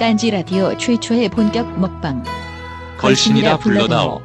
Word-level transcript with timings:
딴지 0.00 0.30
라디오 0.30 0.74
최초의 0.78 1.28
본격 1.28 1.78
먹방 1.78 2.24
걸신이라 2.96 3.58
불러다오 3.58 4.22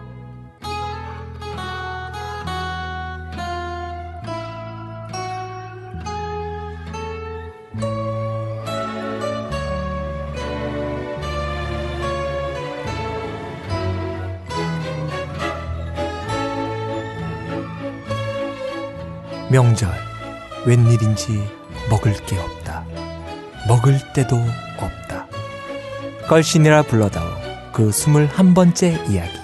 명절 19.51 19.89
웬일인지 20.65 21.43
먹을 21.89 22.13
게 22.25 22.37
없다. 22.39 22.85
먹을 23.67 23.99
때도. 24.13 24.64
걸신이라 26.27 26.83
불러다오 26.83 27.27
그 27.71 27.91
스물 27.91 28.25
한 28.27 28.53
번째 28.53 28.99
이야기. 29.09 29.37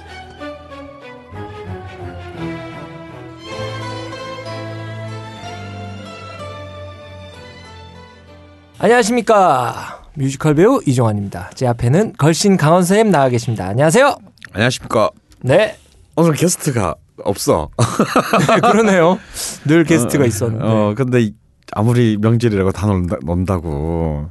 안녕하십니까. 8.79 10.01
뮤지컬 10.15 10.55
배우 10.55 10.81
이종환입니다. 10.85 11.51
제 11.53 11.67
앞에는 11.67 12.13
걸신 12.17 12.57
강원 12.57 12.83
선생님 12.83 13.11
나와 13.11 13.29
계십니다. 13.29 13.67
안녕하세요. 13.67 14.16
안녕하십니까. 14.53 15.09
네. 15.41 15.77
오늘 16.16 16.33
게스트가 16.33 16.95
없어. 17.23 17.69
네, 17.77 18.59
그러네요. 18.71 19.19
늘 19.66 19.83
게스트가 19.83 20.25
있었는데. 20.25 20.63
어, 20.66 20.93
근데 20.97 21.21
이- 21.21 21.33
아무리 21.73 22.17
명절이라고 22.19 22.71
다 22.73 22.88
논다, 22.88 23.16
논다고 23.23 24.27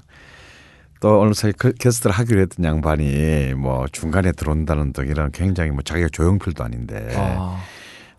또 1.00 1.18
오늘 1.18 1.34
사실 1.34 1.54
그 1.56 1.72
게스트를 1.72 2.14
하기로 2.14 2.40
했던 2.42 2.64
양반이 2.64 3.54
뭐 3.54 3.86
중간에 3.90 4.32
들어온다는 4.32 4.92
등 4.92 5.08
이런 5.08 5.32
굉장히 5.32 5.70
뭐 5.70 5.82
자기가 5.82 6.08
조용필도 6.12 6.62
아닌데 6.62 7.14
아, 7.16 7.58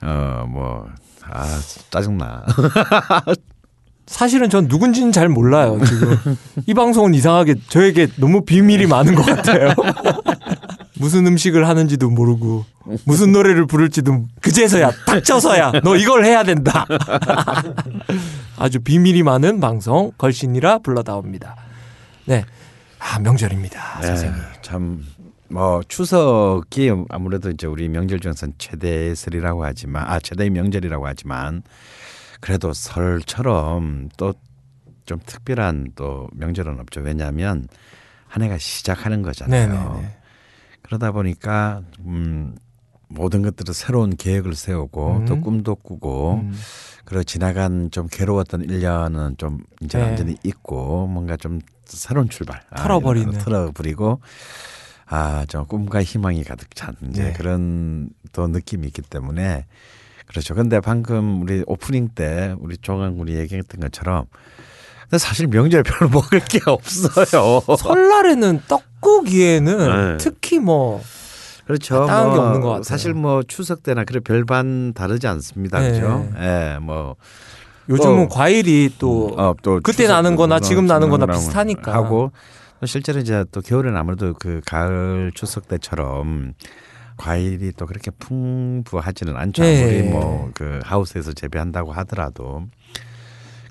어뭐 0.01 0.87
아 1.23 1.59
짜증나. 1.91 2.43
사실은 4.07 4.49
전 4.49 4.67
누군지는 4.67 5.13
잘 5.13 5.29
몰라요, 5.29 5.79
지금. 5.85 6.17
이 6.67 6.73
방송은 6.73 7.13
이상하게 7.13 7.55
저에게 7.69 8.07
너무 8.17 8.43
비밀이 8.43 8.87
많은 8.87 9.15
것 9.15 9.25
같아요. 9.25 9.73
무슨 10.99 11.25
음식을 11.27 11.67
하는지도 11.67 12.09
모르고, 12.09 12.65
무슨 13.05 13.31
노래를 13.31 13.67
부를지도 13.67 14.25
그제서야, 14.41 14.91
닥쳐서야, 15.05 15.71
너 15.83 15.95
이걸 15.95 16.25
해야 16.25 16.43
된다. 16.43 16.85
아주 18.57 18.81
비밀이 18.81 19.23
많은 19.23 19.61
방송, 19.61 20.11
걸신이라 20.17 20.79
불러다옵니다. 20.79 21.55
네. 22.25 22.43
아, 23.03 23.19
명절입니다, 23.19 24.01
선생님. 24.01 24.37
네, 24.39 24.61
참뭐 24.61 25.83
추석이 25.87 26.91
아무래도 27.09 27.49
이제 27.49 27.67
우리 27.67 27.89
명절 27.89 28.19
중에서는 28.19 28.53
최대의 28.57 29.15
설이라고 29.15 29.65
하지만 29.65 30.05
아 30.07 30.19
최대의 30.19 30.49
명절이라고 30.51 31.07
하지만 31.07 31.63
그래도 32.39 32.73
설처럼 32.73 34.09
또 34.17 34.33
좀 35.05 35.19
특별한 35.25 35.91
또 35.95 36.29
명절은 36.33 36.79
없죠. 36.79 37.01
왜냐하면 37.01 37.67
한 38.27 38.43
해가 38.43 38.57
시작하는 38.57 39.21
거잖아요. 39.21 39.67
네네네. 39.67 40.17
그러다 40.83 41.11
보니까 41.11 41.81
음 42.05 42.55
모든 43.13 43.41
것들을 43.41 43.73
새로운 43.73 44.15
계획을 44.15 44.55
세우고 44.55 45.17
음. 45.17 45.25
또 45.25 45.39
꿈도 45.41 45.75
꾸고 45.75 46.41
음, 46.43 46.53
그리고 47.05 47.23
지나간 47.23 47.91
좀 47.91 48.07
괴로웠던 48.09 48.67
1년은 48.67 49.37
좀 49.37 49.59
이제 49.81 49.97
네. 49.97 50.03
완전히 50.05 50.35
잊고 50.43 51.07
뭔가 51.07 51.35
좀 51.37 51.59
새로운 51.85 52.29
출발. 52.29 52.61
아, 52.69 52.81
털어버리는. 52.81 53.31
거 53.31 53.37
털어버리고 53.39 54.21
아, 55.07 55.45
저 55.49 55.63
꿈과 55.65 56.03
희망이 56.03 56.43
가득 56.43 56.73
찬 56.75 56.95
이제 57.09 57.23
네. 57.25 57.33
그런 57.33 58.09
또 58.31 58.47
느낌이 58.47 58.87
있기 58.87 59.01
때문에 59.01 59.65
그렇죠. 60.25 60.55
근데 60.55 60.79
방금 60.79 61.41
우리 61.41 61.63
오프닝 61.67 62.09
때 62.15 62.55
우리 62.59 62.77
조강 62.77 63.19
우리 63.19 63.35
얘기했던 63.35 63.81
것처럼 63.81 64.25
근데 65.01 65.17
사실 65.17 65.47
명절 65.47 65.83
별로 65.83 66.09
먹을 66.09 66.39
게 66.39 66.59
없어요. 66.65 67.59
설날에는 67.77 68.61
떡국이에는 68.69 70.11
네. 70.11 70.17
특히 70.17 70.59
뭐, 70.59 71.01
그렇죠. 71.71 72.05
따뜻한 72.05 72.33
게 72.33 72.39
없는 72.39 72.61
것 72.61 72.67
같아요. 72.69 72.83
사실 72.83 73.13
뭐 73.13 73.43
추석 73.43 73.83
때나 73.83 74.03
그래 74.03 74.19
별반 74.19 74.93
다르지 74.93 75.27
않습니다. 75.27 75.79
네. 75.79 75.91
그죠? 75.91 76.27
예, 76.39 76.77
뭐 76.81 77.15
요즘은 77.89 78.27
또- 78.27 78.33
과일이 78.35 78.89
또, 78.99 79.33
어, 79.37 79.53
또 79.63 79.79
그때 79.83 80.07
나는 80.07 80.35
거나 80.35 80.59
지금 80.59 80.85
나는 80.85 81.09
거나 81.09 81.25
비슷하니까. 81.27 81.93
하고 81.93 82.31
또 82.79 82.85
실제로 82.85 83.19
이제 83.19 83.45
또 83.51 83.61
겨울에는 83.61 83.97
아무래도 83.97 84.33
그 84.39 84.61
가을 84.65 85.31
추석 85.35 85.67
때처럼 85.67 86.53
과일이 87.17 87.71
또 87.77 87.85
그렇게 87.85 88.09
풍부하지는 88.11 89.35
않죠. 89.37 89.61
네. 89.63 89.83
아무리 89.83 90.03
뭐그 90.09 90.79
하우스에서 90.83 91.33
재배한다고 91.33 91.91
하더라도 91.93 92.63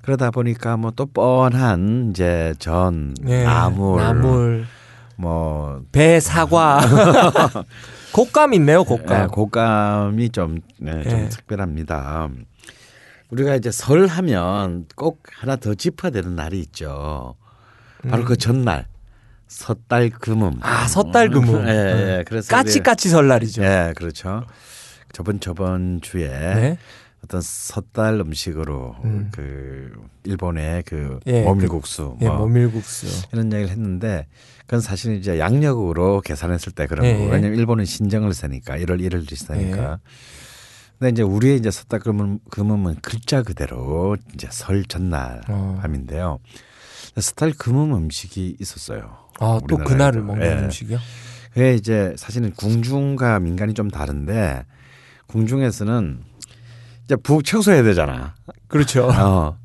그러다 0.03 0.31
보니까 0.31 0.77
뭐 0.77 0.93
또 0.97 1.07
뻔한 1.07 2.11
이제 2.11 2.55
전, 2.59 3.15
네, 3.21 3.45
나물, 3.45 4.01
나물, 4.01 4.67
뭐 5.21 5.83
배, 5.93 6.19
사과. 6.19 6.81
곶감 8.13 8.55
있네요, 8.55 8.81
예, 8.81 8.85
곶감. 8.85 9.29
곶감이 9.29 10.31
좀, 10.31 10.61
네, 10.79 11.03
좀 11.05 11.21
예. 11.21 11.29
특별합니다. 11.29 12.29
우리가 13.29 13.55
이제 13.55 13.71
설 13.71 14.07
하면 14.07 14.87
꼭 14.97 15.23
하나 15.33 15.57
더 15.57 15.75
짚어야 15.75 16.11
되는 16.11 16.35
날이 16.35 16.59
있죠. 16.61 17.37
바로 18.09 18.25
그 18.25 18.37
전날 18.37 18.87
섣달 19.47 20.11
금음. 20.11 20.59
아, 20.63 20.89
섣달 20.89 21.29
금음. 21.29 21.69
예, 21.69 22.19
예. 22.19 22.25
그래서 22.27 22.49
까치까치 22.55 23.11
설날이죠. 23.11 23.63
예, 23.63 23.93
그렇죠. 23.95 24.45
저번 25.13 25.39
저번 25.41 26.01
주에 26.01 26.29
네. 26.29 26.79
어떤 27.25 27.41
섣달 27.43 28.15
음식으로 28.21 28.97
음. 29.05 29.29
그 29.33 29.93
일본의 30.25 30.85
그 30.85 31.21
예, 31.27 31.43
모밀국수 31.43 32.17
예, 32.23 32.27
뭐 32.29 32.39
모밀국수. 32.39 33.07
이런 33.33 33.53
얘기를 33.53 33.69
했는데 33.71 34.27
그건 34.63 34.81
사실 34.81 35.17
이제 35.17 35.39
양력으로 35.39 36.23
계산했을 36.23 36.73
때 36.73 36.87
그런 36.87 37.05
예, 37.07 37.13
거고 37.13 37.27
예. 37.27 37.31
왜냐면 37.33 37.59
일본은 37.59 37.85
신정을 37.85 38.33
세니까 38.33 38.79
1월 38.79 39.01
1일 39.01 39.31
있으니까 39.33 39.99
근데 40.99 41.11
이제 41.13 41.23
우리의 41.23 41.57
이제 41.57 41.71
섰다 41.71 41.99
금은 41.99 42.41
금음은 42.51 42.97
글자 43.03 43.43
그대로 43.43 44.17
이제 44.35 44.49
설 44.51 44.85
전날 44.85 45.41
어. 45.49 45.79
밤인데요. 45.81 46.39
스타일 47.17 47.55
금음 47.57 47.95
음식이 47.95 48.57
있었어요. 48.61 49.17
아, 49.41 49.59
또. 49.69 49.79
그날을 49.79 50.23
먹는 50.23 50.47
예. 50.47 50.53
음식이요? 50.65 50.99
그게 51.55 51.75
이제 51.75 52.15
사실은 52.17 52.53
궁중과 52.53 53.41
민간이 53.41 53.75
좀 53.75 53.91
다른데 53.91 54.65
궁중에서는 55.27 56.23
이제 57.11 57.17
북 57.17 57.45
청소해야 57.45 57.83
되잖아. 57.83 58.35
그렇죠. 58.69 59.09
어. 59.09 59.59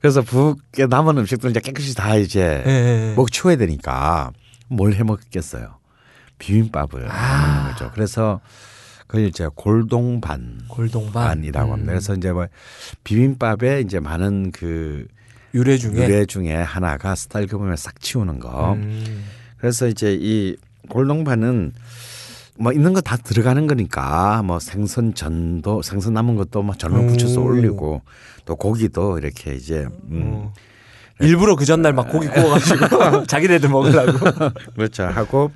그래서 0.00 0.22
북에 0.22 0.86
남은 0.88 1.18
음식들 1.18 1.50
이제 1.50 1.58
깨끗이 1.58 1.96
다 1.96 2.14
이제 2.14 2.62
예, 2.64 2.70
예. 3.10 3.14
먹 3.16 3.32
치워야 3.32 3.56
되니까 3.56 4.30
뭘 4.68 4.92
해 4.92 5.02
먹겠어요. 5.02 5.78
비빔밥을 6.38 7.08
아. 7.10 7.56
먹는 7.56 7.72
거죠. 7.72 7.90
그래서 7.92 8.40
그 9.08 9.16
그걸 9.16 9.26
이제 9.26 9.48
골동반 9.56 10.60
골동반 10.68 11.24
반이라고 11.28 11.72
합니다. 11.72 11.90
음. 11.90 11.94
그래서 11.94 12.14
이제 12.14 12.30
뭐 12.30 12.46
비빔밥에 13.02 13.80
이제 13.80 13.98
많은 13.98 14.52
그 14.52 15.08
유래 15.54 15.78
중에 15.78 15.94
유래 15.94 16.24
중에 16.24 16.54
하나가 16.54 17.16
스타일 17.16 17.48
금음에 17.48 17.74
싹 17.74 18.00
치우는 18.00 18.38
거. 18.38 18.74
음. 18.74 19.24
그래서 19.58 19.88
이제 19.88 20.16
이 20.20 20.56
골동반은 20.88 21.72
뭐 22.58 22.72
있는 22.72 22.92
거 22.92 23.00
다 23.00 23.16
들어가는 23.16 23.66
거니까 23.66 24.42
뭐 24.42 24.58
생선 24.58 25.14
전도 25.14 25.82
생선 25.82 26.14
남은 26.14 26.36
것도 26.36 26.62
뭐 26.62 26.74
전을 26.74 27.06
붙여서 27.06 27.40
오. 27.40 27.44
올리고 27.44 28.02
또 28.44 28.56
고기도 28.56 29.18
이렇게 29.18 29.54
이제 29.54 29.86
음 30.10 30.22
어. 30.34 30.52
일부러 31.20 31.56
그 31.56 31.64
전날 31.64 31.92
막 31.92 32.08
고기 32.10 32.28
구워가지고 32.28 33.26
자기네들 33.26 33.68
먹으려고. 33.68 34.18
그렇죠 34.74 35.04
하고 35.04 35.50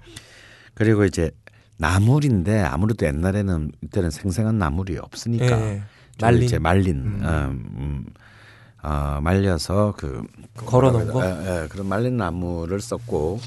그리고 0.74 1.04
이제 1.04 1.30
나물인데 1.78 2.60
아무래도 2.60 3.06
옛날에는 3.06 3.72
이때는 3.82 4.10
생생한 4.10 4.58
나물이 4.58 4.98
없으니까 4.98 5.60
예. 5.60 5.82
좀 6.18 6.26
말린 6.26 6.42
이제 6.42 6.58
말린 6.58 6.96
음. 6.98 7.20
어, 7.24 7.28
음, 7.50 8.04
어, 8.82 9.18
말려서 9.22 9.94
그 9.96 10.22
걸어놓은 10.56 11.10
거? 11.12 11.24
예, 11.24 11.62
예, 11.62 11.68
그런 11.68 11.86
말린 11.88 12.16
나물을 12.18 12.78
썼고 12.80 13.40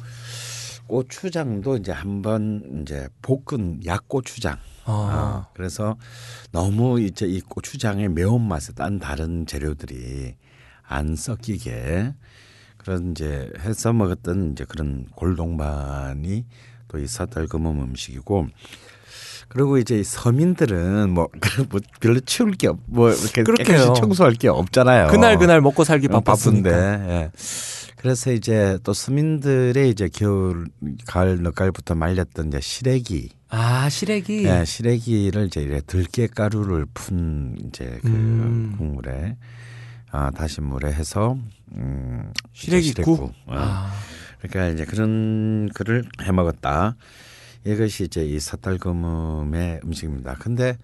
고추장도 0.97 1.77
이제 1.77 1.91
한번 1.91 2.81
이제 2.83 3.07
볶은 3.23 3.79
약고추장. 3.83 4.57
아. 4.85 4.91
어, 5.47 5.51
그래서 5.55 5.97
너무 6.51 7.01
이제 7.01 7.25
이 7.25 7.41
고추장의 7.41 8.09
매운 8.09 8.47
맛에 8.47 8.73
딴 8.73 8.99
다른 8.99 9.47
재료들이 9.47 10.35
안 10.83 11.15
섞이게 11.15 12.13
그런 12.77 13.09
이제 13.11 13.51
해서 13.61 13.91
먹었던 13.91 14.51
이제 14.51 14.65
그런 14.65 15.07
골동반이 15.15 16.45
또 16.89 16.99
이 16.99 17.07
사달금음 17.07 17.81
음식이고 17.81 18.45
그리고 19.47 19.79
이제 19.79 19.97
이 19.99 20.03
서민들은 20.03 21.09
뭐, 21.09 21.27
뭐 21.69 21.79
별로 22.01 22.19
치울 22.19 22.51
게 22.51 22.67
없, 22.67 22.77
뭐 22.85 23.09
이렇게 23.11 23.41
그렇게요. 23.41 23.77
깨끗이 23.77 23.99
청소할 23.99 24.33
게 24.33 24.47
없잖아요. 24.47 25.07
그날 25.07 25.39
그날 25.39 25.59
먹고 25.59 25.83
살기 25.83 26.07
어, 26.11 26.19
바빴으니까. 26.19 26.69
바쁜데. 26.69 27.09
예. 27.13 27.31
그래서 28.03 28.33
이제 28.33 28.77
또 28.83 28.91
서민들의 28.91 29.89
이제 29.89 30.09
겨울, 30.11 30.67
가을, 31.07 31.39
늦가을부터 31.41 31.95
말렸던 31.95 32.49
이제 32.49 32.59
시래기, 32.59 33.29
아 33.47 33.87
시래기. 33.87 34.43
예, 34.43 34.65
시래기를 34.65 35.45
이제 35.47 35.61
이래 35.61 35.79
들깨 35.87 36.27
가루를 36.27 36.85
푼 36.93 37.55
이제 37.65 37.99
그 38.01 38.09
음. 38.09 38.75
국물에 38.77 39.37
아, 40.11 40.31
다신 40.31 40.65
물에 40.65 40.91
해서 40.91 41.37
음, 41.75 42.33
시래기 42.51 42.89
이제 42.89 43.03
국? 43.03 43.21
어. 43.23 43.31
아. 43.47 43.93
그러니까 44.41 44.73
이제 44.73 44.83
그런 44.83 45.69
거를 45.73 46.03
해 46.23 46.31
먹었다. 46.33 46.97
이것이 47.65 48.03
이제 48.03 48.25
이 48.25 48.37
사달금음의 48.37 49.79
음식입니다. 49.85 50.35
근데 50.39 50.77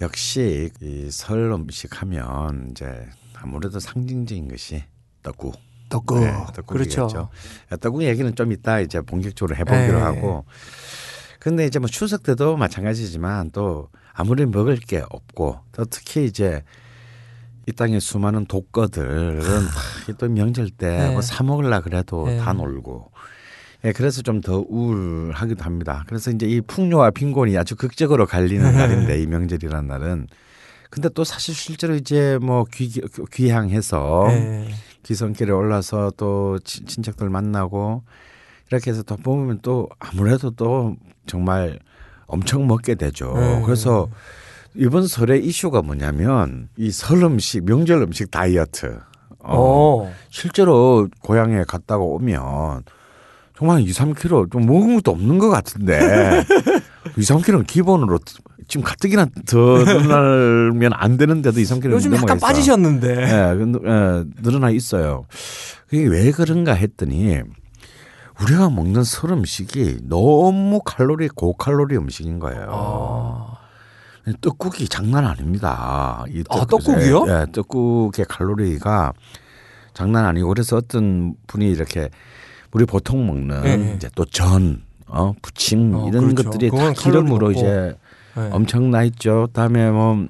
역시 0.00 0.70
이 0.82 1.08
설 1.12 1.52
음식 1.52 2.02
하면 2.02 2.70
이제 2.72 3.06
아무래도 3.34 3.78
상징적인 3.78 4.48
것이 4.48 4.82
떡국. 5.22 5.67
떡국. 5.88 6.20
네, 6.20 6.32
떡국이겠죠. 6.54 6.96
그렇죠. 7.08 7.28
떡국 7.80 8.02
얘기는 8.02 8.34
좀 8.34 8.52
이따 8.52 8.80
이제 8.80 9.00
본격적으로 9.00 9.56
해보기로 9.56 9.98
네. 9.98 10.02
하고. 10.02 10.44
근데 11.40 11.64
이제 11.66 11.78
뭐 11.78 11.88
추석 11.88 12.22
때도 12.22 12.56
마찬가지지만 12.56 13.50
또 13.52 13.88
아무리 14.12 14.44
먹을 14.46 14.76
게 14.76 15.02
없고 15.08 15.60
또 15.72 15.84
특히 15.84 16.24
이제 16.26 16.62
이 17.66 17.72
땅의 17.72 18.00
수많은 18.00 18.46
독거들은 18.46 19.40
다또 20.06 20.28
명절 20.28 20.70
때 20.70 20.98
네. 20.98 21.10
뭐사 21.10 21.44
먹으려 21.44 21.80
그래도 21.82 22.26
네. 22.26 22.38
다 22.38 22.52
놀고. 22.52 23.12
예, 23.84 23.92
그래서 23.92 24.22
좀 24.22 24.40
더 24.40 24.64
우울하기도 24.68 25.62
합니다. 25.64 26.04
그래서 26.08 26.30
이제 26.32 26.46
이 26.46 26.60
풍요와 26.60 27.10
빈곤이 27.10 27.56
아주 27.56 27.76
극적으로 27.76 28.26
갈리는 28.26 28.64
날인데 28.74 29.20
이 29.20 29.26
명절이라는 29.26 29.86
날은 29.86 30.26
근데 30.90 31.08
또 31.10 31.22
사실 31.22 31.54
실제로 31.54 31.94
이제 31.94 32.38
뭐 32.40 32.64
귀, 32.72 33.00
귀향해서 33.32 34.24
네. 34.28 34.68
기성길에 35.12 35.50
올라서 35.52 36.12
또 36.18 36.58
친- 36.64 36.84
친척들 36.86 37.30
만나고 37.30 38.02
이렇게 38.70 38.90
해서 38.90 39.02
또 39.02 39.16
보면 39.16 39.60
또 39.62 39.88
아무래도 39.98 40.50
또 40.50 40.96
정말 41.26 41.78
엄청 42.26 42.66
먹게 42.66 42.94
되죠. 42.94 43.32
네. 43.34 43.62
그래서 43.64 44.08
이번 44.74 45.06
설의 45.06 45.42
이슈가 45.46 45.80
뭐냐면 45.80 46.68
이 46.76 46.90
설 46.92 47.22
음식, 47.22 47.64
명절 47.64 48.02
음식 48.02 48.30
다이어트. 48.30 48.98
어, 49.38 50.04
어. 50.04 50.12
실제로 50.28 51.08
고향에 51.22 51.64
갔다가 51.66 52.02
오면 52.04 52.82
정말 53.56 53.80
2, 53.80 53.86
3kg 53.90 54.52
좀 54.52 54.66
먹은 54.66 54.96
것도 54.96 55.10
없는 55.12 55.38
것 55.38 55.48
같은데 55.48 55.98
2, 57.16 57.20
3kg는 57.20 57.66
기본으로 57.66 58.18
지금 58.66 58.84
가뜩이나 58.84 59.26
더 59.48 59.56
늘면 59.84 60.92
안 60.94 61.16
되는데도 61.16 61.58
2, 61.58 61.62
3kg 61.64 61.90
요즘 61.92 62.14
약간 62.14 62.38
빠지셨는데. 62.38 63.08
예, 63.08 63.56
예, 63.86 64.24
늘어나 64.42 64.70
있어요. 64.70 65.26
그게 65.88 66.06
왜 66.06 66.30
그런가 66.30 66.74
했더니 66.74 67.40
우리가 68.40 68.70
먹는 68.70 69.04
설 69.04 69.32
음식이 69.32 70.00
너무 70.02 70.80
칼로리 70.84 71.28
고칼로리 71.28 71.96
음식인 71.96 72.38
거예요. 72.38 72.68
아. 72.70 73.58
떡국이 74.40 74.88
장난 74.88 75.24
아닙니다. 75.24 76.24
이 76.28 76.44
아, 76.50 76.64
떡국이요? 76.66 77.26
예, 77.28 77.46
떡국의 77.52 78.26
칼로리가 78.28 79.12
장난 79.94 80.26
아니고 80.26 80.48
그래서 80.48 80.76
어떤 80.76 81.34
분이 81.46 81.70
이렇게 81.70 82.10
우리 82.72 82.84
보통 82.84 83.26
먹는 83.26 83.62
네. 83.62 83.94
이제 83.96 84.10
또 84.14 84.24
전, 84.26 84.82
어, 85.08 85.34
부침 85.42 85.94
어, 85.94 86.08
이런 86.08 86.34
그렇죠. 86.34 86.50
것들이 86.50 86.70
다 86.70 86.92
기름으로 86.92 87.52
이제 87.52 87.96
네. 88.36 88.50
엄청나 88.52 89.02
있죠. 89.04 89.48
다음에 89.52 89.90
뭐 89.90 90.26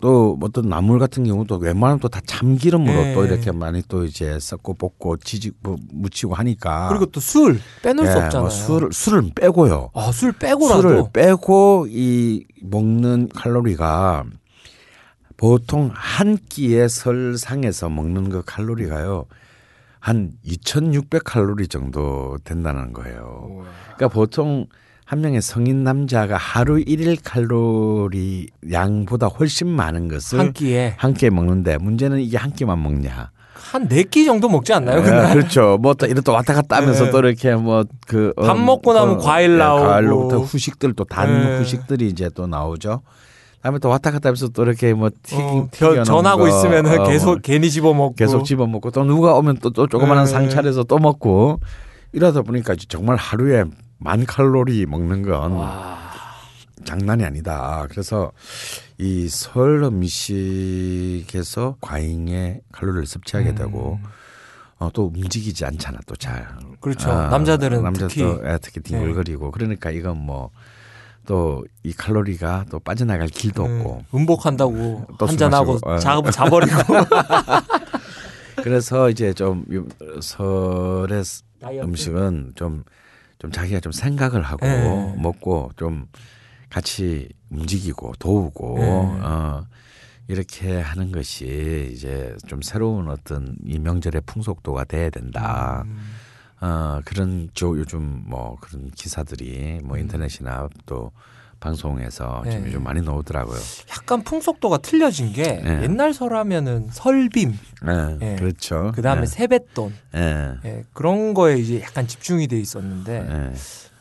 또 0.00 0.38
어떤 0.42 0.68
나물 0.68 0.98
같은 0.98 1.24
경우도 1.24 1.56
웬만하면 1.56 2.00
또 2.00 2.08
다 2.08 2.20
참기름으로 2.24 2.92
네. 2.92 3.14
또 3.14 3.24
이렇게 3.24 3.50
많이 3.50 3.82
또 3.88 4.04
이제 4.04 4.38
섞고 4.38 4.74
볶고 4.74 5.16
지지고 5.16 5.56
뭐 5.62 5.76
무치고 5.90 6.34
하니까 6.34 6.88
그리고 6.88 7.06
또 7.06 7.20
술 7.20 7.58
빼놓을 7.82 8.06
수 8.06 8.12
예, 8.12 8.22
없잖아요. 8.22 8.40
뭐 8.42 8.50
술을 8.50 8.92
술을 8.92 9.30
빼고요. 9.34 9.90
아, 9.94 10.12
술 10.12 10.32
빼고라도. 10.32 10.82
술을 10.82 11.04
빼고 11.12 11.86
이 11.88 12.44
먹는 12.62 13.30
칼로리가 13.34 14.24
보통 15.36 15.90
한 15.92 16.38
끼의 16.48 16.88
설상에서 16.88 17.88
먹는 17.88 18.28
그 18.30 18.42
칼로리가요. 18.44 19.24
한 20.06 20.30
2,600 20.44 21.24
칼로리 21.24 21.66
정도 21.66 22.38
된다는 22.44 22.92
거예요. 22.92 23.64
그러니까 23.96 24.06
보통 24.06 24.66
한 25.04 25.20
명의 25.20 25.42
성인 25.42 25.82
남자가 25.82 26.36
하루 26.36 26.78
일일 26.80 27.16
칼로리 27.24 28.46
양보다 28.70 29.26
훨씬 29.26 29.66
많은 29.66 30.06
것을 30.06 30.38
한 30.38 30.52
끼에 30.52 30.94
한 30.96 31.12
끼에 31.12 31.30
먹는데 31.30 31.78
문제는 31.78 32.20
이게 32.20 32.36
한 32.36 32.52
끼만 32.52 32.80
먹냐. 32.80 33.30
한 33.72 33.88
네 33.88 34.04
끼 34.04 34.24
정도 34.24 34.48
먹지 34.48 34.72
않나요? 34.72 34.98
예, 35.00 35.02
그날? 35.02 35.32
그렇죠. 35.34 35.76
뭐 35.82 35.94
또 35.94 36.06
이렇게 36.06 36.30
왔다 36.30 36.54
갔다 36.54 36.76
하면서 36.76 37.06
네. 37.06 37.10
또 37.10 37.18
이렇게 37.18 37.56
뭐 37.56 37.82
그 38.06 38.32
밥 38.36 38.56
먹고 38.60 38.92
나면 38.94 39.18
과일 39.18 39.58
나오고. 39.58 39.86
과일로부터 39.86 40.38
후식들 40.38 40.92
또단 40.94 41.28
네. 41.28 41.58
후식들이 41.58 42.06
이제 42.06 42.30
또 42.32 42.46
나오죠. 42.46 43.02
다음에 43.62 43.78
또 43.78 43.88
왔다 43.88 44.10
갔다 44.10 44.28
하면서 44.28 44.48
또 44.48 44.62
이렇게 44.64 44.94
뭐 44.94 45.10
튀긴 45.22 45.44
어, 45.44 45.68
튀겨놓은 45.72 46.04
전하고 46.04 46.42
거, 46.44 46.48
있으면 46.48 46.86
어, 46.86 47.08
계속 47.08 47.26
뭐 47.26 47.36
괜히 47.42 47.70
집어 47.70 47.92
먹고 47.94 48.14
계속 48.14 48.44
집어 48.44 48.66
먹고 48.66 48.90
또 48.92 49.04
누가 49.04 49.34
오면 49.34 49.58
또, 49.60 49.70
또 49.70 49.86
조그마한 49.86 50.24
네. 50.26 50.30
상 50.30 50.48
차려서 50.48 50.84
또 50.84 50.98
먹고 50.98 51.60
이러다 52.12 52.42
보니까 52.42 52.76
정말 52.88 53.16
하루에 53.16 53.64
만 53.98 54.24
칼로리 54.24 54.86
먹는 54.86 55.22
건 55.22 55.52
와. 55.52 55.96
장난이 56.84 57.24
아니다. 57.24 57.86
그래서 57.90 58.30
이 58.98 59.26
설 59.28 59.82
음식에서 59.82 61.76
과잉의 61.80 62.60
칼로리를 62.72 63.06
섭취하게 63.06 63.54
되고 63.54 63.98
어, 64.78 64.90
또 64.92 65.06
움직이지 65.06 65.64
않잖아 65.64 65.98
또 66.06 66.14
잘. 66.16 66.46
음. 66.62 66.76
그렇죠. 66.80 67.10
아, 67.10 67.28
남자들은 67.28 67.82
남자도 67.82 68.08
특히 68.08 68.22
네. 68.22 68.52
예, 68.52 68.58
특히 68.60 68.80
뒹굴거리고 68.80 69.50
그러니까 69.50 69.90
이건 69.90 70.18
뭐 70.18 70.50
또 71.26 71.62
이 71.82 71.92
칼로리가 71.92 72.64
또 72.70 72.78
빠져나갈 72.80 73.28
길도 73.28 73.62
없고 73.62 74.02
음, 74.12 74.16
음복한다고 74.18 75.06
또 75.18 75.26
한잔 75.26 75.54
하고 75.54 75.78
술 75.78 75.80
마시고, 75.88 75.90
어. 75.92 75.98
자 75.98 76.30
자버리고 76.32 76.76
그래서 78.62 79.10
이제 79.10 79.32
좀 79.32 79.64
요- 79.72 79.86
설의 80.20 81.22
음식은 81.82 82.52
좀, 82.54 82.84
좀 83.38 83.50
자기가 83.52 83.80
좀 83.80 83.92
생각을 83.92 84.42
하고 84.42 84.66
네. 84.66 85.14
먹고 85.18 85.70
좀 85.76 86.06
같이 86.70 87.28
움직이고 87.50 88.12
도우고 88.18 88.78
네. 88.78 88.90
어, 89.22 89.64
이렇게 90.28 90.80
하는 90.80 91.12
것이 91.12 91.90
이제 91.92 92.34
좀 92.48 92.60
새로운 92.62 93.08
어떤 93.08 93.54
이 93.64 93.78
명절의 93.78 94.22
풍속도가 94.26 94.84
돼야 94.84 95.10
된다. 95.10 95.84
음. 95.86 96.15
어, 96.60 97.00
그런 97.04 97.48
저 97.54 97.66
요즘 97.66 98.24
뭐 98.26 98.56
그런 98.60 98.90
기사들이 98.90 99.80
뭐 99.84 99.98
인터넷이나 99.98 100.68
또 100.86 101.12
방송에서 101.60 102.42
네. 102.44 102.52
좀 102.52 102.66
요즘 102.66 102.82
많이 102.84 103.00
나오더라고요. 103.02 103.58
약간 103.90 104.22
풍속도가 104.22 104.78
틀려진 104.78 105.32
게 105.32 105.42
네. 105.62 105.82
옛날 105.82 106.12
설하면은 106.12 106.88
설빔 106.92 107.58
네, 107.82 108.18
예. 108.20 108.36
그렇죠. 108.36 108.92
그 108.94 109.02
다음에 109.02 109.22
네. 109.22 109.26
세뱃돈 109.26 109.94
예. 110.14 110.54
예, 110.64 110.84
그런 110.92 111.34
거에 111.34 111.58
이제 111.58 111.80
약간 111.80 112.06
집중이 112.06 112.46
돼 112.48 112.58
있었는데 112.58 113.26
예. 113.52 113.54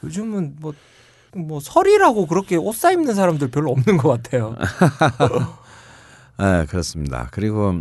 요즘은 0.03 0.57
뭐 0.59 0.73
뭐 1.35 1.59
설이라고 1.59 2.27
그렇게 2.27 2.55
옷 2.55 2.75
사 2.75 2.91
입는 2.91 3.13
사람들 3.13 3.49
별로 3.51 3.71
없는 3.71 3.97
것 3.97 4.09
같아요. 4.09 4.55
네, 6.39 6.65
그렇습니다. 6.65 7.29
그리고 7.31 7.73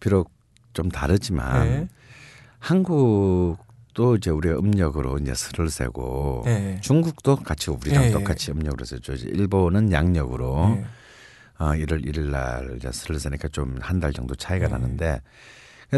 비록 0.00 0.30
좀 0.72 0.90
다르지만 0.90 1.68
네. 1.68 1.88
한국 2.58 3.58
도 3.98 4.14
이제 4.14 4.30
우리가 4.30 4.58
음력으로 4.60 5.18
이제 5.18 5.34
설을 5.34 5.70
세고 5.70 6.42
네. 6.44 6.78
중국도 6.80 7.34
같이 7.34 7.72
우리랑 7.72 8.04
네. 8.04 8.10
똑같이 8.12 8.52
음력으로 8.52 8.84
세죠. 8.84 9.14
일본은 9.14 9.90
양력으로 9.90 10.68
네. 10.76 10.84
어, 11.58 11.64
1월 11.72 12.06
1일 12.06 12.30
날 12.30 12.76
이제 12.76 12.90
설을 12.92 13.18
세니까 13.18 13.48
좀 13.48 13.78
한 13.82 13.98
달 13.98 14.12
정도 14.12 14.36
차이가 14.36 14.68
네. 14.68 14.74
나는데 14.74 15.20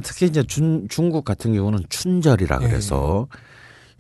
특히 0.03 0.25
이제 0.25 0.43
중, 0.45 0.89
중국 0.89 1.27
같은 1.27 1.53
경우는 1.53 1.81
춘절이라 1.91 2.61
네. 2.61 2.69
그래서 2.69 3.27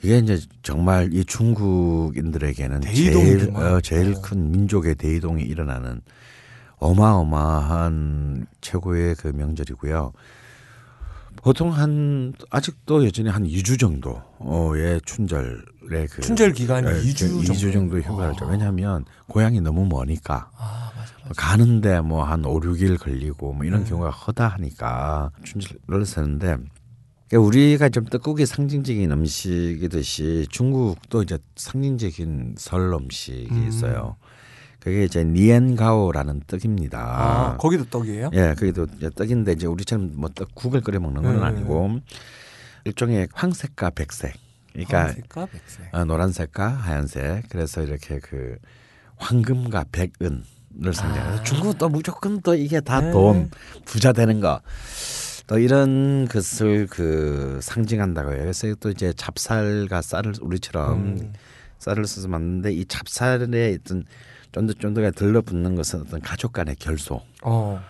이게 0.02 0.16
이제 0.16 0.40
정말 0.62 1.12
이 1.12 1.23
중국인들에게는 1.23 2.80
제일. 2.80 3.50
어, 3.54 3.83
제일 3.83 4.14
어. 4.14 4.21
큰 4.23 4.50
민족의 4.50 4.95
대이동이 4.95 5.42
일어나는 5.42 6.00
어마어마한 6.78 8.47
최고의 8.62 9.16
그 9.16 9.28
명절이고요. 9.28 10.12
보통 11.42 11.73
한 11.73 12.35
아직도 12.50 13.04
여전히 13.06 13.30
한 13.30 13.44
2주 13.44 13.78
정도의 13.78 15.00
춘절의 15.06 16.09
그 16.11 16.20
춘절 16.23 16.52
기간이 16.52 16.87
예, 16.87 17.02
2주 17.02 17.16
정도. 17.18 17.40
2주 17.42 17.73
정도 17.73 17.99
휴가를 17.99 18.35
줘. 18.35 18.47
아. 18.47 18.50
왜냐하면 18.50 19.04
고향이 19.26 19.61
너무 19.61 19.87
머니까 19.87 20.50
아 20.56 20.92
맞아 20.94 21.12
맞아. 21.25 21.35
가는데 21.37 22.00
뭐 22.00 22.25
한 22.25 22.44
5, 22.44 22.61
6일 22.61 22.99
걸리고 22.99 23.54
뭐 23.54 23.64
이런 23.64 23.85
네. 23.85 23.90
경우가 23.90 24.11
허다하니까 24.11 25.30
춘절을 25.44 26.04
그러니까 27.28 27.47
우리가 27.47 27.88
좀 27.90 28.04
떡국이 28.04 28.44
상징적인 28.44 29.11
음식이듯이 29.11 30.47
중국도 30.50 31.23
이제 31.23 31.38
상징적인 31.56 32.56
설 32.59 32.92
음식이 32.92 33.49
음. 33.52 33.68
있어요. 33.68 34.16
그게 34.80 35.04
이제 35.04 35.22
니엔가오라는 35.25 36.42
떡입니다. 36.46 36.99
아 36.99 37.56
거기도 37.58 37.84
떡이에요? 37.84 38.30
예, 38.32 38.54
이제 38.56 39.10
떡인데 39.14 39.52
이제 39.52 39.66
우리처럼 39.66 40.12
뭐 40.16 40.30
떡 40.30 40.54
국을 40.54 40.80
끓여 40.80 40.99
먹는 40.99 41.22
건 41.22 41.37
네. 41.37 41.42
아니고 41.44 42.00
일종의 42.84 43.28
황색과 43.32 43.90
백색. 43.90 44.34
그러니까 44.72 45.00
황색과 45.02 45.46
백색. 45.46 45.94
어, 45.94 46.04
노란색과 46.04 46.68
하얀색. 46.68 47.44
그래서 47.50 47.82
이렇게 47.82 48.18
그 48.20 48.56
황금과 49.16 49.84
백은 49.92 50.44
을 50.84 50.94
상징해서 50.94 51.40
아. 51.40 51.42
중국은 51.42 51.78
또 51.78 51.88
무조건 51.88 52.40
또 52.42 52.54
이게 52.54 52.80
다 52.80 53.00
네. 53.00 53.10
돈 53.10 53.50
부자 53.84 54.12
되는 54.12 54.40
거. 54.40 54.60
또 55.49 55.58
이런 55.58 56.28
것을 56.28 56.87
그 56.87 57.58
상징한다고 57.60 58.30
해요. 58.30 58.38
그래서 58.42 58.72
또 58.78 58.88
이제 58.88 59.12
찹쌀과 59.12 60.00
쌀을 60.00 60.34
우리처럼 60.40 60.92
음. 60.92 61.32
쌀을 61.80 62.06
써서 62.06 62.28
만드는데 62.28 62.72
이 62.72 62.84
찹쌀에 62.87 63.78
어떤 63.80 64.04
쫀득쫀득하게 64.52 65.12
들러붙는 65.12 65.75
것은 65.76 66.00
어떤 66.02 66.21
가족 66.21 66.52
간의 66.52 66.76
결속. 66.76 67.25
어. 67.42 67.83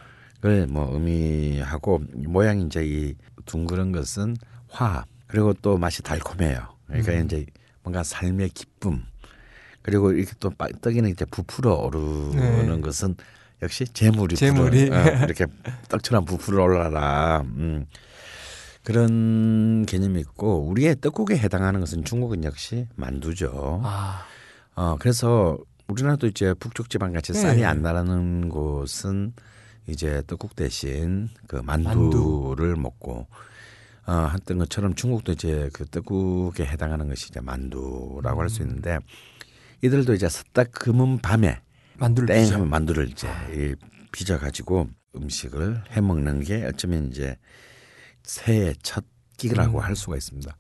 을뭐 0.45 0.95
의미하고 0.95 2.03
모양이 2.27 2.65
이제 2.65 2.83
이 2.85 3.15
둥그런 3.45 3.93
것은 3.93 4.37
화합 4.69 5.07
그리고 5.27 5.53
또 5.55 5.77
맛이 5.77 6.03
달콤해요. 6.03 6.67
그러니까 6.87 7.13
음. 7.13 7.25
이제 7.27 7.47
뭔가 7.83 8.03
삶의 8.03 8.49
기쁨 8.51 9.03
그리고 9.83 10.13
이렇게 10.13 10.33
또 10.41 10.49
빠- 10.51 10.69
떡이는 10.81 11.11
이제 11.11 11.25
부풀어 11.27 11.75
오르는 11.75 12.77
네. 12.77 12.81
것은 12.81 13.17
역시 13.63 13.85
재물이 13.85 14.37
재물이. 14.37 14.87
불어, 14.89 14.99
어, 14.99 15.05
이렇게 15.25 15.47
떡처럼 15.91 16.25
부풀어 16.25 16.63
올라라. 16.65 17.43
음. 17.45 17.85
그런 18.83 19.85
개념이 19.87 20.21
있고 20.21 20.67
우리의 20.69 20.97
떡국에 21.03 21.37
해당하는 21.37 21.81
것은 21.81 22.05
중국은 22.05 22.45
역시 22.45 22.87
만두죠. 22.97 23.81
아 23.85 24.25
어 24.77 24.97
그래서 24.99 25.59
우리나라도 25.91 26.27
이제 26.27 26.55
북쪽 26.55 26.89
지방 26.91 27.13
같이 27.13 27.33
네. 27.33 27.41
쌀이 27.41 27.65
안 27.65 27.83
나는 27.83 28.49
곳은 28.49 29.33
이제 29.87 30.23
떡국 30.27 30.55
대신 30.55 31.29
그 31.47 31.57
만두를 31.57 32.77
먹고 32.77 33.27
어 34.07 34.31
했던 34.33 34.59
것처럼 34.59 34.95
중국도 34.95 35.33
이제 35.33 35.69
그 35.73 35.85
떡국에 35.87 36.65
해당하는 36.65 37.09
것이 37.09 37.29
이제 37.29 37.41
만두라고 37.41 38.41
할수 38.41 38.63
음. 38.63 38.69
있는데 38.69 38.99
이들도 39.83 40.15
이제 40.15 40.29
딱 40.53 40.71
금은 40.73 41.19
밤에 41.19 41.61
만두를 41.99 42.27
땡. 42.29 42.53
하면 42.55 42.69
만두를 42.71 43.09
이제 43.09 43.29
이 43.53 43.75
빚어 44.13 44.39
가지고 44.39 44.89
음식을 45.17 45.85
해 45.91 46.01
먹는 46.01 46.41
게 46.41 46.65
어쩌면 46.65 47.09
이제 47.09 47.37
새해 48.23 48.75
첫 48.83 49.05
끼라고 49.37 49.79
음. 49.79 49.83
할 49.85 49.97
수가 49.97 50.17
있습니다. 50.17 50.57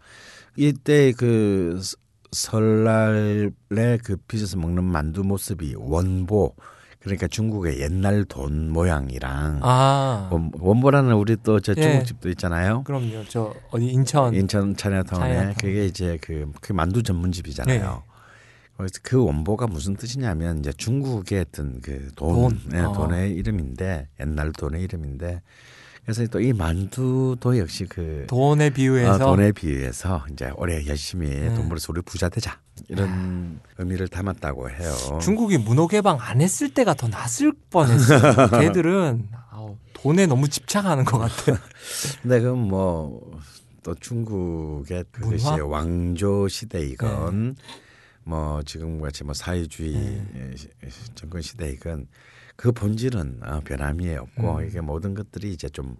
이때 0.56 1.12
그 1.12 1.78
서- 1.82 1.96
설날에 2.32 3.98
그 4.04 4.16
빚어서 4.28 4.56
먹는 4.58 4.84
만두 4.84 5.22
모습이 5.24 5.74
원보 5.76 6.54
그러니까 7.00 7.26
중국의 7.28 7.80
옛날 7.80 8.24
돈 8.24 8.70
모양이랑 8.72 9.60
아 9.62 10.28
원- 10.30 10.52
원보라는 10.58 11.14
우리 11.14 11.36
또저 11.36 11.74
예. 11.78 11.82
중국집도 11.82 12.28
있잖아요. 12.30 12.82
그럼요. 12.84 13.24
저 13.28 13.54
어디 13.70 13.86
인천 13.86 14.34
인천 14.34 14.76
차이나타운에 14.76 15.26
차이나타운. 15.26 15.54
그게 15.54 15.86
이제 15.86 16.18
그, 16.20 16.52
그 16.60 16.72
만두 16.74 17.02
전문집이잖아요. 17.02 17.80
네. 17.80 18.10
그래서 18.76 18.94
그 19.02 19.22
원보가 19.22 19.66
무슨 19.66 19.94
뜻이냐면 19.96 20.58
이제 20.58 20.72
중국의 20.72 21.40
어떤 21.48 21.80
그 21.80 22.10
돈, 22.16 22.34
돈. 22.34 22.60
네, 22.68 22.80
어. 22.80 22.92
돈의 22.92 23.32
이름인데 23.32 24.08
옛날 24.20 24.52
돈의 24.52 24.82
이름인데 24.82 25.40
그래서 26.04 26.26
또 26.26 26.40
이 26.40 26.52
만두도 26.52 27.58
역시 27.58 27.84
그 27.86 28.24
돈에 28.28 28.70
비유해서 28.70 29.14
어, 29.14 29.18
돈에 29.36 29.52
비해서 29.52 30.24
이제 30.32 30.50
올해 30.56 30.84
열심히 30.86 31.28
네. 31.28 31.54
돈 31.54 31.68
벌어서 31.68 31.86
우리 31.92 32.00
부자 32.02 32.28
되자 32.28 32.58
이런 32.88 33.60
의미를 33.78 34.08
담았다고 34.08 34.70
해요. 34.70 34.92
중국이 35.22 35.58
문호 35.58 35.86
개방 35.88 36.18
안 36.20 36.40
했을 36.40 36.72
때가 36.72 36.94
더 36.94 37.08
낫을 37.08 37.52
뻔했어요. 37.70 38.48
걔들은 38.60 39.28
아우, 39.50 39.76
돈에 39.92 40.26
너무 40.26 40.48
집착하는 40.48 41.04
것 41.04 41.18
같아요. 41.18 41.56
근데 42.22 42.40
그건 42.40 42.58
뭐또 42.68 43.94
중국의 44.00 45.04
그것이? 45.12 45.44
네. 45.44 45.60
왕조 45.60 46.48
시대이건 46.48 47.56
뭐 48.30 48.62
지금 48.64 49.00
같이 49.00 49.24
뭐 49.24 49.34
사회주의 49.34 49.92
네. 49.92 50.52
시- 50.56 50.68
정권 51.16 51.42
시대이건 51.42 52.06
그 52.54 52.70
본질은 52.70 53.40
어, 53.44 53.60
변함이 53.64 54.14
없고 54.14 54.58
음. 54.58 54.66
이게 54.68 54.80
모든 54.80 55.14
것들이 55.14 55.50
이제 55.52 55.68
좀 55.68 55.96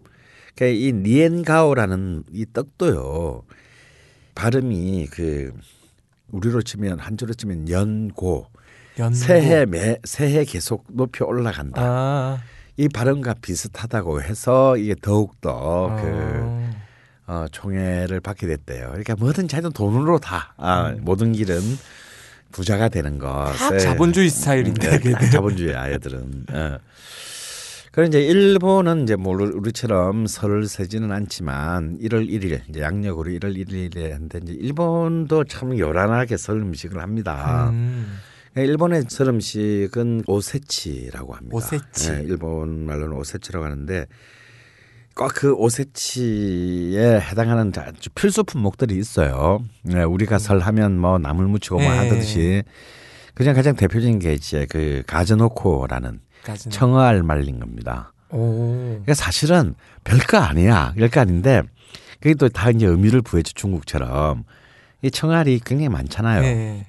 그러니까 0.55 0.79
이 0.79 0.93
니엔가오라는 0.93 2.23
이 2.31 2.47
떡도요 2.53 3.43
발음이 4.37 5.09
그 5.11 5.53
우리로 6.29 6.63
치면 6.63 7.01
한자로 7.01 7.35
치면 7.35 7.69
연고 7.69 8.47
연고. 9.01 9.15
새해 9.17 9.67
매 9.67 9.99
새해 10.05 10.45
계속 10.45 10.85
높이 10.89 11.25
올라간다. 11.25 11.83
아, 11.83 12.39
이 12.77 12.89
발음과 12.89 13.35
비슷하다고 13.43 14.23
해서 14.23 14.77
이게 14.77 14.95
더욱 15.03 15.41
더그 15.41 16.03
어. 16.05 16.71
어, 17.27 17.47
총애를 17.51 18.21
받게 18.21 18.47
됐대요. 18.47 18.89
그러니까 18.89 19.17
뭐든 19.17 19.49
자기는 19.49 19.73
돈으로 19.73 20.19
다 20.19 20.55
아, 20.57 20.95
모든 21.01 21.33
길은 21.33 21.61
부자가 22.53 22.89
되는 22.89 23.19
것. 23.19 23.53
다 23.57 23.79
자본주의 23.79 24.29
스타일인데 24.29 24.99
걔들. 24.99 25.31
자본주의 25.31 25.75
아이들은. 25.75 26.45
어. 26.53 26.79
그럼 27.93 28.07
이제 28.09 28.21
일본은 28.21 29.03
이제 29.03 29.17
뭐 29.17 29.35
우리- 29.35 29.53
우리처럼 29.53 30.27
설을 30.27 30.67
세지는 30.69 31.11
않지만 31.11 31.99
1월 32.01 32.29
1일 32.29 32.61
이제 32.69 32.81
양력으로 32.81 33.31
1월 33.33 33.57
1일에 33.57 34.11
한데 34.13 34.39
이제 34.43 34.53
일본도 34.53 35.45
참 35.45 35.77
요란하게 35.77 36.37
설 36.37 36.59
음식을 36.61 37.01
합니다. 37.03 37.71
음. 37.71 38.19
일본의 38.57 39.05
설 39.09 39.29
음식은 39.29 40.23
오세치라고 40.27 41.35
합니다. 41.35 41.57
오세치. 41.57 42.11
네, 42.13 42.23
일본 42.25 42.85
말로는 42.87 43.17
오세치라고 43.17 43.65
하는데 43.65 44.07
꼭 45.15 45.33
그 45.35 45.53
오세치에 45.55 47.21
해당하는 47.21 47.73
아주 47.77 48.11
필수 48.11 48.45
품목들이 48.45 48.97
있어요. 48.97 49.63
네, 49.83 50.03
우리가 50.03 50.39
설 50.39 50.61
하면 50.61 50.99
뭐 50.99 51.19
나물 51.19 51.47
무치고 51.47 51.79
뭐 51.79 51.91
네. 51.91 51.97
하듯이 51.97 52.63
그냥 53.35 53.55
가장 53.55 53.75
대표적인 53.77 54.19
게 54.19 54.33
이제 54.35 54.67
그 54.71 55.03
가즈노코라는 55.07 56.21
까지는. 56.45 56.73
청어알 56.73 57.23
말린 57.23 57.61
겁니다. 57.61 58.13
오. 58.31 58.73
그러니까 58.89 59.15
사실은 59.15 59.75
별거 60.05 60.39
아니야. 60.39 60.95
별거 60.97 61.21
아닌데 61.21 61.63
그게 62.21 62.35
또 62.35 62.49
다 62.49 62.71
이제 62.71 62.87
의미를 62.87 63.23
부여지 63.23 63.55
중국처럼 63.55 64.45
이 65.03 65.11
청알이 65.11 65.61
굉장히 65.65 65.89
많잖아요. 65.89 66.43
네. 66.43 66.87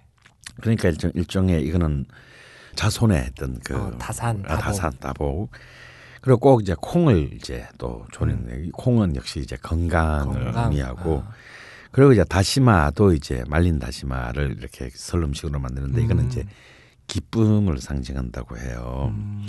그러니까 0.61 0.89
일종, 0.89 1.11
일종의 1.15 1.63
이거는 1.63 2.05
자손의 2.75 3.29
어떤 3.31 3.59
그 3.63 3.75
어, 3.75 3.91
다산, 3.97 4.43
아. 4.47 4.57
다산 4.57 4.91
다복 4.99 5.49
그리고 6.21 6.39
꼭 6.39 6.61
이제 6.61 6.75
콩을 6.79 7.33
이제 7.33 7.67
또 7.77 8.05
조리는 8.11 8.65
이 8.65 8.71
콩은 8.71 9.15
역시 9.15 9.39
이제 9.39 9.57
건강을 9.57 10.37
음. 10.37 10.43
건강. 10.45 10.71
의미하고 10.71 11.23
아. 11.25 11.31
그리고 11.91 12.13
이제 12.13 12.23
다시마도 12.23 13.13
이제 13.13 13.43
말린 13.47 13.79
다시마를 13.79 14.55
이렇게 14.57 14.89
설 14.93 15.23
음식으로 15.23 15.59
만드는데 15.59 16.01
이거는 16.03 16.23
음. 16.23 16.29
이제 16.29 16.45
기쁨을 17.07 17.79
상징한다고 17.79 18.57
해요. 18.57 19.11
음. 19.13 19.45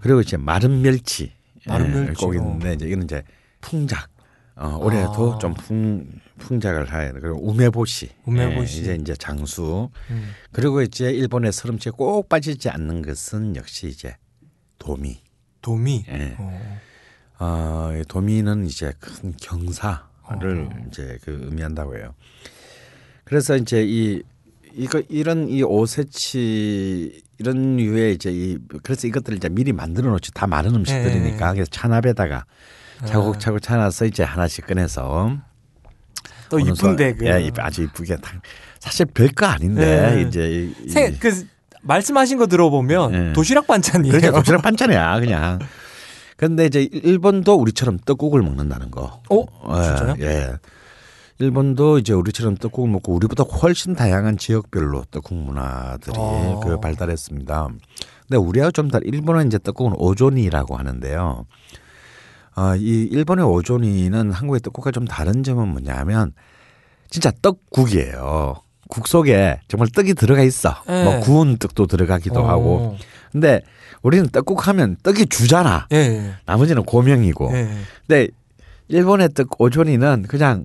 그리고 0.00 0.20
이제 0.20 0.36
마른 0.36 0.82
멸치 0.82 1.32
마른 1.66 1.86
예, 1.90 2.04
멸치, 2.04 2.24
꼭 2.24 2.30
어. 2.30 2.34
있는데 2.34 2.74
이제 2.74 2.86
이거는 2.86 3.04
이제 3.04 3.22
풍작 3.60 4.08
어, 4.56 4.76
올해도 4.78 5.34
아. 5.34 5.38
좀 5.38 5.54
풍, 5.54 6.06
풍작을 6.38 6.92
하야 6.92 7.12
돼. 7.14 7.20
그리고 7.20 7.38
우메보시. 7.48 8.10
우메보시. 8.26 8.78
예, 8.78 8.82
이제 8.82 8.98
이제 9.00 9.14
장수. 9.14 9.88
음. 10.10 10.30
그리고 10.52 10.82
이제 10.82 11.10
일본의 11.10 11.50
서름치에 11.50 11.92
꼭 11.92 12.28
빠지지 12.28 12.68
않는 12.68 13.00
것은 13.00 13.56
역시 13.56 13.88
이제 13.88 14.16
도미. 14.78 15.22
도미. 15.62 16.04
예. 16.08 16.36
어. 16.38 16.80
어, 17.38 17.90
이 17.98 18.04
도미는 18.06 18.66
이제 18.66 18.92
큰 19.00 19.34
경사를 19.40 20.00
어. 20.24 20.70
이제 20.88 21.18
그 21.24 21.38
의미한다고 21.44 21.96
해요. 21.96 22.14
그래서 23.24 23.56
이제 23.56 23.84
이 23.86 24.22
이거 24.74 25.02
이런 25.08 25.48
이 25.48 25.62
오세치 25.62 27.22
이런 27.38 27.76
류의 27.76 28.14
이제 28.14 28.30
이 28.30 28.58
그래서 28.82 29.06
이것들을 29.08 29.38
이제 29.38 29.48
미리 29.48 29.72
만들어 29.72 30.10
놓지 30.10 30.32
다 30.32 30.46
많은 30.46 30.74
음식들이니까 30.74 31.54
그래서 31.54 31.70
찬압에다가 31.70 32.44
차곡차곡 33.06 33.62
차놔서 33.62 34.04
이제 34.06 34.22
하나씩 34.22 34.66
꺼내서 34.66 35.38
또 36.50 36.58
이쁜데 36.60 37.10
서- 37.12 37.16
그. 37.16 37.26
예, 37.26 37.42
이- 37.46 37.50
아주 37.58 37.84
이쁘게 37.84 38.16
다- 38.16 38.40
사실 38.78 39.06
별거 39.06 39.46
아닌데 39.46 40.14
네. 40.16 40.22
이제 40.22 40.50
이- 40.50 40.74
이- 40.84 40.88
세, 40.90 41.10
그 41.12 41.46
말씀하신 41.82 42.38
거 42.38 42.46
들어보면 42.46 43.14
예. 43.14 43.32
도시락 43.32 43.66
반찬이에요. 43.66 44.12
그러니까 44.12 44.38
도시락 44.38 44.62
반찬이야 44.62 45.20
그냥. 45.20 45.58
근데 46.36 46.66
이제 46.66 46.82
일본도 46.82 47.54
우리처럼 47.54 47.98
떡국을 48.04 48.42
먹는다는 48.42 48.90
거. 48.90 49.20
어? 49.30 49.44
예, 49.78 49.82
진짜요? 49.84 50.14
예. 50.20 50.52
일본도 51.38 51.98
이제 51.98 52.12
우리처럼 52.12 52.56
떡국을 52.56 52.90
먹고 52.90 53.14
우리보다 53.14 53.44
훨씬 53.44 53.94
다양한 53.94 54.36
지역별로 54.36 55.04
떡국 55.10 55.36
문화들이 55.36 56.14
어. 56.18 56.60
그 56.62 56.78
발달했습니다. 56.80 57.68
근데 58.28 58.36
우리하고 58.36 58.72
좀 58.72 58.90
다른 58.90 59.06
일본은 59.08 59.46
이제 59.46 59.58
떡국은 59.58 59.94
오조니라고 59.96 60.76
하는데요. 60.76 61.46
어, 62.56 62.76
이 62.76 63.08
일본의 63.10 63.44
오조니는 63.44 64.32
한국의 64.32 64.60
떡국과 64.60 64.90
좀 64.90 65.06
다른 65.06 65.42
점은 65.42 65.68
뭐냐면 65.68 66.32
진짜 67.08 67.32
떡국이에요. 67.42 68.62
국 68.90 69.08
속에 69.08 69.60
정말 69.68 69.88
떡이 69.88 70.14
들어가 70.14 70.42
있어. 70.42 70.76
예. 70.88 71.04
뭐 71.04 71.20
구운 71.20 71.56
떡도 71.56 71.86
들어가기도 71.86 72.40
어. 72.40 72.48
하고. 72.48 72.96
근데 73.32 73.62
우리는 74.02 74.28
떡국 74.28 74.66
하면 74.68 74.96
떡이 75.02 75.26
주잖아. 75.26 75.86
예, 75.92 75.96
예. 75.96 76.30
나머지는 76.44 76.82
고명이고. 76.82 77.50
예. 77.54 77.70
근데 78.06 78.28
일본의 78.88 79.30
떡 79.34 79.60
오존이는 79.60 80.26
그냥 80.28 80.64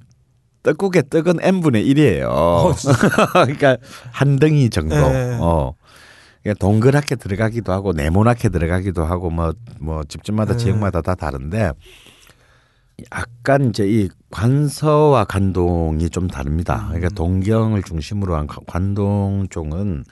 떡국의 0.63 1.03
떡은 1.09 1.37
n 1.41 1.61
분의 1.61 1.85
1이에요. 1.85 2.25
어, 2.27 2.73
그러니까 3.33 3.77
한 4.11 4.37
덩이 4.37 4.69
정도. 4.69 4.95
예. 4.95 5.37
어. 5.39 5.73
그러니까 6.41 6.59
동그랗게 6.59 7.15
들어가기도 7.15 7.71
하고 7.71 7.93
네모나게 7.93 8.49
들어가기도 8.49 9.05
하고 9.05 9.29
뭐뭐 9.29 10.03
집집마다 10.07 10.53
예. 10.53 10.57
지역마다 10.57 11.01
다 11.01 11.15
다른데 11.15 11.71
약간 13.11 13.69
이제 13.69 13.87
이 13.87 14.09
관서와 14.31 15.25
관동이 15.25 16.09
좀 16.09 16.27
다릅니다. 16.27 16.85
그러니까 16.87 17.07
음. 17.07 17.15
동경을 17.15 17.83
중심으로 17.83 18.35
한 18.35 18.47
관동 18.47 19.47
쪽은 19.49 20.05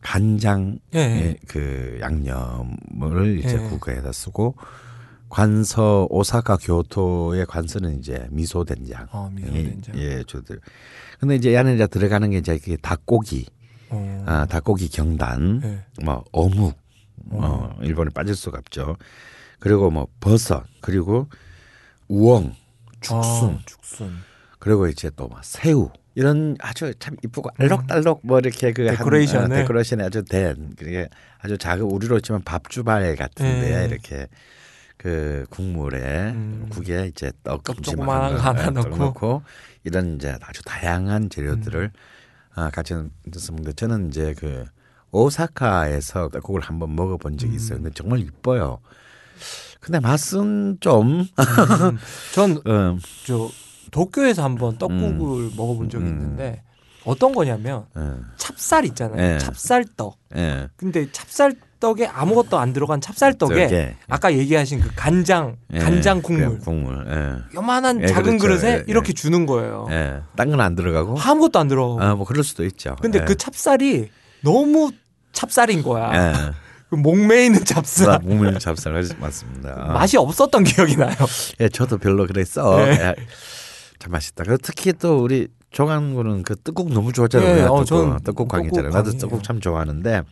간장 0.00 0.78
예. 0.94 0.98
예, 0.98 1.36
그 1.48 1.98
양념을 2.00 3.38
이제 3.38 3.54
예. 3.54 3.68
국에다 3.68 4.12
쓰고 4.12 4.54
관서 5.30 6.06
오사카 6.10 6.58
교토의 6.58 7.46
관서는 7.46 7.98
이제 7.98 8.26
미소 8.30 8.64
된장. 8.64 9.08
어, 9.10 9.30
미소 9.34 9.52
된장. 9.52 9.98
예, 9.98 10.22
저들. 10.24 10.60
근데 11.18 11.36
이제 11.36 11.52
이 11.52 11.56
안에 11.56 11.74
이제 11.74 11.86
들어가는 11.86 12.30
게 12.30 12.38
이제 12.38 12.58
그 12.58 12.76
닭고기, 12.76 13.46
어. 13.90 14.24
아, 14.26 14.46
닭고기 14.46 14.90
경단, 14.90 15.60
예. 15.64 16.04
뭐 16.04 16.22
어묵, 16.30 16.76
어, 17.30 17.74
일본에 17.80 18.10
빠질 18.10 18.36
수가 18.36 18.58
없죠. 18.58 18.96
그리고 19.58 19.90
뭐 19.90 20.06
버섯, 20.20 20.64
그리고 20.80 21.28
우엉, 22.14 22.54
죽순, 23.00 23.50
아, 23.54 23.58
죽순. 23.66 24.12
그리고 24.58 24.86
이제 24.86 25.10
또 25.10 25.28
막 25.28 25.44
새우 25.44 25.90
이런 26.14 26.56
아주 26.60 26.94
참 27.00 27.16
이쁘고 27.24 27.50
알록달록 27.58 28.20
뭐 28.22 28.38
이렇게 28.38 28.72
그 28.72 28.86
한- 28.86 28.96
데코레이션을. 28.96 29.56
어, 29.56 29.60
데코레이션이 29.62 30.02
아주 30.04 30.24
된 30.24 30.74
그게 30.78 31.08
아주 31.40 31.58
작은 31.58 31.82
우리로 31.84 32.20
치면 32.20 32.42
밥주발 32.44 33.16
같은데 33.16 33.82
예. 33.82 33.86
이렇게 33.86 34.28
그 34.96 35.44
국물에 35.50 36.30
음. 36.30 36.66
국에 36.70 37.06
이제 37.08 37.32
떡거 37.42 37.74
하나 38.38 38.70
넣고. 38.70 38.96
넣고 38.96 39.42
이런 39.82 40.14
이제 40.16 40.36
아주 40.40 40.62
다양한 40.64 41.28
재료들을 41.30 41.90
음. 41.92 42.00
아, 42.54 42.70
같이 42.70 42.94
넣습니다. 43.26 43.72
저는 43.72 44.08
이제 44.08 44.34
그 44.38 44.64
오사카에서 45.10 46.28
떡국을 46.28 46.60
한번 46.60 46.94
먹어본 46.94 47.38
적이 47.38 47.56
있어요. 47.56 47.78
근데 47.78 47.90
정말 47.94 48.20
이뻐요. 48.20 48.78
근데 49.84 50.00
맛은 50.00 50.78
좀 50.80 51.20
음. 51.20 51.98
전 52.32 52.58
음, 52.66 52.98
저 53.26 53.50
도쿄에서 53.90 54.42
한번 54.42 54.78
떡국을 54.78 55.50
먹어본 55.56 55.90
적이 55.90 56.04
음. 56.06 56.08
있는데 56.08 56.62
어떤 57.04 57.34
거냐면 57.34 57.84
음, 57.96 58.24
찹쌀 58.38 58.86
있잖아요. 58.86 59.34
예. 59.34 59.38
찹쌀떡. 59.38 60.16
예. 60.36 60.68
근데 60.76 61.06
찹쌀떡에 61.12 62.06
아무것도 62.06 62.58
안 62.58 62.72
들어간 62.72 63.02
찹쌀떡에 63.02 63.68
저게, 63.68 63.96
아까 64.08 64.32
얘기하신 64.32 64.80
그 64.80 64.90
간장 64.96 65.56
예, 65.74 65.80
간장 65.80 66.22
국물 66.22 66.48
그래, 66.48 66.58
국물. 66.64 67.06
예. 67.06 67.54
요만한 67.54 68.02
예, 68.02 68.06
작은 68.06 68.38
그렇죠. 68.38 68.62
그릇에 68.62 68.76
예, 68.78 68.84
이렇게 68.86 69.10
예. 69.10 69.12
주는 69.12 69.44
거예요. 69.44 69.86
예. 69.90 70.22
딴건 70.34 70.62
안 70.62 70.74
들어가고. 70.74 71.18
아무것도 71.20 71.58
안 71.58 71.68
들어. 71.68 71.98
아, 72.00 72.14
뭐 72.14 72.24
그럴 72.24 72.42
수도 72.42 72.64
있죠. 72.64 72.96
근데 73.02 73.18
예. 73.20 73.24
그 73.26 73.36
찹쌀이 73.36 74.08
너무 74.40 74.90
찹쌀인 75.32 75.82
거야. 75.82 76.54
예. 76.94 76.96
그 76.96 77.00
목매이는 77.00 77.64
찹쌀. 77.64 78.20
국물 78.20 78.58
잡쌀 78.58 78.92
맞습니다. 79.18 79.74
아. 79.76 79.92
맛이 79.92 80.16
없었던 80.16 80.64
기억이 80.64 80.96
나요. 80.96 81.14
예, 81.60 81.68
저도 81.68 81.98
별로 81.98 82.26
그랬어. 82.26 82.86
예. 82.86 82.90
예. 82.92 83.14
참 83.98 84.12
맛있다. 84.12 84.44
특히 84.62 84.92
또 84.92 85.22
우리 85.22 85.48
종한군은 85.70 86.42
그 86.42 86.56
떡국 86.56 86.92
너무 86.92 87.12
좋아하잖아요. 87.12 87.48
예, 87.48 87.52
우리가 87.54 87.72
어, 87.72 87.84
떡국, 87.84 88.24
떡국 88.24 88.48
광이잖아요. 88.48 88.90
나도. 88.90 89.18
떡국 89.18 89.42
참 89.42 89.60
좋아하는데 89.60 90.22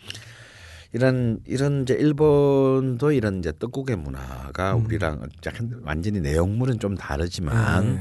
이런 0.92 1.40
이런 1.46 1.82
이제 1.82 1.94
일본도 1.94 3.12
이런 3.12 3.38
이제 3.38 3.52
떡국의 3.58 3.96
문화가 3.96 4.74
음. 4.74 4.84
우리랑 4.84 5.26
약간 5.46 5.80
완전히 5.84 6.20
내용물은 6.20 6.78
좀 6.78 6.96
다르지만 6.96 8.00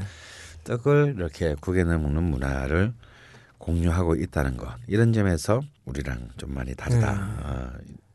떡을 0.64 1.14
이렇게 1.16 1.56
국에 1.60 1.84
넣어 1.84 1.98
먹는 1.98 2.22
문화를 2.22 2.92
공유하고 3.58 4.16
있다는 4.16 4.56
것 4.56 4.68
이런 4.86 5.12
점에서 5.12 5.62
우리랑 5.84 6.28
좀 6.36 6.54
많이 6.54 6.74
다르다. 6.74 7.12
음. 7.12 7.36
어, 7.42 7.70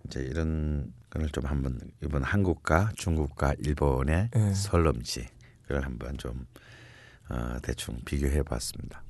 이제 0.07 0.21
이런 0.21 0.93
거를 1.09 1.29
좀 1.29 1.45
한번 1.45 1.79
이번 2.03 2.23
한국과 2.23 2.91
중국과 2.95 3.55
일본의 3.59 4.29
음. 4.35 4.53
설 4.53 4.87
음식 4.87 5.27
그걸 5.63 5.83
한번 5.83 6.17
좀 6.17 6.45
어, 7.29 7.57
대충 7.61 7.99
비교해 8.05 8.41
봤습니다. 8.41 9.03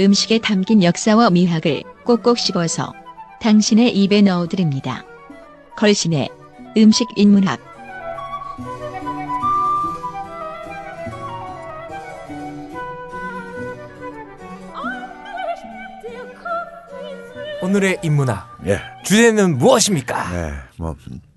음식에 0.00 0.38
담긴 0.38 0.82
역사와 0.82 1.30
미학을 1.30 1.82
꼭꼭 2.04 2.38
씹어서 2.38 2.92
당신의 3.40 3.96
입에 3.96 4.22
넣어드립니다. 4.22 5.04
걸신의 5.76 6.28
음식 6.76 7.06
인문학 7.16 7.67
오늘의 17.78 17.98
인문학 18.02 18.58
예, 18.66 18.80
주제는 19.04 19.56
무엇입니까? 19.58 20.32
네, 20.32 20.52
뭐 20.78 20.96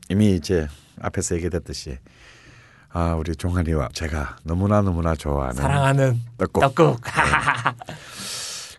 이미 0.10 0.34
이제 0.34 0.68
앞에서 1.00 1.36
얘기했듯이 1.36 2.00
아 2.90 3.14
우리 3.14 3.36
종환이와 3.36 3.90
제가 3.94 4.38
너무나 4.44 4.82
너무나 4.82 5.14
좋아하는 5.14 5.54
사랑하는 5.54 6.20
떡국. 6.40 6.62
떡국. 6.62 7.02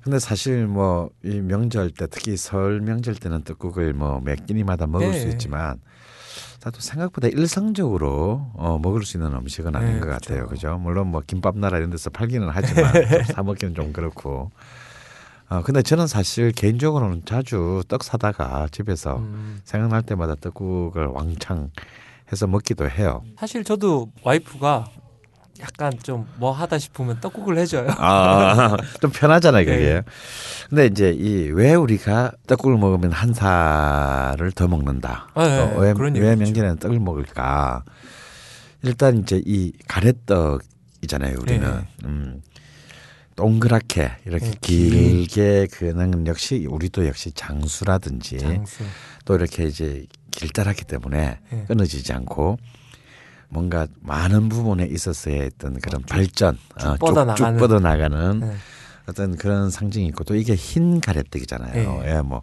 근데 0.03 0.19
사실 0.19 0.67
뭐 0.67 1.11
이 1.25 1.41
명절 1.41 1.93
때 1.93 2.09
특히 2.11 2.37
설 2.37 2.81
명절 2.81 3.15
때는 3.15 3.45
떡국을 3.45 3.93
뭐몇 3.93 4.45
끼니마다 4.47 4.89
먹을 4.89 5.13
네. 5.13 5.21
수 5.21 5.29
있지만 5.29 5.81
나도 6.65 6.81
생각보다 6.81 7.29
일상적으로 7.29 8.51
어, 8.55 8.81
먹을 8.83 9.05
수 9.05 9.19
있는 9.19 9.35
음식은 9.35 9.77
아닌 9.77 9.95
네, 9.95 10.01
것 10.01 10.07
그렇죠. 10.07 10.31
같아요. 10.31 10.47
그죠? 10.49 10.79
물론 10.79 11.13
뭐 11.13 11.23
김밥 11.25 11.57
나라 11.57 11.79
이런 11.79 11.91
데서 11.91 12.11
팔기는 12.11 12.49
하지만 12.51 12.93
좀사 13.25 13.45
먹기는 13.45 13.77
좀 13.77 13.93
그렇고. 13.93 14.51
어, 15.53 15.63
근데 15.63 15.83
저는 15.83 16.07
사실 16.07 16.51
개인적으로는 16.53 17.23
자주 17.27 17.83
떡 17.89 18.05
사다가 18.05 18.69
집에서 18.71 19.17
음, 19.19 19.61
생각날 19.65 20.03
때마다 20.03 20.35
떡국을 20.41 21.07
왕창 21.07 21.71
해서 22.31 22.47
먹기도 22.47 22.89
해요. 22.89 23.23
사실 23.39 23.63
저도 23.63 24.11
와이프가 24.23 24.87
약간 25.61 25.93
좀 26.03 26.27
뭐 26.39 26.51
하다 26.53 26.79
싶으면 26.79 27.21
떡국을 27.21 27.59
해줘요. 27.59 27.87
아, 27.99 28.77
좀 29.03 29.11
편하잖아요, 29.11 29.65
그게. 29.67 29.79
네. 29.95 30.03
근데 30.71 30.87
이제 30.87 31.11
이 31.13 31.51
왜 31.51 31.75
우리가 31.75 32.33
떡국을 32.47 32.79
먹으면 32.79 33.13
한 33.13 33.35
살을 33.35 34.53
더 34.53 34.67
먹는다. 34.67 35.29
네, 35.37 35.73
또 35.75 35.81
왜, 35.81 35.93
왜. 36.21 36.35
명절에는 36.37 36.79
떡을 36.79 36.99
먹을까? 36.99 37.85
일단 38.83 39.19
이제 39.19 39.41
이 39.45 39.73
가래떡이잖아요, 39.87 41.37
우리는. 41.41 41.71
네. 41.71 41.87
음. 42.07 42.41
동그랗게 43.37 44.13
이렇게 44.27 44.47
네. 44.47 44.59
길게 44.61 45.69
그는 45.73 46.27
역시 46.27 46.67
우리도 46.69 47.07
역시 47.07 47.33
장수라든지 47.33 48.39
장수. 48.39 48.85
또 49.25 49.35
이렇게 49.35 49.65
이제 49.65 50.07
길다랗기 50.31 50.85
때문에 50.85 51.39
네. 51.51 51.65
끊어지지 51.67 52.13
않고 52.13 52.59
뭔가 53.49 53.87
많은 54.01 54.49
부분에 54.49 54.87
있었어야 54.87 55.43
했던 55.43 55.79
그런 55.81 56.03
발전, 56.03 56.57
어, 56.83 56.97
뻗어나가는. 56.97 57.37
쭉 57.37 57.45
쭉 57.45 57.59
뻗어나가는 57.59 58.41
네. 58.41 58.53
어떤 59.07 59.37
그런 59.37 59.71
상징이 59.71 60.07
있고 60.07 60.25
또 60.25 60.35
이게 60.35 60.55
흰 60.55 61.01
가래떡이잖아요. 61.01 62.01
네. 62.03 62.17
예, 62.17 62.21
뭐 62.23 62.43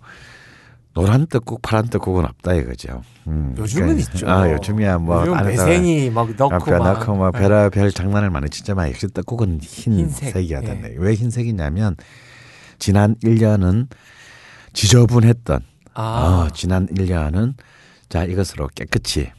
노란 0.93 1.27
떡국, 1.27 1.61
파란 1.61 1.87
떡국은 1.87 2.25
없다 2.25 2.53
이거죠. 2.55 3.01
음, 3.27 3.53
요즘은 3.57 3.87
그러니까, 3.87 4.11
있죠. 4.13 4.29
아, 4.29 4.51
요즘이야 4.51 4.97
뭐 4.97 5.21
요즘 5.25 5.45
매생이 5.45 6.09
막 6.09 6.29
넣고 6.35 6.53
아, 6.55 6.59
별 6.59 6.79
막. 6.79 6.99
넣고 6.99 7.15
뭐 7.15 7.31
네. 7.31 7.39
별별 7.39 7.91
장난을 7.91 8.29
많이 8.31 8.49
치지만 8.49 8.89
역시 8.89 9.07
떡국은 9.13 9.59
흰색. 9.61 10.23
흰색이었던데 10.35 10.89
예. 10.93 10.95
왜 10.97 11.13
흰색이냐면 11.13 11.95
지난 12.79 13.15
1년은 13.23 13.87
지저분했던 14.73 15.61
아, 15.93 16.45
어, 16.47 16.53
지난 16.53 16.87
1년은 16.87 17.53
자 18.09 18.23
이것으로 18.23 18.67
깨끗이 18.73 19.29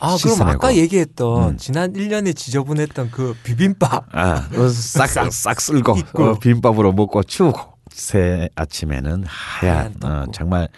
아 0.00 0.16
그럼 0.16 0.18
씻어내고. 0.34 0.50
아까 0.56 0.74
얘기했던 0.76 1.50
음. 1.50 1.56
지난 1.56 1.92
1년에 1.92 2.34
지저분했던 2.36 3.10
그 3.10 3.34
비빔밥. 3.44 4.06
아, 4.16 4.48
싹싹 4.68 5.32
쓸고 5.60 5.96
잊고. 5.96 6.24
어, 6.24 6.38
비빔밥으로 6.38 6.92
먹고 6.92 7.22
치우고 7.22 7.71
새 7.92 8.48
아침에는 8.54 9.24
하얀. 9.26 9.94
어, 10.02 10.24
정말 10.32 10.68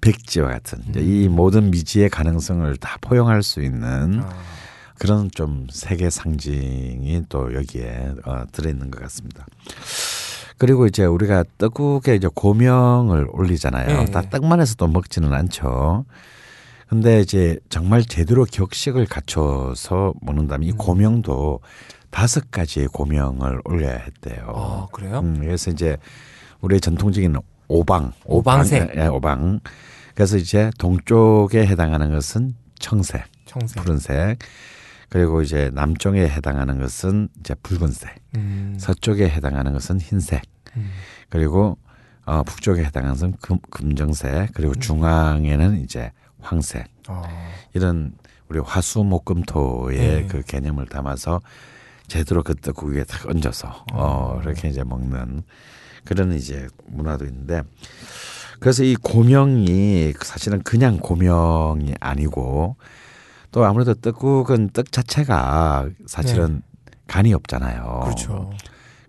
백지와 0.00 0.48
같은 0.48 0.80
음. 0.88 0.92
이 0.96 1.28
모든 1.28 1.70
미지의 1.70 2.10
가능성을 2.10 2.76
다 2.76 2.98
포용할 3.00 3.42
수 3.42 3.62
있는 3.62 4.20
아, 4.22 4.34
그런 4.98 5.30
좀 5.30 5.66
세계 5.70 6.10
상징이 6.10 7.24
또 7.28 7.54
여기에 7.54 8.14
어, 8.24 8.44
들어있는 8.52 8.90
것 8.90 9.00
같습니다. 9.02 9.46
그리고 10.58 10.86
이제 10.86 11.04
우리가 11.04 11.44
떡국에 11.58 12.14
이제 12.14 12.28
고명을 12.32 13.28
올리잖아요. 13.32 14.04
네. 14.04 14.04
다 14.06 14.22
떡만 14.22 14.60
해서 14.60 14.74
또 14.76 14.86
먹지는 14.86 15.32
않죠. 15.32 16.04
근데 16.88 17.20
이제 17.20 17.58
정말 17.70 18.04
제대로 18.04 18.44
격식을 18.44 19.06
갖춰서 19.06 20.12
먹는다면 20.20 20.68
이 20.68 20.72
음. 20.72 20.76
고명도 20.76 21.60
다섯 22.10 22.50
가지의 22.52 22.86
고명을 22.88 23.62
올려야 23.64 23.96
했대요. 23.96 24.52
아 24.54 24.86
그래요? 24.92 25.18
음, 25.20 25.38
그래서 25.40 25.70
이제 25.72 25.96
우리의 26.64 26.80
전통적인 26.80 27.36
오방, 27.68 28.12
오방색. 28.24 28.96
예, 28.96 29.06
오방. 29.06 29.60
그래서 30.14 30.36
이제 30.36 30.70
동쪽에 30.78 31.66
해당하는 31.66 32.10
것은 32.10 32.54
청색, 32.78 33.24
청색. 33.46 33.82
푸른색. 33.82 34.38
그리고 35.08 35.42
이제 35.42 35.70
남쪽에 35.74 36.28
해당하는 36.28 36.78
것은 36.80 37.28
이제 37.40 37.54
붉은색. 37.62 38.16
음. 38.36 38.76
서쪽에 38.78 39.28
해당하는 39.28 39.72
것은 39.72 40.00
흰색. 40.00 40.42
음. 40.76 40.90
그리고 41.28 41.78
어, 42.24 42.42
북쪽에 42.42 42.82
해당하는 42.82 43.14
것은 43.14 43.32
금, 43.40 43.58
금정색. 43.70 44.52
그리고 44.54 44.72
음. 44.72 44.80
중앙에는 44.80 45.80
이제 45.82 46.10
황색. 46.40 46.86
어. 47.08 47.22
이런 47.74 48.14
우리 48.48 48.58
화수목금토의 48.58 49.98
네. 49.98 50.26
그 50.26 50.42
개념을 50.42 50.86
담아서 50.86 51.40
제대로 52.06 52.42
그 52.42 52.54
떡국 52.54 52.90
위에 52.90 53.04
딱 53.04 53.26
얹어서 53.26 53.84
어, 53.92 54.40
이렇게 54.42 54.68
이제 54.68 54.84
먹는 54.84 55.42
그런 56.04 56.32
이제 56.32 56.68
문화도 56.86 57.24
있는데 57.26 57.62
그래서 58.60 58.82
이 58.84 58.94
고명이 58.96 60.14
사실은 60.22 60.62
그냥 60.62 60.98
고명이 60.98 61.94
아니고 62.00 62.76
또 63.50 63.64
아무래도 63.64 63.94
떡국은 63.94 64.70
떡 64.72 64.90
자체가 64.92 65.88
사실은 66.06 66.62
간이 67.06 67.32
없잖아요. 67.34 68.00
네. 68.00 68.04
그렇죠. 68.04 68.50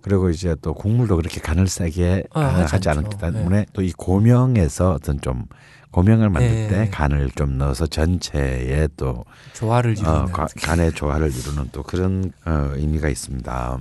그리고 0.02 0.30
이제 0.30 0.56
또 0.62 0.74
국물도 0.76 1.16
그렇게 1.16 1.40
간을 1.42 1.68
세게 1.68 2.26
아, 2.34 2.42
하지, 2.70 2.90
않기. 2.90 3.18
때문에 3.18 3.66
또이 3.74 3.92
고명에서 3.94 4.92
어떤 4.92 5.20
좀 5.20 5.46
고명을 5.90 6.30
만들 6.30 6.50
네. 6.52 6.68
때 6.68 6.90
간을 6.92 7.32
좀 7.32 7.58
넣어서 7.58 7.88
전체에 7.88 8.90
또 8.98 9.26
조화를 9.54 9.98
이루는. 9.98 10.10
어, 10.12 10.26
가- 10.26 10.46
간의 10.62 10.92
조화를 10.92 11.32
이루는 11.36 11.70
또 11.72 11.82
그런 11.82 12.32
어, 12.46 12.70
의미가 12.74 13.10
있습니다. 13.10 13.80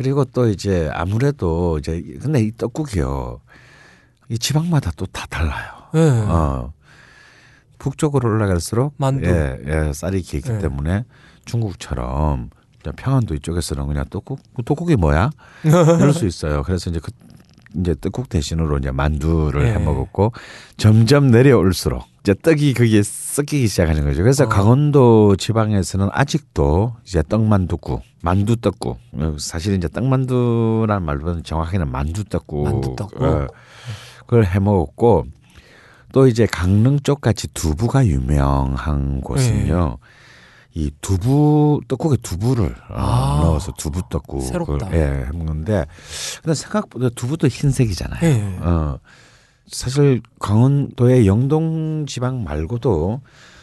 그리고 0.00 0.24
또 0.24 0.48
이제 0.48 0.88
아무래도 0.94 1.76
이제 1.76 2.02
근데 2.22 2.40
이 2.42 2.50
떡국이요 2.56 3.38
이 4.30 4.38
지방마다 4.38 4.92
또 4.96 5.04
다 5.04 5.26
달라요. 5.26 5.72
네. 5.92 6.00
어 6.26 6.72
북쪽으로 7.76 8.26
올라갈수록 8.30 8.94
만두. 8.96 9.28
예, 9.28 9.58
예, 9.66 9.92
쌀이 9.92 10.22
길기 10.22 10.52
예. 10.52 10.58
때문에 10.58 11.04
중국처럼 11.44 12.48
평안도 12.96 13.34
이쪽에서는 13.34 13.86
그냥 13.88 14.06
떡국 14.08 14.40
떡국이 14.64 14.96
뭐야 14.96 15.32
이럴 15.68 16.14
수 16.14 16.26
있어요. 16.26 16.62
그래서 16.62 16.88
이제 16.88 16.98
그 16.98 17.12
이제 17.78 17.94
떡국 18.00 18.30
대신으로 18.30 18.78
이제 18.78 18.90
만두를 18.90 19.66
예. 19.66 19.72
해 19.74 19.78
먹었고 19.78 20.32
점점 20.78 21.30
내려올수록 21.30 22.04
이제 22.22 22.34
떡이 22.34 22.74
거기에 22.74 23.02
섞이기 23.02 23.66
시작하는 23.68 24.04
거죠. 24.04 24.22
그래서 24.22 24.44
어. 24.44 24.48
강원도 24.48 25.36
지방에서는 25.36 26.08
아직도 26.12 26.96
이제 27.04 27.22
떡만두국, 27.28 28.02
만두떡국. 28.22 28.98
어, 29.12 29.36
사실 29.38 29.74
이제 29.74 29.88
떡만두라는 29.88 31.02
말보다는 31.02 31.42
정확히는 31.44 31.90
만두떡국. 31.90 32.64
만두떡국. 32.64 33.22
어, 33.22 33.46
그걸 34.20 34.44
해 34.44 34.58
먹었고 34.58 35.26
또 36.12 36.26
이제 36.26 36.46
강릉 36.46 37.00
쪽 37.00 37.20
같이 37.20 37.48
두부가 37.48 38.06
유명한 38.06 39.20
곳은요. 39.22 39.96
예. 39.98 40.10
이 40.72 40.90
두부 41.00 41.80
떡국에 41.88 42.18
두부를 42.22 42.66
어, 42.90 42.94
아, 42.94 43.40
넣어서 43.42 43.72
두부 43.76 44.02
떡국을 44.08 44.46
새롭다. 44.46 44.92
예, 44.92 45.26
해 45.26 45.30
먹는데 45.32 45.86
근데 46.42 46.54
생각보다 46.54 47.08
두부도 47.08 47.48
흰색이잖아요. 47.48 48.20
예. 48.22 48.58
어. 48.60 48.98
사실 49.70 50.20
강원도의 50.40 51.26
영동 51.26 52.04
지방 52.06 52.42
말고도 52.44 53.20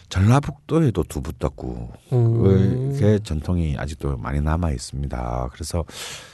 전라북도에도 0.10 1.04
두부 1.04 1.34
떡국의 1.34 3.20
전통이 3.24 3.76
아직도 3.78 4.18
많이 4.18 4.40
남아 4.40 4.72
있습니다. 4.72 5.50
그래서 5.52 5.84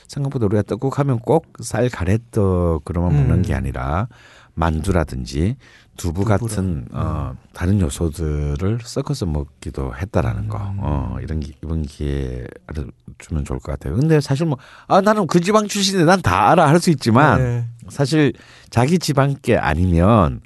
생각보다 0.07 0.45
우리가 0.45 0.62
떡국 0.63 0.99
하면 0.99 1.19
꼭 1.19 1.47
쌀 1.62 1.89
가래떡 1.89 2.86
그러면 2.86 3.13
먹는 3.15 3.38
음. 3.38 3.41
게 3.41 3.55
아니라 3.55 4.07
만두라든지 4.53 5.55
두부 5.97 6.21
두부랑, 6.21 6.39
같은 6.39 6.88
어, 6.91 7.33
다른 7.53 7.79
요소들을 7.81 8.79
섞어서 8.83 9.25
먹기도 9.25 9.95
했다라는 9.95 10.47
거. 10.49 10.57
음. 10.59 10.77
어, 10.79 11.17
이런 11.21 11.39
기, 11.39 11.53
이번 11.63 11.81
기회에 11.83 12.45
알아주면 12.67 13.45
좋을 13.45 13.59
것 13.59 13.71
같아요. 13.71 13.95
근데 13.95 14.21
사실 14.21 14.45
뭐 14.45 14.57
아 14.88 15.01
나는 15.01 15.25
그 15.25 15.39
지방 15.39 15.67
출신인데 15.67 16.05
난 16.05 16.21
다 16.21 16.51
알아 16.51 16.67
할 16.67 16.79
수 16.79 16.91
있지만 16.91 17.39
네. 17.41 17.65
사실 17.89 18.34
자기 18.69 19.00
지방 19.00 19.36
게 19.41 19.58
아니면 19.58 20.41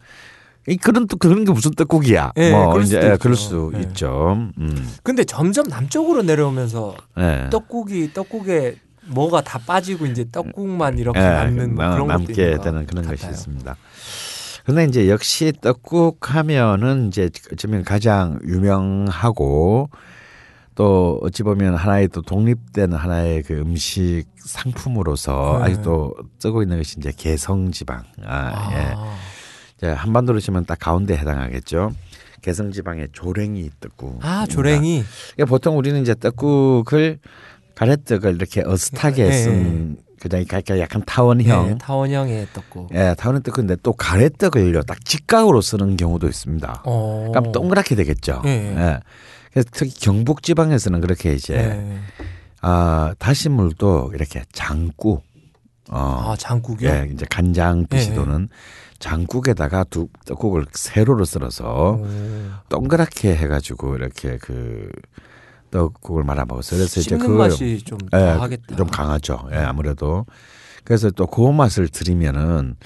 이 0.67 0.75
그런 0.77 1.07
또 1.07 1.15
그런 1.17 1.45
게 1.45 1.51
무슨 1.51 1.71
떡국이야. 1.71 2.33
예, 2.37 2.51
뭐 2.51 2.71
그럴 2.73 2.83
이제 2.85 2.97
예, 3.01 3.05
있죠. 3.13 3.17
그럴 3.19 3.35
수 3.35 3.71
예. 3.75 3.79
있죠. 3.81 4.49
음. 4.57 4.89
근데 5.03 5.23
점점 5.23 5.67
남쪽으로 5.67 6.23
내려오면서 6.23 6.95
예. 7.17 7.47
떡국이 7.49 8.13
떡국에 8.13 8.75
뭐가 9.05 9.39
다 9.41 9.59
빠지고 9.65 10.05
이제 10.07 10.25
떡국만 10.29 10.99
이렇게 10.99 11.19
예, 11.19 11.23
남는 11.23 11.75
뭐 11.75 11.85
나- 11.85 11.93
그런 11.93 12.07
남게 12.07 12.57
되는 12.61 12.85
그런 12.85 13.03
것이 13.05 13.15
같아요. 13.15 13.31
있습니다. 13.31 13.75
근데 14.65 14.83
이제 14.83 15.09
역시 15.09 15.53
떡국 15.61 16.35
하면은 16.35 17.07
이제 17.07 17.29
어쩌면 17.53 17.85
가장 17.85 18.37
유명하고 18.45 19.89
또 20.77 21.19
어찌 21.23 21.41
보면 21.41 21.73
하나의 21.75 22.07
또 22.09 22.21
독립된 22.21 22.93
하나의 22.93 23.41
그 23.41 23.55
음식 23.55 24.25
상품으로서 24.37 25.57
네. 25.57 25.65
아직도 25.65 26.13
쓰고 26.37 26.61
있는 26.61 26.77
것이 26.77 26.99
이제 26.99 27.11
개성지방. 27.17 28.03
아, 28.23 28.69
예. 28.73 28.93
아, 28.95 29.15
이제 29.75 29.87
한반도로 29.87 30.39
치면 30.39 30.65
딱 30.65 30.77
가운데 30.77 31.17
해당하겠죠. 31.17 31.93
개성지방의 32.43 33.07
조랭이 33.11 33.71
떡국. 33.79 34.23
아 34.23 34.45
조랭이 34.45 35.03
그러니까 35.33 35.49
보통 35.49 35.79
우리는 35.79 35.99
이제 35.99 36.13
떡국을 36.13 37.17
가래떡을 37.73 38.35
이렇게 38.35 38.61
어슷하게 38.63 39.25
예, 39.25 39.31
쓴 39.31 39.97
그냥 40.21 40.45
약간 40.79 41.01
타원형. 41.07 41.67
네, 41.69 41.77
타원형의 41.79 42.47
떡국. 42.53 42.89
예, 42.93 43.15
타원형 43.17 43.41
떡인데 43.41 43.77
또 43.81 43.93
가래떡을요 43.93 44.83
딱 44.83 45.03
직각으로 45.03 45.61
쓰는 45.61 45.97
경우도 45.97 46.27
있습니다. 46.27 46.83
어. 46.85 47.31
그럼 47.31 47.51
동그랗게 47.51 47.95
되겠죠. 47.95 48.43
예. 48.45 48.99
예. 49.57 49.63
그래서 49.63 49.69
특히 49.71 49.91
경북 49.99 50.43
지방에서는 50.43 51.01
그렇게 51.01 51.33
이제 51.33 51.55
네. 51.55 51.99
아 52.61 53.13
다시물도 53.19 54.11
이렇게 54.13 54.43
장국 54.51 55.23
어 55.89 56.31
아 56.31 56.35
장국이요? 56.37 56.89
예, 56.89 57.09
이제 57.13 57.25
간장빛이 57.29 58.07
예, 58.07 58.11
예. 58.11 58.13
도는 58.13 58.49
장국에다가 58.99 59.83
두 59.85 60.07
떡국을 60.25 60.65
세로로 60.73 61.23
썰어서 61.23 61.99
오. 62.01 62.07
동그랗게 62.69 63.35
해가지고 63.35 63.95
이렇게 63.95 64.37
그 64.37 64.89
떡국을 65.71 66.23
말아 66.23 66.45
먹었어요. 66.45 66.79
그래서 66.79 66.99
이제 66.99 67.17
그걸 67.17 67.37
맛이 67.37 67.79
좀 67.85 67.97
예, 68.13 68.17
다하겠다. 68.17 68.75
좀 68.75 68.87
강하죠. 68.87 69.47
예, 69.51 69.57
아무래도. 69.57 70.25
그래서 70.87 71.11
또 71.11 71.27
그 71.27 71.41
맛을 71.51 71.89
들이면은 71.89 72.77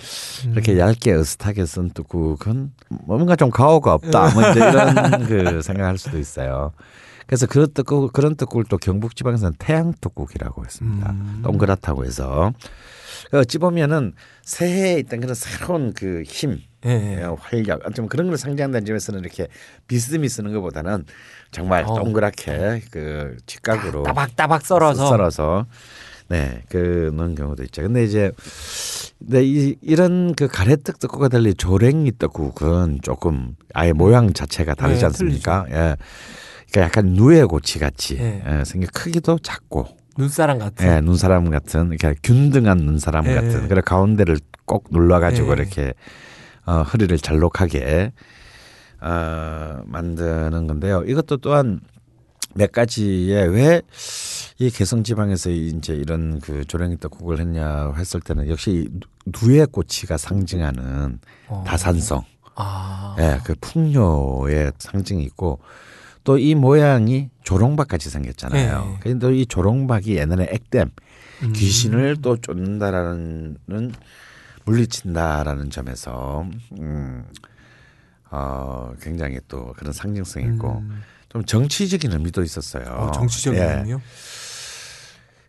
음. 0.46 0.52
이렇게 0.52 0.80
얇게 0.80 1.14
으슷하게 1.14 1.68
쓴 1.68 1.92
떡국은 1.92 2.72
뭔가 2.90 3.36
좀 3.36 3.52
가오가 3.52 3.94
없다. 3.94 4.34
뭐 4.34 4.42
이런 4.42 5.28
그 5.30 5.62
생각할 5.62 6.00
수도 6.00 6.18
있어요. 6.18 6.72
그래서 7.28 7.46
그런 7.46 7.72
떡국 7.72 8.12
그런 8.12 8.36
떡국을 8.36 8.66
또 8.70 8.80
경북 8.80 9.16
지방에서는 9.16 9.54
태양 9.60 9.94
떡국이라고 10.02 10.66
했습니다. 10.66 11.12
음. 11.12 11.42
동그랗다고 11.44 12.04
해서 12.04 12.54
그 13.30 13.38
어찌 13.38 13.60
보면은 13.60 14.14
새해에 14.42 14.98
있던 15.02 15.20
그런 15.20 15.36
새로운 15.36 15.94
그 15.94 16.24
힘, 16.26 16.60
예, 16.88 17.20
예. 17.20 17.24
어, 17.24 17.38
활력, 17.40 17.94
좀 17.94 18.08
그런 18.08 18.30
걸 18.30 18.38
상징한다는 18.38 18.84
점에서는 18.84 19.20
이렇게 19.20 19.48
비스듬히 19.88 20.28
쓰는 20.28 20.52
것보다는 20.54 21.06
정말 21.52 21.84
어. 21.86 21.94
동그랗게 21.94 22.82
그 22.90 23.38
직각으로 23.46 24.04
따박따박 24.04 24.66
썰어서 24.66 25.08
썰어서 25.08 25.68
네 26.32 26.64
그런 26.70 27.36
경우도 27.36 27.64
있죠. 27.64 27.82
근데 27.82 28.06
이제 28.06 28.32
근데 29.20 29.46
이, 29.46 29.76
이런 29.82 30.34
그 30.34 30.48
가래떡 30.48 31.00
떡국과 31.00 31.28
달리 31.28 31.54
조랭이 31.54 32.14
떡국은 32.18 33.00
조금 33.04 33.56
아예 33.74 33.92
모양 33.92 34.32
자체가 34.32 34.76
다르지 34.76 35.02
네, 35.02 35.06
않습니까? 35.08 35.66
예. 35.70 35.98
그러니까 36.72 36.82
약간 36.82 37.08
누에 37.14 37.44
고치 37.44 37.80
같이 37.80 38.16
네. 38.16 38.42
예, 38.48 38.64
생겨 38.64 38.88
크기도 38.94 39.38
작고 39.40 39.88
눈사람 40.18 40.58
같은. 40.58 40.88
예, 40.88 41.02
눈사람 41.02 41.50
같은 41.50 41.92
이렇게 41.92 42.16
균등한 42.24 42.78
눈사람 42.78 43.28
예. 43.28 43.36
같은 43.36 43.68
그래 43.68 43.82
가운데를 43.82 44.40
꼭 44.66 44.86
눌러 44.90 45.20
가지고 45.20 45.50
예. 45.50 45.54
이렇게 45.54 45.94
어, 46.66 46.84
허리를 46.84 47.18
잘록하게 47.18 48.14
어, 49.02 49.82
만드는 49.86 50.68
건데요. 50.68 51.04
이것도 51.06 51.38
또한 51.38 51.82
몇 52.56 52.72
가지에 52.72 53.44
왜 53.46 53.82
이 54.62 54.70
개성 54.70 55.04
지방에서 55.04 55.50
이제 55.50 55.96
이런 55.96 56.40
그 56.40 56.64
조랭이 56.66 57.00
떡국을 57.00 57.40
했냐 57.40 57.94
했을 57.98 58.22
때는 58.22 58.48
역시 58.48 58.88
이 58.88 59.00
누에 59.26 59.66
꼬치가 59.66 60.18
상징하는 60.18 61.20
어. 61.48 61.64
다산성, 61.66 62.24
아. 62.54 63.16
예, 63.18 63.40
그 63.44 63.56
풍요의 63.60 64.74
상징이 64.78 65.24
있고 65.24 65.60
또 66.24 66.38
이 66.38 66.54
모양이 66.54 67.32
조롱박 67.42 67.88
같이 67.88 68.12
생겼잖아요. 68.12 68.94
예. 68.94 69.00
근데 69.00 69.36
이 69.36 69.48
조롱박이 69.48 70.18
옛날에 70.18 70.48
액땜 70.52 70.92
음. 71.42 71.54
귀신을 71.54 72.18
또 72.22 72.38
쫓는다라는 72.38 73.58
물리친다라는 74.66 75.72
점에서 75.72 76.46
음, 76.80 77.26
어, 78.30 78.94
굉장히 79.02 79.40
또 79.48 79.74
그런 79.76 79.92
상징성이 79.92 80.46
있고 80.54 80.78
음. 80.78 81.02
좀 81.30 81.46
정치적인 81.46 82.12
의미도 82.12 82.44
있었어요. 82.44 82.84
어, 82.90 83.12
정치적인 83.12 83.60
예. 83.60 83.78
의미요? 83.78 84.02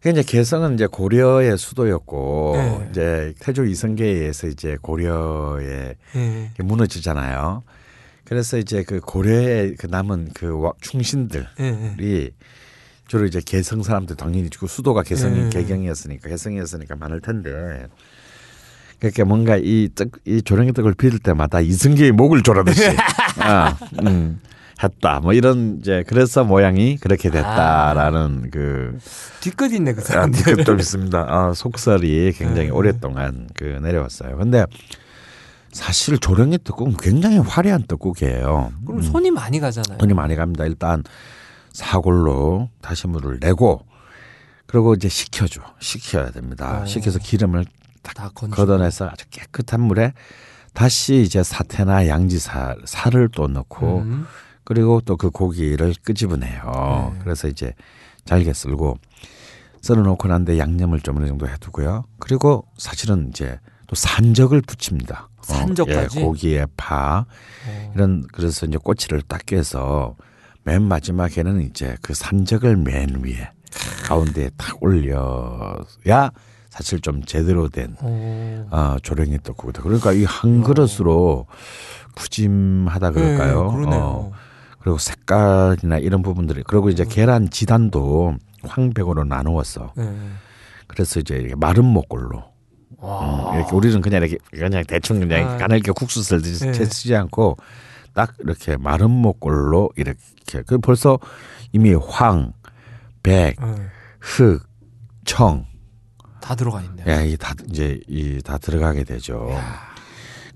그게 0.03 0.11
이제 0.11 0.23
개성은 0.25 0.75
이제 0.75 0.87
고려의 0.89 1.57
수도였고 1.57 2.53
네. 2.57 2.89
이제 2.91 3.35
태조 3.39 3.65
이성계에 3.65 4.09
의해서 4.09 4.49
이제 4.49 4.77
고려에 4.83 5.95
예. 6.17 6.51
무너지잖아요. 6.59 7.63
그래서 8.25 8.59
이제 8.59 8.83
그 8.83 8.99
고려의 9.01 9.77
그 9.79 9.87
남은 9.87 10.31
그 10.35 10.59
와- 10.59 10.73
충신들이 10.81 11.45
예. 11.61 11.97
예. 12.01 12.31
주로 13.07 13.27
이제 13.27 13.41
개성 13.45 13.83
사람들 13.85 14.17
당연히 14.17 14.51
그 14.51 14.67
수도가 14.67 15.03
개성이 15.05 15.45
네. 15.45 15.51
개경이었으니까 15.51 16.29
개성이었으니까 16.31 16.97
많을 16.97 17.21
텐데 17.21 17.87
그러니까 18.99 19.25
뭔가 19.25 19.57
이 19.59 19.89
떡 19.95 20.09
이 20.25 20.43
조랭이 20.43 20.73
떡을 20.73 20.95
빌 20.95 21.19
때마다 21.21 21.61
이승계의 21.61 22.11
목을 22.13 22.43
조르듯이 22.43 22.83
아, 23.39 23.77
음, 24.05 24.41
했다 24.83 25.21
뭐 25.21 25.33
이런 25.33 25.79
이제 25.81 26.05
그래서 26.07 26.45
모양이 26.45 26.97
그렇게 26.97 27.31
됐다라는 27.31 28.51
그 28.51 28.99
뒤끝 29.41 29.73
있네 29.73 29.95
그 29.95 30.01
아, 30.01 30.05
사람들. 30.05 30.57
그좀 30.57 30.79
있습니다. 30.79 31.27
아, 31.29 31.53
속설이 31.55 32.33
굉장히 32.37 32.69
네. 32.69 32.71
오랫동안 32.71 33.49
그 33.55 33.65
내려왔어요. 33.65 34.37
근데 34.37 34.65
사실 35.73 36.19
조랭이 36.19 36.59
떡국은 36.65 36.97
굉장히 36.99 37.39
화려한 37.39 37.85
떡국이에요. 37.89 38.73
그럼 38.87 39.03
손이 39.03 39.31
많이 39.31 39.59
가잖아요. 39.59 39.99
돈이 39.99 40.13
많이 40.15 40.37
갑니다. 40.37 40.65
일단 40.67 41.03
사골로 41.73 42.69
다시 42.83 43.07
물을 43.07 43.39
내고 43.41 43.85
그리고 44.67 44.95
이제 44.95 45.09
식혀줘. 45.09 45.61
식혀야 45.81 46.31
됩니다. 46.31 46.81
어. 46.83 46.87
식혀서 46.87 47.19
기름을 47.21 47.65
다 48.03 48.31
건져. 48.35 48.57
걷어내서 48.57 49.09
아주 49.09 49.25
깨끗한 49.31 49.81
물에 49.81 50.13
다시 50.75 51.23
이제 51.23 51.43
사태나 51.43 52.07
양지살 52.09 52.79
살을 52.85 53.29
또 53.35 53.47
넣고 53.49 53.99
음. 54.01 54.27
그리고 54.65 55.01
또 55.01 55.17
그 55.17 55.31
고기를 55.31 55.95
끄집어내요. 56.05 57.13
네. 57.15 57.19
그래서 57.23 57.49
이제 57.49 57.75
잘게 58.25 58.53
썰고 58.53 58.99
썰어놓고 59.81 60.29
난데 60.29 60.59
양념을 60.59 61.01
좀 61.01 61.17
어느 61.17 61.27
정도 61.27 61.49
해두고요. 61.49 62.05
그리고 62.21 62.65
사실은 62.79 63.29
이제 63.31 63.59
또 63.89 63.97
산적을 63.97 64.61
붙입니다. 64.63 65.29
어, 65.37 65.43
산적까지? 65.43 66.21
예, 66.21 66.25
고기에 66.25 66.67
파 66.77 67.27
어. 67.67 67.93
이런 67.95 68.25
그래서 68.33 68.65
이제 68.67 68.79
꼬치를 68.79 69.23
딱 69.23 69.45
껴서 69.45 70.15
맨 70.63 70.83
마지막에는 70.83 71.61
이제 71.63 71.97
그 72.01 72.15
산적을 72.15 72.77
맨 72.77 73.23
위에 73.25 73.51
가운데에 74.05 74.51
탁 74.57 74.81
올려야 74.83 76.31
사실 76.71 77.01
좀 77.01 77.25
제대로 77.25 77.69
된 77.69 77.97
어. 78.01 78.67
어, 78.71 78.97
조랭이 79.03 79.39
떡국이다. 79.43 79.83
그러니까 79.83 80.13
이 80.13 80.25
한 80.25 80.63
그릇으로 80.63 81.47
푸짐하다 82.15 83.11
그럴까요? 83.11 83.65
네, 83.71 83.77
그러네요. 83.77 84.01
어, 84.01 84.33
그리고 84.83 84.99
색깔이나 84.99 85.99
이런 85.99 86.23
부분들이 86.23 86.63
그리고 86.67 86.91
이제 86.91 87.05
계란 87.09 87.49
지단도 87.51 88.37
황백으로 88.65 89.25
나누었어. 89.25 89.93
네. 89.97 90.13
그래서 90.89 91.21
이제 91.21 91.53
마른 91.57 91.85
목골로 91.85 92.43
와. 92.99 93.53
음, 93.53 93.59
이렇게 93.59 93.75
우리는 93.77 94.01
그냥 94.01 94.23
이렇게 94.23 94.39
그냥 94.51 94.83
대충 94.87 95.21
그냥 95.21 95.49
아. 95.51 95.57
가늘게 95.57 95.93
국수 95.93 96.23
썰듯이 96.23 96.67
네. 96.67 96.73
채 96.73 96.85
쓰지 96.85 97.15
않고 97.15 97.57
딱 98.13 98.35
이렇게 98.41 98.77
마른 98.77 99.11
목골로 99.11 99.91
이렇게 99.97 100.63
그 100.67 100.79
벌써 100.79 101.19
이미 101.73 101.95
황, 101.95 102.53
백, 103.23 103.57
네. 103.61 103.75
흑, 104.21 104.63
청 105.25 105.65
다 106.43 106.57
들어가 106.57 106.83
있네요. 106.83 107.07
야, 107.09 107.23
이다 107.23 107.55
이제 107.71 108.01
이 108.09 108.41
다 108.43 108.59
들어가게 108.59 109.05
되죠. 109.05 109.49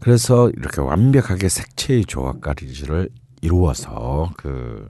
그래서 0.01 0.51
이렇게 0.57 0.81
완벽하게 0.81 1.49
색채의 1.49 2.07
조화까지를 2.07 3.09
이루어서 3.42 4.31
그 4.37 4.88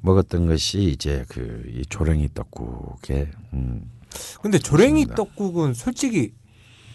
먹었던 0.00 0.46
것이 0.46 0.84
이제 0.84 1.24
그 1.28 1.64
이 1.68 1.82
조랭이 1.88 2.28
떡국의 2.34 3.28
음, 3.52 3.82
근데 4.42 4.58
조랭이 4.58 5.04
그렇습니다. 5.04 5.14
떡국은 5.16 5.74
솔직히 5.74 6.32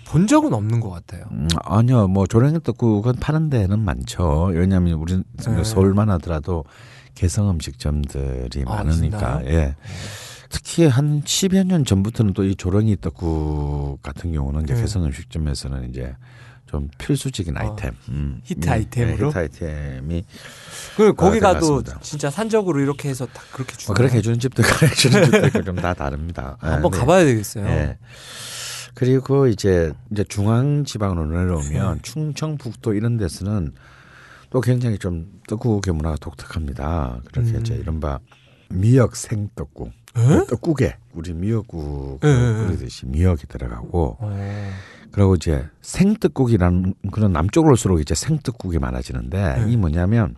본 0.05 0.27
적은 0.27 0.53
없는 0.53 0.79
것 0.79 0.89
같아요. 0.89 1.25
음, 1.31 1.47
아니요 1.63 2.07
뭐 2.07 2.25
조랭이 2.27 2.59
떡국은 2.63 3.15
파는 3.15 3.49
데는 3.49 3.79
많죠. 3.79 4.51
왜냐하면 4.53 4.93
우리 4.95 5.21
네. 5.45 5.63
서울만 5.63 6.09
하더라도 6.11 6.65
개성 7.15 7.49
음식점들이 7.49 8.63
아, 8.65 8.75
많으니까 8.83 9.39
진짜요? 9.39 9.45
예. 9.47 9.75
특히 10.49 10.85
한 10.85 11.21
10여 11.23 11.65
년 11.65 11.83
전부터는 11.85 12.33
또 12.33 12.43
이 12.43 12.55
조랭이 12.55 12.97
떡국 13.01 14.01
같은 14.03 14.31
경우는 14.33 14.63
이제 14.63 14.73
네. 14.75 14.81
개성 14.81 15.03
음식점에서는 15.05 15.89
이제 15.89 16.15
좀 16.73 16.89
필수적인 16.97 17.55
아, 17.55 17.61
아이템, 17.61 17.91
음, 18.09 18.41
히트 18.45 18.67
음, 18.67 18.73
아이템으로? 18.73 19.17
네, 19.17 19.27
히트 19.27 19.37
아이템이 19.37 20.25
그 20.97 21.13
거기 21.13 21.37
아, 21.37 21.41
가도 21.53 21.59
들어갔습니다. 21.83 21.99
진짜 22.01 22.31
산적으로 22.31 22.79
이렇게 22.79 23.09
해서 23.09 23.27
다 23.27 23.43
그렇게 23.51 23.75
주나요? 23.77 23.87
뭐 23.89 23.93
그렇게 23.95 24.17
해주는 24.17 24.39
집도 24.39 24.63
안 24.63 24.89
해주는 24.89 25.23
집도 25.25 25.47
있고 25.47 25.61
좀 25.63 25.75
다 25.75 25.93
다릅니다. 25.93 26.57
예, 26.63 26.67
한번 26.69 26.91
네. 26.91 26.97
가봐야 26.97 27.25
되겠어요. 27.25 27.67
예. 27.67 27.97
그리고 28.95 29.45
이제 29.45 29.91
이제 30.11 30.23
중앙 30.23 30.83
지방으로 30.83 31.25
네. 31.27 31.37
내려오면 31.37 31.99
충청북도 32.01 32.95
이런 32.95 33.17
데서는 33.17 33.73
또 34.49 34.61
굉장히 34.61 34.97
좀 34.97 35.27
떡국의 35.47 35.93
문화가 35.93 36.15
독특합니다. 36.15 37.19
그렇게 37.31 37.51
음. 37.51 37.59
이제 37.61 37.75
이른바 37.75 38.17
미역 38.71 39.15
생떡국. 39.15 39.91
에? 40.17 40.45
떡국에 40.49 40.95
우리 41.13 41.33
미역국. 41.33 42.19
끓이듯이 42.21 43.05
미역이 43.05 43.45
들어가고 43.47 44.17
어. 44.19 44.71
그리고 45.13 45.35
이제 45.35 45.63
생떡국이라는 45.83 46.95
그런 47.11 47.31
남쪽으로 47.31 47.73
올수록 47.73 48.01
이제 48.01 48.15
생떡국이 48.15 48.79
많아지는데 48.79 49.63
네. 49.63 49.71
이 49.71 49.77
뭐냐면 49.77 50.35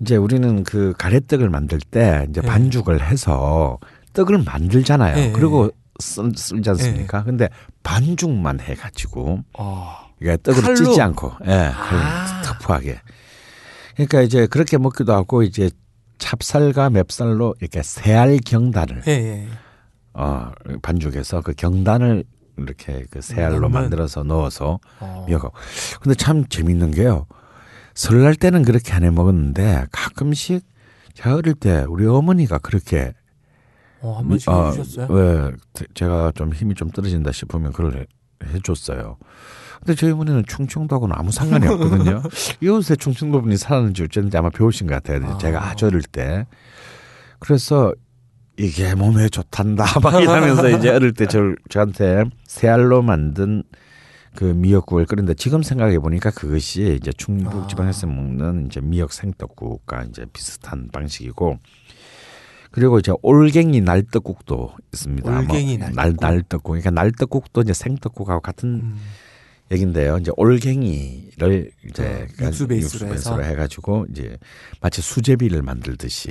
이제 0.00 0.16
우리는 0.16 0.64
그 0.64 0.92
가래떡을 0.98 1.48
만들 1.48 1.78
때 1.78 2.26
이제 2.28 2.40
네. 2.40 2.46
반죽을 2.48 3.00
해서 3.00 3.78
떡을 4.12 4.38
만들잖아요. 4.38 5.14
네. 5.14 5.32
그리고 5.32 5.70
쓸, 6.00 6.32
쓸지 6.34 6.68
않습니까? 6.70 7.22
근데 7.22 7.48
반죽만 7.84 8.58
해가지고 8.58 9.44
어. 9.56 9.96
이게 10.20 10.36
떡을 10.42 10.60
칼로? 10.60 10.74
찢지 10.74 11.00
않고 11.00 11.32
예, 11.44 11.70
칼로 11.72 12.02
아. 12.02 12.42
터프하게. 12.42 13.00
그러니까 13.94 14.22
이제 14.22 14.48
그렇게 14.48 14.78
먹기도 14.78 15.12
하고 15.12 15.44
이제 15.44 15.70
찹쌀과 16.18 16.90
맵쌀로 16.90 17.54
이렇게 17.60 17.84
새알 17.84 18.38
경단을 18.44 19.04
예, 19.06 19.12
예. 19.12 19.48
어, 20.14 20.50
반죽해서 20.82 21.42
그 21.42 21.52
경단을 21.52 22.24
이렇게 22.62 23.04
그 23.10 23.20
새알로 23.20 23.60
넣는? 23.60 23.70
만들어서 23.70 24.22
넣어서 24.22 24.78
어. 25.00 25.24
미역하고. 25.28 25.54
근데 26.00 26.14
참 26.14 26.46
재밌는 26.48 26.90
게요. 26.92 27.26
설날 27.94 28.34
때는 28.34 28.62
그렇게 28.62 28.92
안 28.92 29.02
해 29.02 29.10
먹었는데 29.10 29.86
가끔씩 29.90 30.64
제가 31.14 31.34
어릴 31.36 31.54
때 31.54 31.84
우리 31.88 32.06
어머니가 32.06 32.58
그렇게 32.58 33.12
어, 34.00 34.18
한 34.18 34.28
번씩 34.28 34.48
어, 34.48 34.70
해주셨어요? 34.70 35.08
왜 35.10 35.50
제가 35.94 36.32
좀 36.36 36.52
힘이 36.52 36.74
좀 36.74 36.90
떨어진다 36.90 37.32
싶으면 37.32 37.72
그걸 37.72 38.06
해줬어요. 38.44 39.16
근데 39.80 39.94
저희 39.96 40.12
어머니는 40.12 40.44
충청도하고는 40.46 41.14
아무 41.18 41.32
상관이 41.32 41.66
없거든요. 41.68 42.22
이웃에 42.60 42.94
충청도 42.96 43.42
분이 43.42 43.56
살았는지 43.56 44.04
어쨌는지 44.04 44.36
아마 44.36 44.50
배우신 44.50 44.86
것 44.86 44.94
같아요. 45.02 45.24
아. 45.34 45.38
제가 45.38 45.68
아주 45.68 45.86
어릴 45.86 46.02
때. 46.02 46.46
그래서 47.40 47.92
이게 48.58 48.94
몸에 48.94 49.28
좋단다 49.28 49.84
막 50.02 50.20
이러면서 50.20 50.68
이제 50.68 50.90
어릴 50.90 51.12
때 51.12 51.26
저, 51.26 51.54
저한테 51.68 52.24
새알로 52.44 53.02
만든 53.02 53.62
그 54.34 54.44
미역국을 54.44 55.06
끓인데 55.06 55.34
지금 55.34 55.62
생각해 55.62 55.98
보니까 55.98 56.30
그것이 56.30 56.98
이제 57.00 57.12
충북 57.16 57.64
아. 57.64 57.66
지방에서 57.66 58.06
먹는 58.06 58.66
이제 58.66 58.80
미역 58.80 59.12
생떡국과 59.12 60.04
이제 60.04 60.26
비슷한 60.32 60.88
방식이고 60.92 61.58
그리고 62.70 62.98
이제 62.98 63.12
올갱이 63.22 63.80
날떡국도 63.80 64.74
있습니다. 64.92 65.30
뭐 65.30 65.40
올갱이 65.40 65.78
날, 65.78 65.92
날떡국. 65.94 66.20
날떡국. 66.20 66.72
그러니까 66.72 66.90
날떡국도 66.90 67.62
이제 67.62 67.72
생떡국하고 67.72 68.40
같은 68.40 68.68
음. 68.68 68.96
얘긴데요. 69.70 70.18
이제 70.18 70.30
올갱이를 70.36 71.70
이제 71.88 72.26
그 72.36 72.44
육수 72.44 72.66
베이스로 72.66 73.12
해서? 73.12 73.40
해가지고 73.40 74.06
이제 74.10 74.38
마치 74.80 75.02
수제비를 75.02 75.62
만들듯이 75.62 76.30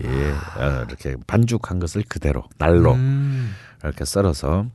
어, 0.58 0.86
이렇게 0.88 1.16
반죽한 1.28 1.80
것을 1.80 2.04
그대로 2.08 2.44
날로 2.58 2.94
음. 2.94 3.54
이렇게 3.84 4.06
썰어서 4.06 4.66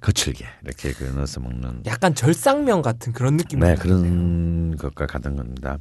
거칠게 0.00 0.44
이렇게 0.64 0.92
그 0.92 1.04
넣어서 1.04 1.40
먹는 1.40 1.82
약간 1.86 2.14
절상면 2.14 2.82
같은 2.82 3.12
그런 3.12 3.36
느낌이 3.36 3.62
네. 3.62 3.76
그런 3.76 4.76
것과 4.76 5.06
같은 5.06 5.36
겁니다. 5.36 5.78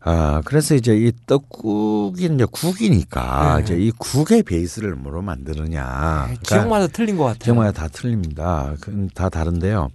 아 0.00 0.40
그래서 0.44 0.74
이제 0.74 0.96
이 0.96 1.12
떡국이 1.26 2.26
이제 2.26 2.46
국이니까 2.50 3.56
네. 3.56 3.62
이제 3.62 3.76
이 3.76 3.90
국의 3.90 4.44
베이스를 4.44 4.94
뭐로 4.94 5.22
만드느냐 5.22 6.26
네, 6.28 6.34
그러니까 6.34 6.42
지역마다 6.44 6.86
틀린 6.86 7.16
것 7.16 7.24
같아요. 7.24 7.38
지역마다 7.40 7.72
다 7.72 7.88
틀립니다. 7.88 8.74
그건 8.80 9.10
다 9.14 9.28
다른데요. 9.28 9.88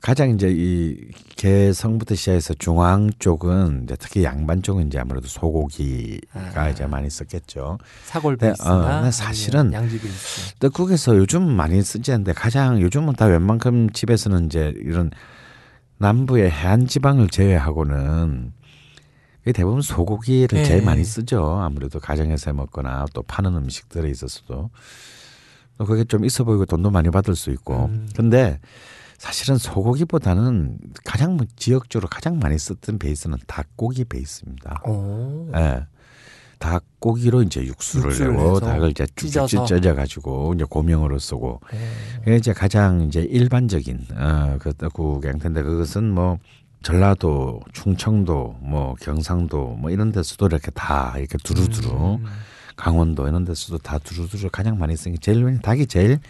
가장 0.00 0.30
이제 0.30 0.48
이 0.50 0.96
개성부터 1.36 2.14
시작해서 2.14 2.54
중앙 2.54 3.10
쪽은 3.18 3.82
이제 3.84 3.96
특히 3.98 4.22
양반 4.22 4.62
쪽은 4.62 4.86
이제 4.86 4.98
아무래도 4.98 5.26
소고기가 5.26 6.62
아. 6.62 6.68
이제 6.70 6.86
많이 6.86 7.10
썼겠죠. 7.10 7.78
사골 8.04 8.36
네, 8.36 8.48
베이스나 8.48 8.74
어, 8.74 8.82
아니면 8.84 9.10
사실은 9.10 9.72
양지 9.72 10.00
베이스. 10.00 10.54
떡국에서 10.60 11.16
요즘 11.16 11.50
많이 11.50 11.82
쓰지 11.82 12.12
않는데 12.12 12.32
가장 12.32 12.80
요즘은 12.80 13.14
다 13.14 13.26
웬만큼 13.26 13.90
집에서는 13.90 14.46
이제 14.46 14.72
이런 14.76 15.10
남부의 15.98 16.48
해안 16.50 16.86
지방을 16.86 17.28
제외하고는 17.28 18.52
대부분 19.52 19.80
소고기를 19.80 20.58
네. 20.58 20.64
제일 20.64 20.82
많이 20.82 21.02
쓰죠. 21.04 21.58
아무래도 21.60 21.98
가정에서 21.98 22.50
해 22.50 22.56
먹거나 22.56 23.06
또 23.14 23.22
파는 23.22 23.56
음식들에 23.56 24.08
있어서도 24.10 24.70
또 25.78 25.84
그게 25.84 26.04
좀 26.04 26.24
있어 26.24 26.44
보이고 26.44 26.66
돈도 26.66 26.90
많이 26.90 27.10
받을 27.10 27.34
수 27.34 27.50
있고. 27.50 27.86
음. 27.86 28.08
근데 28.14 28.60
사실은 29.18 29.58
소고기보다는 29.58 30.78
가장 31.04 31.36
뭐 31.36 31.46
지역적으로 31.56 32.08
가장 32.08 32.38
많이 32.38 32.56
썼던 32.56 32.98
베이스는 32.98 33.36
닭고기 33.46 34.04
베이스입니다. 34.04 34.82
오. 34.86 35.50
예. 35.56 35.84
닭고기로 36.60 37.42
이제 37.42 37.64
육수를, 37.64 38.10
육수를 38.10 38.36
내고 38.36 38.60
닭을 38.60 38.90
이제 38.90 39.06
쭉쭉. 39.14 39.48
찢어져 39.48 39.94
가지고 39.94 40.54
이제 40.54 40.64
고명으로 40.64 41.18
쓰고 41.18 41.48
오. 41.48 41.60
그게 42.24 42.36
이제 42.36 42.52
가장 42.52 43.02
이제 43.02 43.20
일반적인 43.20 44.06
어그 44.16 44.74
떡국 44.74 45.24
양태인데 45.24 45.62
그것은 45.62 46.10
뭐 46.12 46.38
전라도, 46.82 47.60
충청도, 47.72 48.58
뭐 48.60 48.94
경상도 49.00 49.76
뭐 49.80 49.90
이런 49.90 50.12
데서도 50.12 50.46
이렇게 50.46 50.70
다 50.70 51.14
이렇게 51.18 51.36
두루두루 51.38 52.14
음. 52.14 52.24
강원도 52.76 53.26
이런 53.26 53.44
데서도 53.44 53.78
다 53.78 53.98
두루두루 53.98 54.48
가장 54.50 54.78
많이 54.78 54.96
쓰는 54.96 55.16
게 55.16 55.20
제일 55.20 55.44
왜냐 55.44 55.58
닭이 55.60 55.86
제일 55.86 56.20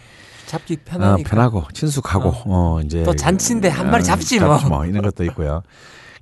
잡기 0.49 0.73
어, 0.73 0.77
편하니까. 0.83 1.29
편하고 1.29 1.63
친숙하고 1.73 2.33
어, 2.47 2.81
이제 2.83 3.03
또 3.03 3.15
잔치인데 3.15 3.69
한 3.69 3.91
마리 3.91 4.01
어, 4.01 4.03
잡지 4.03 4.39
뭐. 4.39 4.83
이런 4.87 5.03
것도 5.03 5.23
있고요. 5.25 5.61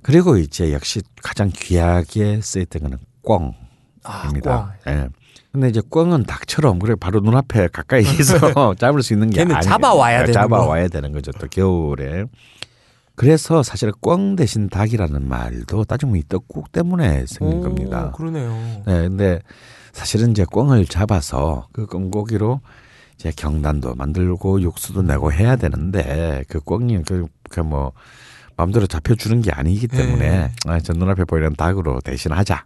그리고 0.02 0.36
이제 0.36 0.74
역시 0.74 1.00
가장 1.22 1.50
귀하게 1.54 2.40
쓰였던 2.42 2.82
거는 2.82 2.98
꿩. 3.22 3.54
아, 4.04 4.26
입니다. 4.28 4.74
예. 4.86 5.08
근데 5.50 5.68
이제 5.70 5.80
꿩은 5.80 6.24
닭처럼 6.24 6.78
그래 6.78 6.94
바로 6.94 7.20
눈앞에 7.20 7.68
가까이 7.68 8.02
있어 8.02 8.34
잡을 8.76 9.02
수 9.02 9.14
있는 9.14 9.30
게 9.30 9.38
걔는 9.38 9.56
아니 9.56 9.64
잡아와야 9.64 10.20
되는 10.20 10.34
잡아와야 10.34 10.88
되는 10.88 11.12
거죠. 11.12 11.32
또 11.32 11.46
겨울에. 11.48 12.26
그래서 13.14 13.62
사실 13.62 13.90
꿩 13.92 14.36
대신 14.36 14.68
닭이라는 14.68 15.26
말도 15.26 15.84
따지면 15.84 16.16
이 16.16 16.22
떡국 16.28 16.70
때문에 16.70 17.24
생긴 17.26 17.58
오, 17.58 17.62
겁니다. 17.62 18.12
그러네요. 18.14 18.50
네, 18.86 19.08
근데 19.08 19.40
사실은 19.92 20.32
이제 20.32 20.44
꿩을 20.44 20.84
잡아서 20.84 21.66
그 21.72 21.86
꿩고기로 21.86 22.60
이 22.60 22.68
제 23.18 23.32
경단도 23.36 23.96
만들고 23.96 24.62
육수도 24.62 25.02
내고 25.02 25.32
해야 25.32 25.56
되는데 25.56 26.44
그 26.48 26.60
꿩이 26.60 27.02
그뭐 27.50 27.92
마음대로 28.56 28.86
잡혀주는 28.86 29.40
게 29.42 29.52
아니기 29.52 29.86
때문에 29.86 30.28
네. 30.28 30.50
아, 30.66 30.80
저 30.80 30.92
눈앞에 30.92 31.24
보이는 31.24 31.54
닭으로 31.54 32.00
대신하자. 32.00 32.64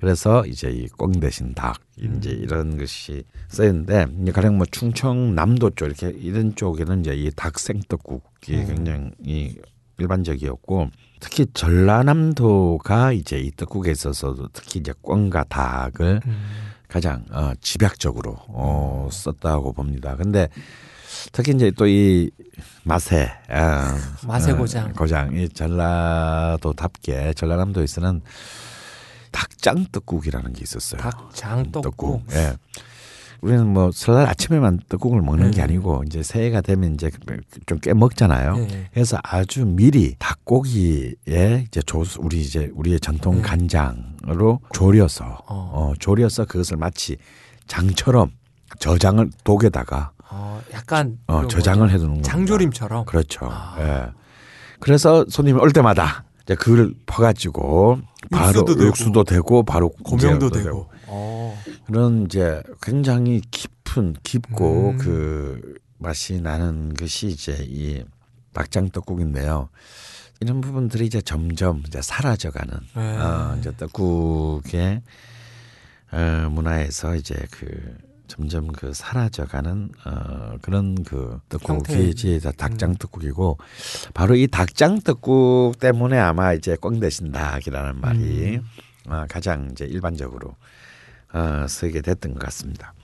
그래서 0.00 0.44
이제 0.46 0.68
이꿩 0.70 1.20
대신 1.20 1.54
닭 1.54 1.80
이제 1.96 2.30
음. 2.30 2.40
이런 2.42 2.78
것이 2.78 3.24
쓰였는데 3.48 4.06
이제 4.22 4.32
가령 4.32 4.56
뭐 4.56 4.66
충청남도 4.70 5.70
쪽 5.70 5.86
이렇게 5.86 6.08
이런 6.10 6.54
쪽에는 6.54 7.00
이제 7.00 7.14
이 7.14 7.30
닭 7.36 7.58
생떡국이 7.58 8.54
음. 8.54 8.66
굉장히 8.66 9.56
일반적이었고 9.98 10.90
특히 11.20 11.46
전라남도가 11.54 13.12
이제 13.12 13.38
이 13.38 13.50
떡국에 13.56 13.90
있어서도 13.90 14.48
특히 14.52 14.80
이제 14.80 14.92
꿩과 15.02 15.44
닭을 15.44 16.20
음. 16.24 16.42
가장 16.88 17.24
어, 17.30 17.52
집약적으로 17.60 18.36
어, 18.48 19.08
썼다고 19.12 19.72
봅니다. 19.72 20.16
근데 20.16 20.48
특히 21.32 21.52
이제 21.54 21.70
또 21.70 21.86
이 21.86 22.30
마세, 22.82 23.30
아, 23.48 23.96
마세 24.26 24.52
어, 24.52 24.56
고장. 24.56 24.92
고장 24.94 25.36
이 25.36 25.48
전라도답게 25.48 27.34
전라남도에 27.34 27.86
서는 27.86 28.22
닭장 29.30 29.86
떡국이라는 29.92 30.52
게 30.54 30.62
있었어요. 30.62 31.00
닭장 31.00 31.70
떡국. 31.70 32.24
예. 32.32 32.54
우리는 33.40 33.66
뭐 33.68 33.90
설날 33.92 34.26
아침에만 34.26 34.80
떡국을 34.88 35.22
먹는 35.22 35.50
게 35.52 35.58
네. 35.58 35.62
아니고 35.62 36.02
이제 36.06 36.22
새해가 36.22 36.60
되면 36.60 36.94
이제 36.94 37.10
좀 37.66 37.78
꽤 37.80 37.94
먹잖아요. 37.94 38.56
네. 38.56 38.88
그래서 38.92 39.18
아주 39.22 39.64
미리 39.64 40.14
닭고기에 40.18 41.64
이제 41.68 41.82
조 41.86 42.04
우리 42.18 42.40
이제 42.40 42.70
우리의 42.74 42.98
전통 43.00 43.36
네. 43.36 43.42
간장으로 43.42 44.60
조려서 44.72 45.24
어. 45.46 45.70
어, 45.72 45.92
조려서 45.98 46.46
그것을 46.46 46.76
마치 46.76 47.16
장처럼 47.68 48.32
저장을 48.80 49.30
독에다가 49.44 50.10
어, 50.30 50.60
약간 50.72 51.18
어, 51.28 51.38
이런 51.38 51.48
저장을? 51.48 51.90
해두는. 51.90 52.22
장조림처럼. 52.22 53.04
그렇죠. 53.06 53.48
아. 53.50 53.76
예. 53.78 54.12
그래서 54.80 55.24
손님이 55.28 55.58
올 55.60 55.70
때마다 55.72 56.24
이제 56.42 56.54
그걸 56.54 56.92
퍼가지고 57.06 57.98
바로 58.30 58.46
육수도 58.48 58.74
되고. 58.74 58.86
육수도 58.86 59.24
되고 59.24 59.62
바로 59.62 59.88
고명도 59.90 60.48
이제 60.48 60.64
되고. 60.64 60.88
어. 61.08 61.58
그런 61.86 62.24
이제 62.24 62.62
굉장히 62.82 63.40
깊은 63.50 64.16
깊고 64.22 64.90
음. 64.90 64.98
그 64.98 65.78
맛이 65.98 66.40
나는 66.40 66.94
것이 66.94 67.28
이제 67.28 67.56
이 67.68 68.02
닭장 68.52 68.90
떡국인데요. 68.90 69.68
이런 70.40 70.60
부분들이 70.60 71.06
이제 71.06 71.20
점점 71.20 71.82
이제 71.86 72.00
사라져가는 72.00 72.72
네. 72.94 73.16
어, 73.18 73.56
이제 73.58 73.72
떡국의 73.76 75.02
어, 76.12 76.48
문화에서 76.50 77.16
이제 77.16 77.34
그 77.50 77.96
점점 78.28 78.68
그 78.68 78.92
사라져가는 78.94 79.90
어, 80.04 80.56
그런 80.62 81.02
그 81.02 81.40
떡국이. 81.48 82.10
이제 82.10 82.38
다 82.38 82.52
닭장 82.52 82.94
떡국이고 82.96 83.58
바로 84.14 84.36
이 84.36 84.46
닭장 84.46 85.00
떡국 85.00 85.80
때문에 85.80 86.18
아마 86.18 86.52
이제 86.52 86.76
꽝 86.80 87.00
대신 87.00 87.32
닭이라는 87.32 88.00
말이 88.00 88.56
음. 88.56 88.62
어, 89.08 89.24
가장 89.28 89.70
이제 89.72 89.86
일반적으로 89.86 90.54
어, 91.32 91.66
쓰게 91.68 92.00
됐던 92.02 92.34
것 92.34 92.40
같습니다. 92.40 92.94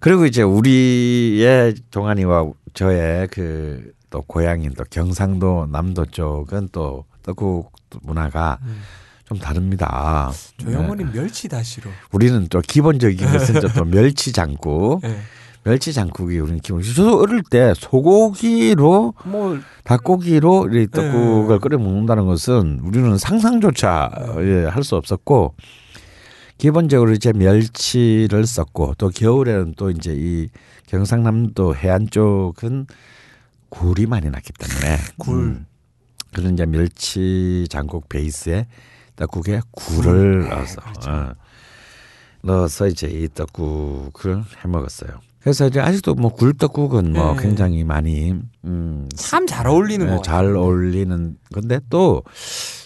그리고 0.00 0.26
이제 0.26 0.42
우리의 0.42 1.74
동안이와 1.90 2.50
저의 2.74 3.28
그 3.28 3.92
또 4.12 4.22
고향인 4.22 4.74
또 4.74 4.84
경상도 4.88 5.66
남도 5.72 6.06
쪽은 6.06 6.68
또 6.70 7.06
떡국 7.22 7.72
문화가 8.02 8.58
음. 8.62 8.82
좀 9.24 9.38
다릅니다. 9.38 10.30
저희 10.58 10.74
네. 10.74 10.76
어머니 10.76 11.04
멸치 11.10 11.48
다시로. 11.48 11.90
우리는 12.12 12.46
또 12.48 12.60
기본적인 12.60 13.16
것은 13.32 13.60
또 13.74 13.84
멸치 13.86 14.32
장국, 14.32 15.00
네. 15.02 15.16
멸치 15.64 15.94
장국이 15.94 16.38
우리는 16.38 16.60
기본. 16.60 16.82
저도 16.82 17.20
어릴 17.20 17.42
때 17.48 17.72
소고기로 17.74 19.14
뭐 19.24 19.58
닭고기로 19.84 20.68
이 20.76 20.88
떡국을 20.88 21.56
네. 21.56 21.58
끓여 21.60 21.78
먹는다는 21.78 22.26
것은 22.26 22.80
우리는 22.82 23.16
상상조차 23.16 24.10
예, 24.40 24.66
할 24.66 24.84
수 24.84 24.96
없었고 24.96 25.54
기본적으로 26.62 27.10
이제 27.10 27.32
멸치를 27.32 28.46
썼고 28.46 28.94
또 28.96 29.08
겨울에는 29.08 29.74
또 29.76 29.90
이제 29.90 30.14
이 30.16 30.48
경상남도 30.86 31.74
해안 31.74 32.08
쪽은 32.08 32.86
굴이 33.68 34.06
많이 34.06 34.30
났기 34.30 34.52
때문에 34.52 34.98
굴. 35.18 35.38
음, 35.40 35.66
그런 36.32 36.52
이제 36.54 36.64
멸치 36.64 37.66
장국 37.68 38.08
베이스에 38.08 38.68
떡국에 39.16 39.60
굴을 39.72 40.02
굴. 40.04 40.40
네, 40.42 40.48
넣어서 40.50 40.80
그렇죠. 40.82 41.10
어, 41.10 41.34
넣어서 42.42 42.86
이제 42.86 43.08
이 43.08 43.26
떡국을 43.34 44.36
해 44.38 44.68
먹었어요. 44.68 45.18
그래서 45.40 45.66
이제 45.66 45.80
아직도 45.80 46.14
뭐 46.14 46.32
굴떡국은 46.32 47.12
뭐 47.12 47.34
네. 47.34 47.42
굉장히 47.42 47.82
많이 47.82 48.36
음, 48.64 49.08
참 49.16 49.48
잘 49.48 49.66
어울리는 49.66 50.06
네, 50.06 50.14
거잘 50.14 50.54
어울리는 50.54 51.36
건데 51.52 51.80
또 51.90 52.22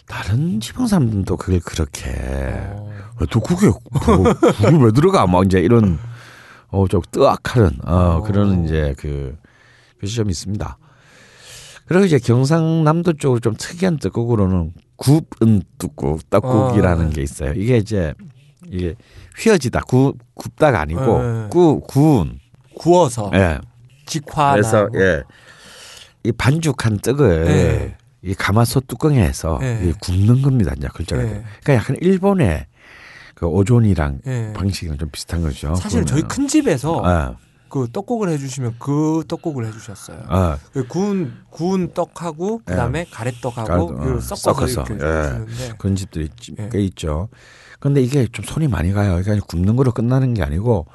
다른 0.06 0.60
지방 0.60 0.86
사람들도 0.86 1.36
그걸 1.36 1.60
그렇게 1.60 2.10
어. 2.10 2.90
어, 3.20 3.26
또 3.26 3.40
국에 3.40 3.66
뭐, 3.66 4.34
국이 4.34 4.84
왜 4.84 4.92
들어가 4.92 5.26
막 5.26 5.44
이제 5.44 5.60
이런 5.60 5.98
어좀 6.68 7.02
뜨악하는 7.10 7.78
어 7.84 8.22
그런 8.22 8.64
이제 8.64 8.94
그, 8.98 9.36
그 9.98 10.06
시점이 10.06 10.30
있습니다. 10.30 10.78
그리고 11.86 12.04
이제 12.04 12.18
경상남도 12.18 13.14
쪽으로 13.14 13.40
좀 13.40 13.54
특이한 13.56 13.98
떡국으로는 13.98 14.72
굽은 14.96 15.62
떡국 15.78 16.28
떡국이라는 16.30 17.06
어. 17.06 17.10
게 17.10 17.22
있어요. 17.22 17.52
이게 17.54 17.78
이제 17.78 18.14
이게 18.68 18.94
휘어지다 19.38 19.82
구 19.82 20.14
굽다가 20.34 20.80
아니고 20.80 21.22
네. 21.22 21.48
구 21.50 21.80
구운 21.80 22.38
구워서 22.74 23.30
예. 23.34 23.58
직화 24.06 24.52
그래서 24.52 24.88
예. 24.96 25.22
이 26.24 26.32
반죽한 26.32 26.98
떡을 26.98 27.44
네. 27.44 27.96
이 28.26 28.34
가마솥 28.34 28.86
뚜껑에서 28.88 29.58
네. 29.60 29.80
이 29.84 29.92
굽는 30.00 30.42
겁니다. 30.42 30.72
이제 30.76 30.88
글자가. 30.92 31.22
네. 31.22 31.44
그러니까 31.62 31.74
약간 31.74 31.96
일본의 32.00 32.66
그 33.34 33.46
오존이랑 33.46 34.20
예. 34.26 34.52
방식이랑 34.54 34.98
좀 34.98 35.08
비슷한 35.10 35.42
거죠. 35.42 35.74
사실 35.76 36.04
저희 36.04 36.22
그러면. 36.22 36.28
큰 36.28 36.48
집에서 36.48 37.02
아, 37.04 37.36
그 37.68 37.88
떡국을 37.92 38.28
해주시면 38.30 38.76
그 38.78 39.22
떡국을 39.28 39.66
해주셨어요. 39.66 40.22
아, 40.28 40.58
그 40.72 40.86
구운 40.86 41.34
구운 41.50 41.92
떡하고 41.92 42.62
그다음에 42.64 43.04
가래떡하고 43.10 43.66
가래떡, 43.68 43.90
이걸 44.02 44.16
어, 44.16 44.20
섞어서, 44.20 44.66
섞어서, 44.66 44.94
예. 44.94 45.72
그런 45.78 45.94
집들이 45.96 46.24
있- 46.26 46.58
예. 46.58 46.68
꽤 46.72 46.80
있죠. 46.84 47.28
근데 47.78 48.00
이게 48.02 48.26
좀 48.32 48.44
손이 48.44 48.68
많이 48.68 48.92
가요. 48.92 49.20
그러니까 49.22 49.46
굽는 49.46 49.76
거로 49.76 49.92
끝나는 49.92 50.32
게 50.34 50.42
아니고 50.42 50.86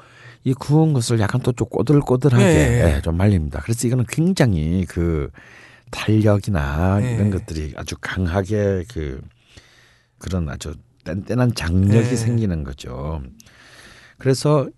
이 0.44 0.52
구운 0.54 0.92
것을 0.92 1.20
약간 1.20 1.40
또 1.40 1.52
좀 1.52 1.68
꼬들꼬들하게 1.68 2.44
예, 2.44 2.48
예. 2.90 2.96
예, 2.96 3.02
좀 3.02 3.16
말립니다. 3.16 3.60
그래서 3.62 3.86
이거는 3.86 4.04
굉장히 4.08 4.84
그 4.88 5.30
탄력이나 5.92 7.00
예. 7.04 7.14
이런 7.14 7.30
것들이 7.30 7.74
아주 7.76 7.94
강하게 8.00 8.84
그 8.92 9.20
그런 10.18 10.48
아주 10.48 10.74
뗀뗀한 11.04 11.54
장력이 11.54 12.10
예. 12.10 12.16
생기는 12.16 12.64
거죠. 12.64 13.22
그래서 14.18 14.68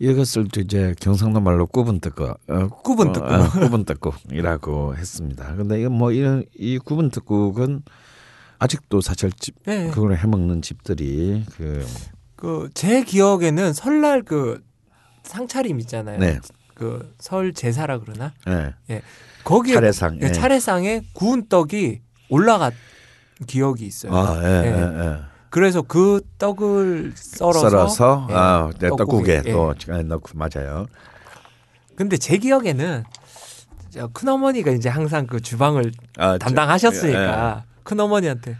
이것을 0.00 0.48
또 0.48 0.60
이제 0.60 0.94
경상도 1.00 1.40
말로 1.40 1.66
굽은 1.66 2.00
떡국, 2.00 2.40
어, 2.48 2.68
굽은 2.68 3.12
떡국. 3.12 3.30
어, 3.32 3.48
굽은 3.50 3.84
떡국이라고 3.84 4.96
했습니다. 4.96 5.54
근데 5.54 5.80
이건 5.80 5.92
뭐 5.92 6.10
이런 6.10 6.44
이 6.58 6.78
굽은 6.78 7.10
떡국은 7.10 7.82
아직도 8.58 9.00
사실 9.00 9.30
집 9.32 9.54
예. 9.68 9.90
그걸 9.92 10.16
해 10.16 10.26
먹는 10.26 10.62
집들이 10.62 11.44
그 11.56 11.84
그 12.36 12.68
제 12.74 13.04
기억에는 13.04 13.72
설날 13.72 14.22
그 14.22 14.60
상차림 15.22 15.78
있잖아요. 15.80 16.18
네. 16.18 16.40
그설 16.74 17.52
제사라 17.52 18.00
그러나 18.00 18.32
예, 18.90 19.02
거기에 19.44 19.74
차례상 19.74 20.18
예, 20.22 20.32
차례상에 20.32 21.02
구운 21.14 21.48
떡이 21.48 22.00
올라간 22.28 22.72
기억이 23.46 23.86
있어요. 23.86 24.14
아, 24.14 24.40
예, 24.42 24.48
예. 24.48 24.66
예, 24.66 25.04
예. 25.04 25.18
그래서 25.50 25.82
그 25.82 26.20
떡을 26.38 27.12
썰어서, 27.14 27.68
썰어서 27.70 28.26
예, 28.30 28.34
아, 28.34 28.70
네, 28.78 28.88
떡국에 28.88 29.42
또 29.52 29.74
예, 29.90 30.02
넣고 30.02 30.30
맞아요. 30.34 30.86
근데 31.96 32.16
제 32.16 32.38
기억에는 32.38 33.04
저 33.90 34.06
큰어머니가 34.08 34.70
이제 34.70 34.88
항상 34.88 35.26
그 35.26 35.40
주방을 35.40 35.92
아, 36.16 36.32
저- 36.32 36.38
담당하셨으니까 36.38 37.64
큰 37.82 38.00
어머니한테 38.00 38.56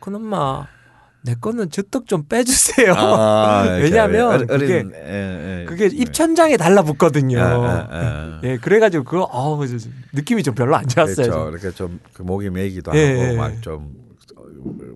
큰 0.00 0.16
엄마 0.16 0.66
내 1.24 1.34
거는 1.34 1.70
저떡좀 1.70 2.26
빼주세요. 2.28 2.94
아, 2.96 3.62
왜냐하면 3.80 4.32
어린- 4.32 4.46
그게 4.48 4.84
예, 4.94 5.60
예. 5.60 5.64
그게 5.66 5.86
입천장에 5.86 6.56
달라붙거든요. 6.56 7.40
아, 7.40 7.44
아, 7.46 7.88
아. 7.90 8.40
예, 8.44 8.56
그래가지고 8.56 9.04
그거 9.04 9.22
어우 9.30 9.64
느낌이 10.12 10.42
좀 10.42 10.54
별로 10.54 10.74
안 10.76 10.86
좋았어요. 10.88 11.14
그렇죠. 11.14 11.32
좀. 11.32 11.48
이렇게 11.52 11.70
좀 11.70 12.00
그 12.12 12.22
목이 12.22 12.50
메기도 12.50 12.90
예, 12.96 13.12
하고 13.12 13.32
예. 13.32 13.36
막좀 13.36 13.94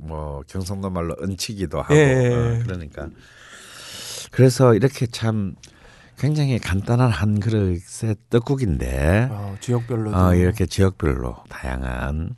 뭐 0.00 0.42
경상도 0.48 0.90
말로 0.90 1.14
얹히기도 1.20 1.80
하고 1.80 1.94
예, 1.94 1.98
예. 1.98 2.34
어, 2.34 2.58
그러니까 2.64 3.08
그래서 4.32 4.74
이렇게 4.74 5.06
참 5.06 5.54
굉장히 6.18 6.58
간단한 6.58 7.10
한 7.10 7.38
그릇의 7.40 8.16
떡국인데 8.30 9.28
어, 9.30 9.56
지역별로도 9.60 10.16
어, 10.16 10.34
이렇게 10.34 10.66
지역별로 10.66 11.36
다양한 11.48 12.34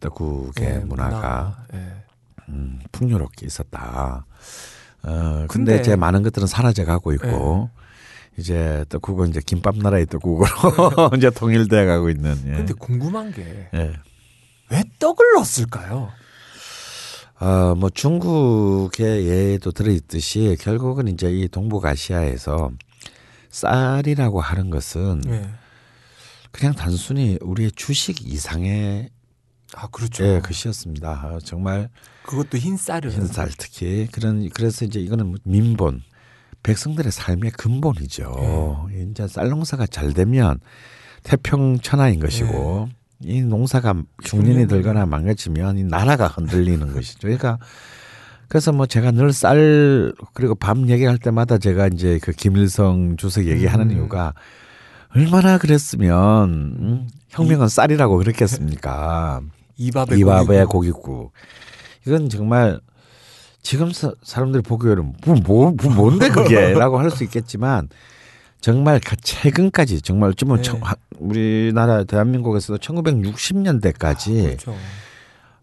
떡국의 0.00 0.66
예, 0.66 0.78
문화가 0.78 1.56
문화. 1.72 1.85
예. 2.48 2.52
음, 2.52 2.80
풍요롭게 2.92 3.46
있었다. 3.46 4.24
어, 5.02 5.10
근데, 5.10 5.46
근데- 5.48 5.76
예. 5.76 5.80
이제 5.80 5.96
많은 5.96 6.22
것들은 6.22 6.46
사라져 6.46 6.84
가고 6.84 7.12
있고 7.14 7.70
이제 8.38 8.84
떡국은 8.88 9.30
이제 9.30 9.40
김밥 9.44 9.76
나라의 9.78 10.06
떡국으로 10.06 10.48
이제 11.16 11.30
통일돼 11.30 11.86
가고 11.86 12.10
있는. 12.10 12.36
예. 12.46 12.52
근데 12.52 12.74
궁금한 12.74 13.32
게왜 13.32 13.70
예. 13.74 13.92
떡을 14.98 15.24
넣었을까요? 15.36 16.10
어, 17.38 17.74
뭐 17.76 17.90
중국의 17.90 19.26
예도 19.26 19.70
들어있듯이 19.72 20.56
결국은 20.60 21.08
이제 21.08 21.30
이 21.30 21.48
동북아시아에서 21.48 22.70
쌀이라고 23.50 24.40
하는 24.40 24.70
것은 24.70 25.22
예. 25.28 25.48
그냥 26.50 26.74
단순히 26.74 27.38
우리의 27.42 27.72
주식 27.72 28.26
이상의 28.26 29.10
아 29.74 29.88
그렇죠. 29.88 30.24
예, 30.24 30.40
것이었습니다. 30.40 31.08
아, 31.10 31.38
정말 31.42 31.88
그것도 32.22 32.58
흰 32.58 32.76
쌀을 32.76 33.10
흰 33.10 33.26
쌀 33.26 33.50
특히 33.58 34.06
그런 34.12 34.48
그래서 34.50 34.84
이제 34.84 35.00
이거는 35.00 35.26
뭐 35.26 35.38
민본 35.44 36.02
백성들의 36.62 37.10
삶의 37.12 37.52
근본이죠. 37.52 38.88
예. 38.92 39.02
이제 39.10 39.26
쌀 39.28 39.48
농사가 39.48 39.86
잘 39.86 40.12
되면 40.12 40.60
태평천하인 41.24 42.20
것이고 42.20 42.88
예. 43.26 43.28
이 43.32 43.42
농사가 43.42 43.94
흉년이 44.24 44.66
들거나 44.68 45.06
망가지면 45.06 45.78
이 45.78 45.84
나라가 45.84 46.28
흔들리는 46.28 46.92
것이죠. 46.92 47.20
그러니까 47.22 47.58
그래서 48.48 48.72
뭐 48.72 48.86
제가 48.86 49.10
늘 49.10 49.32
쌀 49.32 50.12
그리고 50.34 50.54
밥 50.54 50.76
얘기할 50.88 51.18
때마다 51.18 51.58
제가 51.58 51.88
이제 51.88 52.18
그 52.22 52.30
김일성 52.32 53.16
주석 53.16 53.46
얘기하는 53.46 53.90
음. 53.90 53.96
이유가 53.96 54.34
얼마나 55.14 55.58
그랬으면 55.58 56.50
음? 56.78 57.08
혁명은 57.30 57.68
쌀이라고 57.68 58.16
그랬겠습니까? 58.18 59.40
이밥에 59.76 60.16
고기고. 60.64 60.68
고깃국. 60.68 61.32
이건 62.06 62.28
정말 62.28 62.80
지금 63.62 63.90
사, 63.92 64.12
사람들이 64.22 64.62
보기에는 64.62 65.14
뭐, 65.26 65.34
뭐, 65.44 65.72
뭐 65.72 65.92
뭔데 65.94 66.28
그게라고 66.28 66.98
할 67.00 67.10
수 67.10 67.24
있겠지만 67.24 67.88
정말 68.60 69.00
가- 69.00 69.16
최근까지 69.20 70.00
정말 70.02 70.30
어쩌면 70.30 70.56
네. 70.58 70.62
청- 70.62 70.80
우리나라 71.18 72.04
대한민국에서도 72.04 72.78
1960년대까지 72.78 74.44
그렇죠. 74.44 74.76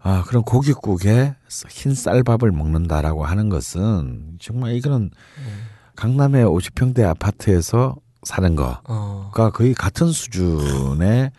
아, 0.01 0.23
그런 0.27 0.43
고깃국에 0.43 1.35
흰 1.69 1.95
쌀밥을 1.95 2.51
먹는다라고 2.51 3.25
하는 3.25 3.47
것은 3.49 4.37
정말 4.39 4.73
이거는 4.73 5.09
네. 5.37 5.51
강남의 5.95 6.45
50평대 6.45 7.03
아파트에서 7.03 7.95
사는 8.23 8.55
거가 8.55 8.81
어. 8.85 9.31
거의 9.53 9.73
같은 9.73 10.07
수준의 10.11 11.31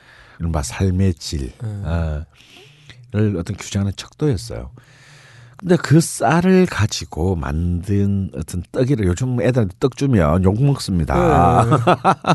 삶의 0.62 1.14
질, 1.14 1.52
음. 1.62 1.82
어, 1.84 1.90
를 2.14 2.24
어떤 3.14 3.56
규정하는 3.56 3.92
척도였어요. 3.96 4.70
근데 5.56 5.76
그 5.76 6.00
쌀을 6.00 6.66
가지고 6.66 7.36
만든 7.36 8.30
어떤 8.34 8.62
떡이를 8.72 9.06
요즘 9.06 9.40
애들한테 9.40 9.74
떡 9.78 9.96
주면 9.96 10.44
욕 10.44 10.62
먹습니다. 10.62 11.64
네. 11.64 12.34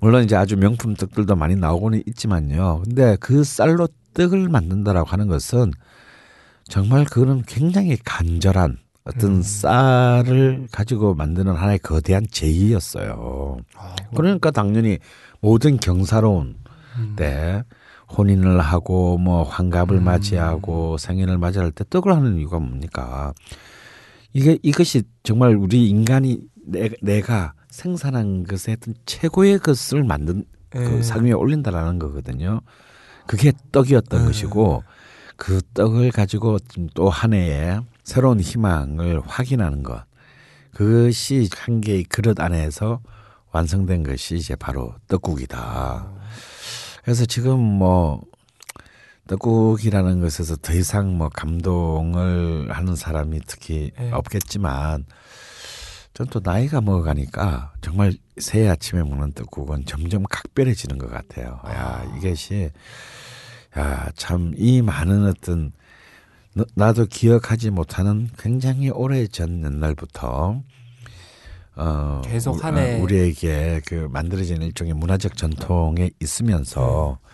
물론 0.00 0.24
이제 0.24 0.36
아주 0.36 0.56
명품 0.56 0.94
떡들도 0.94 1.34
많이 1.36 1.56
나오고는 1.56 2.02
있지만요. 2.06 2.82
근데 2.84 3.16
그 3.18 3.42
쌀로 3.42 3.88
떡을 4.12 4.48
만든다라고 4.48 5.08
하는 5.08 5.26
것은 5.28 5.72
정말 6.68 7.04
그거는 7.04 7.42
굉장히 7.46 7.96
간절한 8.04 8.78
어떤 9.04 9.30
음. 9.30 9.42
쌀을 9.42 10.68
가지고 10.70 11.14
만드는 11.14 11.54
하나의 11.54 11.78
거대한 11.78 12.26
제의였어요. 12.30 13.58
아, 13.76 13.96
그러니까 14.14 14.50
당연히 14.50 14.98
모든 15.40 15.78
경사로운 15.78 16.56
음. 16.96 17.14
때 17.16 17.64
혼인을 18.16 18.60
하고 18.60 19.18
뭐 19.18 19.42
환갑을 19.42 19.96
음. 19.98 20.04
맞이하고 20.04 20.98
생일을 20.98 21.38
맞이할 21.38 21.72
때 21.72 21.84
떡을 21.88 22.12
하는 22.14 22.38
이유가 22.38 22.58
뭡니까? 22.58 23.32
이게 24.32 24.58
이것이 24.62 25.02
정말 25.22 25.54
우리 25.56 25.88
인간이 25.88 26.40
내, 26.66 26.90
내가 27.02 27.54
생산한 27.68 28.44
것의 28.44 28.76
어떤 28.78 28.94
최고의 29.06 29.58
것을 29.58 30.04
만든 30.04 30.44
그 30.70 30.98
예. 30.98 31.02
상 31.02 31.24
위에 31.24 31.32
올린다라는 31.32 31.98
거거든요. 31.98 32.60
그게 33.26 33.52
떡이었던 33.72 34.20
네. 34.20 34.26
것이고 34.26 34.82
그 35.36 35.60
떡을 35.74 36.10
가지고 36.10 36.58
또 36.94 37.08
한 37.08 37.32
해에 37.32 37.78
새로운 38.02 38.40
희망을 38.40 39.20
확인하는 39.26 39.82
것 39.82 40.04
그것이 40.74 41.48
한 41.56 41.80
개의 41.80 42.04
그릇 42.04 42.40
안에서 42.40 43.00
완성된 43.52 44.02
것이 44.02 44.36
이제 44.36 44.56
바로 44.56 44.94
떡국이다. 45.08 46.13
그래서 47.04 47.24
지금 47.26 47.60
뭐 47.60 48.22
떡국이라는 49.28 50.20
것에서 50.20 50.56
더 50.56 50.72
이상 50.74 51.16
뭐 51.16 51.28
감동을 51.28 52.70
하는 52.70 52.96
사람이 52.96 53.40
특히 53.46 53.90
네. 53.98 54.10
없겠지만 54.12 55.04
전 56.14 56.28
또 56.30 56.40
나이가 56.42 56.80
먹어가니까 56.80 57.72
정말 57.80 58.12
새해 58.38 58.68
아침에 58.68 59.02
먹는 59.02 59.32
떡국은 59.32 59.84
점점 59.84 60.22
각별해지는 60.30 60.96
것 60.98 61.10
같아요. 61.10 61.60
야 61.66 62.04
이것이 62.16 62.70
야참 63.76 64.54
이 64.56 64.80
많은 64.80 65.26
어떤 65.26 65.72
너- 66.54 66.64
나도 66.76 67.06
기억하지 67.06 67.70
못하는 67.70 68.28
굉장히 68.38 68.90
오래 68.90 69.26
전 69.26 69.64
옛날부터 69.64 70.62
어 71.76 72.22
계속 72.24 72.56
우- 72.56 72.60
한 72.60 72.76
해. 72.78 72.98
어, 72.98 73.02
우리에게 73.02 73.80
그 73.86 74.08
만들어진 74.10 74.62
일종의 74.62 74.94
문화적 74.94 75.36
전통에 75.36 76.10
있으면서 76.20 77.18
네. 77.20 77.28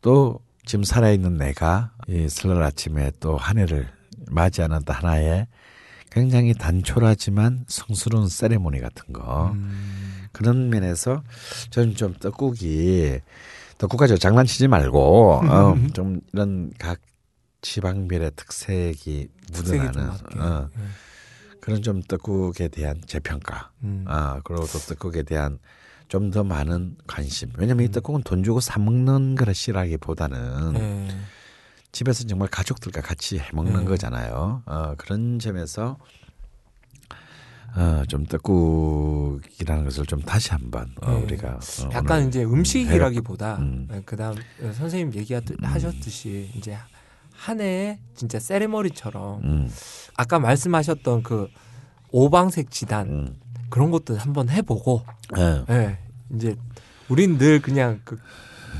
또 0.00 0.40
지금 0.64 0.82
살아있는 0.84 1.36
내가 1.38 1.92
이 2.08 2.28
설날 2.28 2.62
아침에 2.62 3.12
또 3.20 3.36
한 3.36 3.58
해를 3.58 3.88
맞이하는 4.28 4.80
또 4.84 4.92
하나의 4.92 5.46
굉장히 6.10 6.54
단촐하지만 6.54 7.64
성스러운 7.68 8.28
세레모니 8.28 8.80
같은 8.80 9.12
거 9.12 9.52
음. 9.54 10.26
그런 10.32 10.68
면에서 10.70 11.22
저는 11.70 11.94
좀 11.94 12.14
떡국이 12.14 13.20
떡국 13.78 14.00
가지고 14.00 14.18
장난치지 14.18 14.66
말고 14.68 15.40
어, 15.44 15.74
좀 15.94 16.20
이런 16.32 16.72
각 16.78 16.98
지방별의 17.62 18.32
특색이 18.36 19.28
묻어나는. 19.52 20.08
어, 20.38 20.68
예. 20.76 20.82
그런 21.66 21.82
좀 21.82 22.00
떡국에 22.00 22.68
대한 22.68 23.00
재평가 23.06 23.72
음. 23.82 24.04
아 24.06 24.40
그리고 24.44 24.66
또 24.66 24.78
떡국에 24.78 25.24
대한 25.24 25.58
좀 26.06 26.30
더 26.30 26.44
많은 26.44 26.96
관심 27.08 27.50
왜냐면 27.56 27.84
음. 27.84 27.88
이 27.88 27.90
떡국은 27.90 28.22
돈 28.22 28.44
주고 28.44 28.60
사 28.60 28.78
먹는 28.78 29.34
것이라기보다는 29.34 30.76
예. 30.76 31.08
집에서 31.90 32.24
정말 32.24 32.48
가족들과 32.48 33.00
같이 33.00 33.40
해 33.40 33.44
먹는 33.52 33.80
네. 33.80 33.84
거잖아요. 33.84 34.62
어, 34.64 34.94
그런 34.96 35.40
점에서 35.40 35.98
어, 37.74 38.04
좀 38.06 38.24
떡국이라는 38.26 39.82
것을 39.84 40.06
좀 40.06 40.20
다시 40.22 40.50
한번 40.50 40.94
어, 41.02 41.10
네. 41.10 41.22
우리가 41.24 41.54
어, 41.54 41.90
약간 41.92 42.28
이제 42.28 42.44
음식이라기보다 42.44 43.56
음. 43.56 44.02
그다음 44.06 44.36
선생님 44.72 45.14
얘기하셨듯이 45.14 46.52
이제 46.54 46.78
한 47.36 47.60
해에 47.60 47.98
진짜 48.14 48.38
세레머니처럼 48.38 49.40
음, 49.44 49.70
아까 50.16 50.38
말씀하셨던 50.38 51.22
그 51.22 51.48
오방색 52.10 52.70
지단 52.70 53.08
음. 53.08 53.36
그런 53.68 53.90
것도 53.90 54.16
한번 54.16 54.48
해보고 54.48 55.04
예. 55.38 55.64
예 55.70 55.98
이제 56.34 56.56
우린 57.08 57.38
늘 57.38 57.60
그냥 57.60 58.00
그 58.04 58.18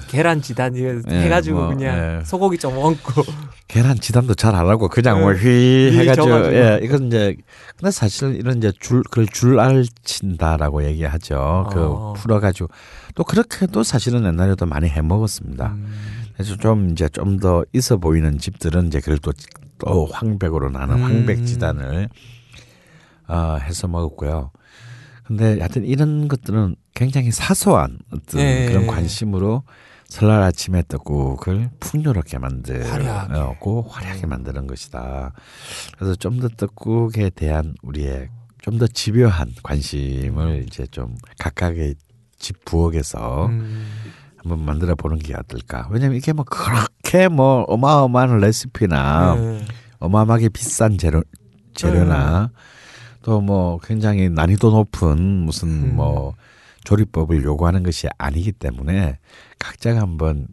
계란 0.09 0.41
지단 0.41 0.77
이거 0.77 1.01
예, 1.11 1.23
해가지고 1.23 1.59
뭐, 1.59 1.69
그냥 1.69 2.21
예. 2.21 2.25
소고기 2.25 2.59
좀 2.59 2.77
얹고 2.79 3.23
계란 3.69 3.99
지단도 3.99 4.35
잘 4.35 4.55
안 4.55 4.69
하고 4.69 4.89
그냥 4.89 5.17
네. 5.19 5.23
뭐휘 5.23 5.45
미리 5.45 5.99
해가지고 5.99 6.27
져가지고. 6.29 6.57
예 6.57 6.81
이건 6.83 7.07
이제 7.09 7.37
근데 7.77 7.91
사실 7.91 8.35
이런 8.37 8.59
이제 8.59 8.73
줄 8.79 9.03
그걸 9.03 9.27
줄알친다라고 9.27 10.85
얘기하죠. 10.85 11.69
그 11.73 11.81
어. 11.81 12.15
풀어가지고 12.17 12.69
또 13.15 13.25
그렇게도 13.25 13.83
사실은 13.83 14.25
옛날에도 14.25 14.67
많이 14.67 14.89
해 14.89 15.03
먹었습니다. 15.03 15.69
음, 15.69 16.16
그래서 16.37 16.57
좀 16.57 16.91
이제 16.91 17.09
좀 17.09 17.39
더 17.41 17.65
있어 17.73 17.97
보이는 17.97 18.39
집들은 18.39 18.89
이제 18.89 19.01
그걸 19.01 19.19
또, 19.19 19.33
또 19.79 20.07
황백으로 20.07 20.71
나는 20.71 20.97
음. 20.97 21.03
황백 21.03 21.45
지단을 21.47 22.09
어, 23.29 23.57
해서 23.61 23.89
먹었고요. 23.89 24.51
근데 25.25 25.59
하여튼 25.59 25.85
이런 25.85 26.29
것들은 26.29 26.77
굉장히 26.95 27.33
사소한 27.33 27.99
어떤 28.13 28.41
예. 28.41 28.67
그런 28.69 28.87
관심으로 28.87 29.65
설날 30.09 30.43
아침에 30.43 30.85
떡국을 30.87 31.71
풍요롭게 31.81 32.39
화려하게. 32.39 33.33
만들고 33.33 33.83
화려하게 33.83 34.27
만드는 34.27 34.67
것이다. 34.69 35.33
그래서 35.99 36.15
좀 36.15 36.39
더 36.39 36.49
떡국에 36.49 37.31
대한 37.31 37.75
우리의 37.83 38.29
좀 38.63 38.79
더 38.79 38.87
집요한 38.87 39.53
관심을 39.63 40.65
이제 40.67 40.87
좀 40.87 41.17
각각의 41.39 41.97
집 42.39 42.65
부엌에서 42.65 43.47
음, 43.47 43.87
한번 44.47 44.65
만들어 44.65 44.95
보는 44.95 45.19
게 45.19 45.35
어떨까? 45.35 45.89
왜냐면 45.91 46.17
이게 46.17 46.33
뭐 46.33 46.45
그렇게 46.45 47.27
뭐 47.29 47.63
어마어마한 47.63 48.39
레시피나 48.39 49.37
예. 49.37 49.65
어마어마하게 49.99 50.51
비싼 50.51 50.97
재료 50.99 51.23
재료나 51.75 52.51
또뭐 53.23 53.81
굉장히 53.83 54.29
난이도 54.29 54.71
높은 54.71 55.21
무슨 55.21 55.69
음. 55.69 55.97
뭐 55.97 56.35
조리법을 56.85 57.43
요구하는 57.43 57.83
것이 57.83 58.07
아니기 58.19 58.53
때문에 58.53 59.19
각자가 59.59 60.01
한번 60.01 60.47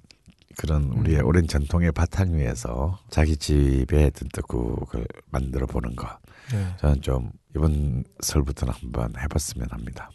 그런 0.57 0.85
우리의 0.85 1.19
음. 1.19 1.25
오랜 1.25 1.47
전통의 1.47 1.91
바탕 1.91 2.35
위에서 2.35 2.97
자기 3.11 3.37
집에 3.37 4.09
든 4.09 4.27
떡국을 4.33 5.05
만들어 5.29 5.67
보는 5.67 5.95
거 5.95 6.07
예. 6.53 6.75
저는 6.79 7.01
좀 7.01 7.31
이번 7.55 8.03
설부터는 8.21 8.73
한번 8.73 9.13
해봤으면 9.19 9.67
합니다. 9.69 10.09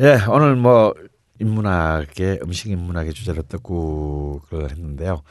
예, 0.00 0.18
오늘 0.28 0.54
뭐 0.54 0.94
인문학의 1.40 2.40
음식 2.42 2.70
인문학의 2.70 3.14
주제로 3.14 3.42
떡국을 3.42 4.70
했는데요. 4.70 5.22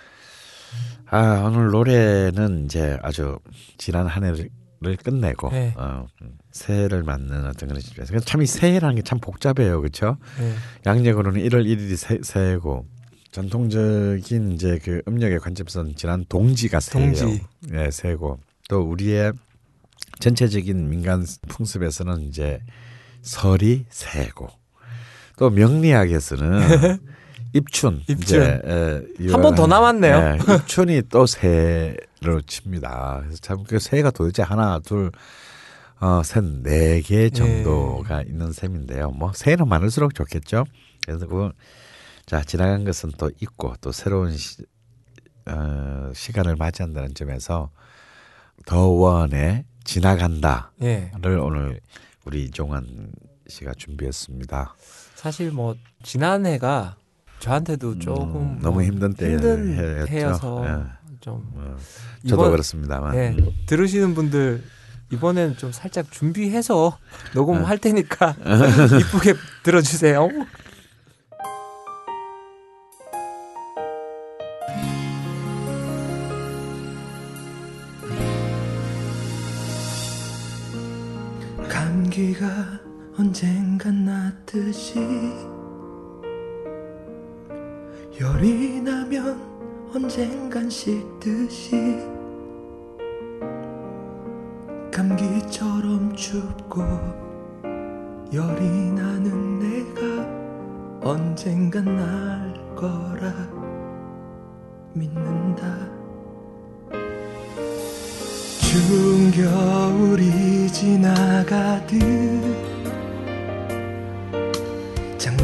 아 1.09 1.43
오늘 1.45 1.67
노래는 1.67 2.65
이제 2.65 2.97
아주 3.01 3.39
지난 3.77 4.07
한 4.07 4.23
해를 4.23 4.49
끝내고 5.03 5.49
네. 5.51 5.73
어, 5.77 6.05
음, 6.21 6.37
새해를 6.51 7.03
맞는 7.03 7.45
어떤 7.47 7.69
그런 7.69 7.81
시점에서 7.81 8.19
참이 8.19 8.45
새해라는 8.45 8.95
게 8.97 9.01
참 9.03 9.19
복잡해요, 9.19 9.79
그렇죠? 9.79 10.17
예. 10.41 10.53
양력으로는 10.85 11.41
1월 11.43 11.65
1일이 11.65 11.95
새, 11.95 12.19
새해고 12.21 12.85
전통적인 13.31 14.51
이제 14.53 14.79
그 14.83 15.01
음력의 15.07 15.39
관점에서는 15.39 15.95
지난 15.95 16.25
동지가 16.27 16.79
새해예요. 16.79 17.15
동지. 17.15 17.43
예, 17.73 17.89
새고 17.91 18.39
또 18.69 18.81
우리의 18.81 19.31
전체적인 20.19 20.89
민간 20.89 21.25
풍습에서는 21.47 22.21
이제 22.23 22.59
설이 23.21 23.85
새고 23.89 24.47
또 25.37 25.49
명리학에 25.49 26.19
서는 26.19 26.59
입춘 27.53 28.01
입춘. 28.07 28.17
이제, 28.21 28.61
예, 28.65 29.31
한번 29.31 29.55
더 29.55 29.65
남았네요. 29.67 30.15
예, 30.17 30.53
입춘이 30.55 31.03
또 31.09 31.25
새로 31.25 32.41
칩니다. 32.45 33.19
그래서 33.23 33.37
참 33.41 33.63
그 33.63 33.79
새가 33.79 34.11
도대체 34.11 34.43
하나 34.43 34.79
둘 34.79 35.11
어, 35.99 36.21
셋 36.23 36.43
네 36.43 37.01
개 37.01 37.29
정도가 37.29 38.23
있는 38.23 38.51
셈인데요. 38.51 39.11
뭐 39.11 39.31
새는 39.33 39.67
많을수록 39.67 40.13
좋겠죠. 40.13 40.65
그래서 41.05 41.25
그 41.27 41.51
자, 42.25 42.43
지나간 42.43 42.83
것은 42.83 43.11
또 43.17 43.31
있고 43.41 43.73
또 43.79 43.91
새로운 43.91 44.35
시, 44.35 44.57
어, 45.45 46.11
시간을 46.13 46.57
맞이한다는 46.57 47.13
점에서 47.15 47.69
더원의 48.65 49.63
지나간다를 49.85 50.63
예. 50.83 51.11
오늘 51.39 51.79
우리 52.25 52.43
이종환 52.45 53.11
씨가 53.47 53.71
준비했습니다. 53.77 54.75
사실 55.17 55.49
뭐 55.49 55.75
지난해가 56.03 56.95
저한테도 57.39 57.97
조금 57.97 58.35
음, 58.35 58.47
뭐 58.53 58.57
너무 58.61 58.83
힘든 58.83 59.13
때 59.15 59.31
힘든 59.31 60.07
해여서 60.07 60.63
좀 61.19 61.43
어, 61.55 61.75
저도 62.27 62.43
이번- 62.43 62.51
그렇습니다만 62.51 63.15
예, 63.15 63.29
음. 63.29 63.49
들으시는 63.65 64.13
분들 64.13 64.63
이번엔 65.11 65.57
좀 65.57 65.71
살짝 65.71 66.11
준비해서 66.11 66.99
녹음할 67.33 67.79
테니까 67.79 68.35
네. 68.35 68.43
이쁘게 69.01 69.33
들어주세요. 69.63 70.29
감기가 81.69 82.79
언젠간 83.19 84.05
낫듯이 84.05 84.99
열이 88.21 88.79
나면 88.81 89.41
언젠간 89.91 90.69
식듯이 90.69 91.97
감기처럼 94.93 96.15
춥고 96.15 96.83
열이 98.31 98.91
나는 98.91 99.59
내가 99.59 101.09
언젠간 101.09 101.85
날 101.85 102.75
거라 102.75 103.33
믿는다. 104.93 105.65
추운 108.61 109.31
겨울이 109.31 110.67
지나가듯 110.71 112.56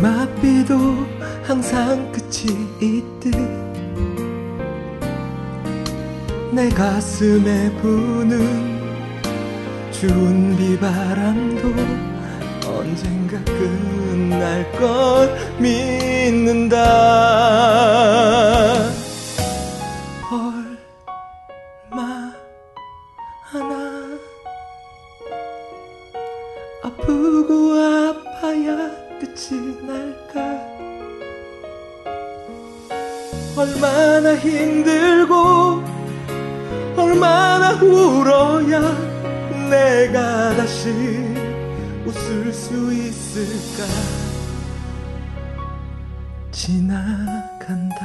장맛비도 0.03 0.75
항상 1.43 2.11
끝이 2.11 2.51
있듯 2.81 3.33
내 6.51 6.67
가슴에 6.67 7.71
부는 7.77 8.81
추운 9.91 10.57
비바람도 10.57 11.73
언젠가 12.67 13.41
끝날 13.45 14.69
걸 14.73 15.33
믿는다 15.57 16.75
힘들고 34.43 35.83
얼마나 36.97 37.71
울어야 37.81 38.81
내가 39.69 40.55
다시 40.55 40.89
웃을 42.05 42.51
수 42.51 42.93
있을까? 42.93 43.85
지나간다. 46.51 48.03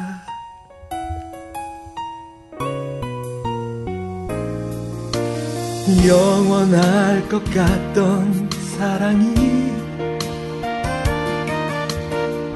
영원할 6.06 7.28
것 7.28 7.42
같던 7.52 8.48
사랑이 8.76 9.34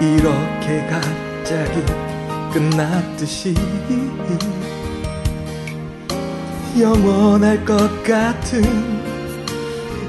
이렇게 0.00 0.86
갑자기 0.86 2.01
끝났듯이 2.52 3.54
영원할 6.78 7.64
것 7.64 8.02
같은 8.02 8.62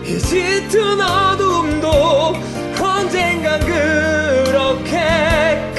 이 0.06 0.20
짙은 0.20 1.00
어둠도 1.00 2.34
언젠간 2.82 3.60
그렇게 3.62 5.73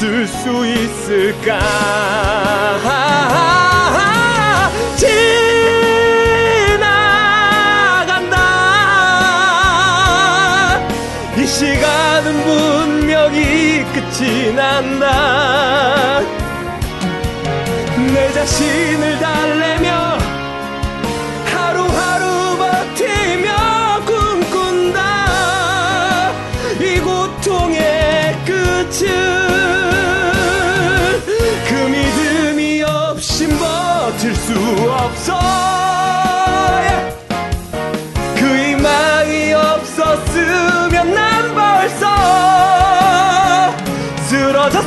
웃을 0.00 0.26
수 0.26 0.66
있을까? 0.66 1.60
지나간다. 8.10 8.36
이 11.36 11.46
시간은 11.46 12.42
분명히 12.44 13.84
끝이 13.92 14.54
난다. 14.54 16.20
내 18.14 18.32
자신을 18.32 19.18
달래 19.18 19.79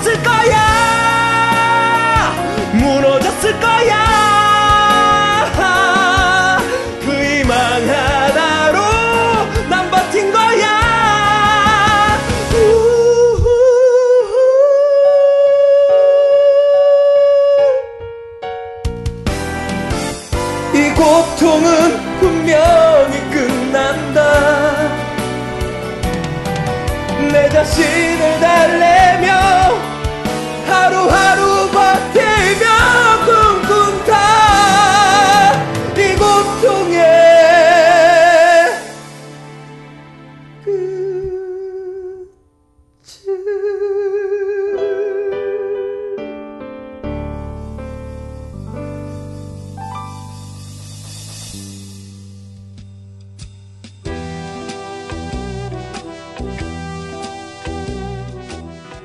쓰러졌 0.04 0.73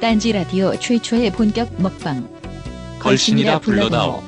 딴지 0.01 0.31
라디오 0.31 0.77
최초의 0.79 1.33
본격 1.33 1.71
먹방. 1.83 2.29
걸신이라 3.01 3.59
불러다오. 3.59 4.23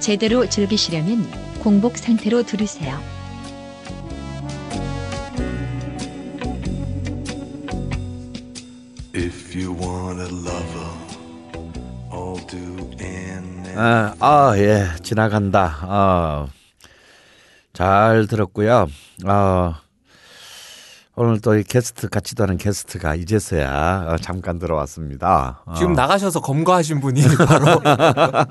제대로 0.00 0.48
즐기시려면 0.48 1.30
공복 1.60 1.96
상태로 1.96 2.42
들으세요. 2.42 2.98
아, 13.76 14.14
아, 14.18 14.54
예, 14.56 14.88
지나간다. 15.02 15.78
어, 15.84 16.48
잘 17.72 18.26
들었고요. 18.26 18.88
어, 19.24 19.74
오늘 21.18 21.40
또 21.40 21.56
이 21.56 21.62
게스트 21.62 22.08
같이도 22.10 22.42
하는 22.42 22.58
게스트가 22.58 23.14
이제서야 23.14 24.06
어, 24.08 24.16
잠깐 24.20 24.58
들어왔습니다. 24.58 25.62
어, 25.64 25.74
지금 25.74 25.94
나가셔서 25.94 26.40
검거하신 26.42 27.00
분이 27.00 27.22
바로 27.48 27.80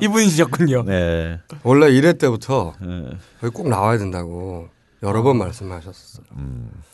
이분이셨군요. 0.02 0.84
네, 0.84 1.40
원래 1.62 1.92
1회 1.92 2.18
때부터 2.20 2.74
예, 2.84 3.12
여기 3.44 3.54
꼭 3.54 3.70
나와야 3.70 4.00
된다고 4.00 4.68
여러 5.04 5.22
번 5.22 5.38
말씀하셨어요. 5.38 6.26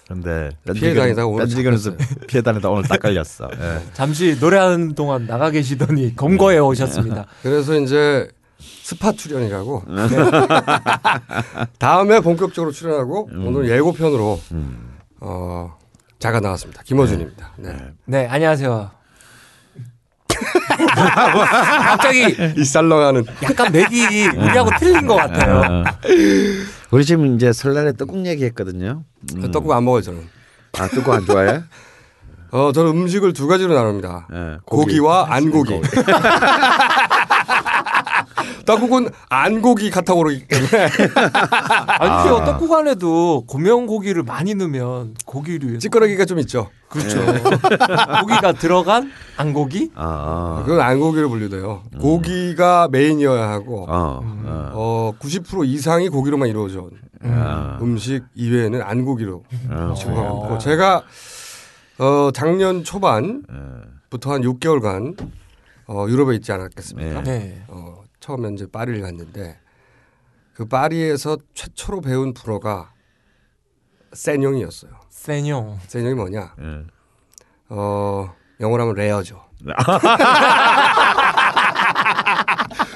근데 0.10 0.50
피해 0.76 0.94
다니다가 0.94 1.26
오늘 1.28 1.46
밴드건에서 1.46 1.94
피해 2.28 2.42
다니다 2.44 2.70
오늘 2.70 2.84
딱 2.84 3.00
걸렸어. 3.00 3.50
예. 3.58 3.82
잠시 3.94 4.38
노래하는 4.42 4.94
동안 4.94 5.26
나가 5.26 5.52
계시더니 5.52 6.18
검거해 6.18 6.58
오셨습니다. 6.60 7.28
그래서 7.42 7.80
이제 7.80 8.28
스파 8.60 9.14
출연이라고 9.14 9.84
다음에 11.80 12.20
본격적으로 12.20 12.74
출연하고 12.74 13.30
오늘 13.34 13.70
예고편으로 13.70 14.40
어, 15.22 15.78
자가 16.20 16.40
나왔습니다. 16.40 16.82
김어준입니다. 16.84 17.52
네. 17.58 17.78
네, 18.06 18.28
안녕하세요. 18.28 18.92
갑자기 21.88 22.36
이 22.58 22.64
썰렁하는 22.64 23.24
약간 23.44 23.72
맥이 23.72 24.28
우리하고 24.36 24.72
틀린 24.80 25.06
것 25.06 25.16
같아요. 25.16 25.60
어. 25.60 25.84
우리 26.90 27.06
지금 27.06 27.36
이제 27.36 27.54
설날에 27.54 27.94
떡국 27.94 28.26
얘기했거든요. 28.26 29.04
음. 29.36 29.52
떡국 29.52 29.72
안 29.72 29.86
먹어요 29.86 30.02
저는. 30.02 30.28
아 30.80 30.88
떡국 30.88 31.14
안 31.14 31.26
좋아해? 31.26 31.62
어, 32.52 32.72
저는 32.74 32.92
음식을 32.92 33.34
두 33.34 33.48
가지로 33.48 33.74
나눕니다. 33.76 34.28
예, 34.34 34.58
고기. 34.66 34.84
고기 34.86 35.00
와 35.00 35.28
안고기. 35.30 35.80
떡국은 38.66 39.10
안고기 39.30 39.90
카테고리이기 39.90 40.48
때문에 40.48 40.70
아니요, 42.00 42.44
떡국 42.46 42.72
안에도 42.74 43.44
고명 43.48 43.86
고기를 43.86 44.24
많이 44.24 44.54
넣으면 44.56 45.16
고기류 45.26 45.80
찌꺼러기가 45.80 46.26
좀 46.26 46.40
있죠. 46.40 46.70
그렇죠. 46.90 47.20
고기가 48.22 48.52
들어간 48.54 49.12
안고기? 49.38 49.92
아, 49.96 50.64
그건 50.66 50.82
안고기로 50.82 51.30
분류돼요. 51.30 51.84
고기가 52.00 52.90
메인이어야 52.92 53.50
하고 53.50 53.86
어, 53.90 54.20
어, 54.22 54.72
어, 54.74 55.14
90% 55.20 55.66
이상이 55.68 56.10
고기로만 56.10 56.50
이루어져 56.50 56.90
아, 57.24 57.78
음식 57.82 58.24
이외에는 58.36 58.82
안고기로 58.82 59.44
어, 59.70 59.94
지금하고 59.98 60.46
있고 60.46 60.58
제가 60.58 61.04
어, 62.00 62.32
작년 62.34 62.84
초반부터 62.84 64.32
한 64.34 64.42
6개월간 64.42 65.16
어, 65.88 66.06
유럽에 66.08 66.36
있지 66.36 66.52
않았겠습니까? 66.52 67.24
네. 67.24 67.64
어, 67.68 68.01
처음에 68.22 68.50
이제 68.54 68.66
파리를 68.72 69.02
갔는데 69.02 69.60
그 70.54 70.66
파리에서 70.66 71.38
최초로 71.54 72.02
배운 72.02 72.34
불어가 72.34 72.94
센용이었어요. 74.14 74.92
세뇽. 75.10 75.80
센용이 75.88 76.14
뭐냐? 76.14 76.54
예. 76.62 76.86
어, 77.70 78.34
영어로 78.60 78.84
하면 78.84 78.96
레어죠. 78.96 79.44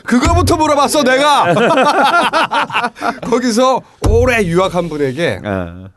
그 0.06 0.20
그거부터 0.20 0.58
물어봤어 0.58 1.04
내가. 1.04 1.54
거기서 3.26 3.82
오래 4.08 4.44
유학한 4.44 4.88
분에게 4.90 5.42
예. 5.44 5.88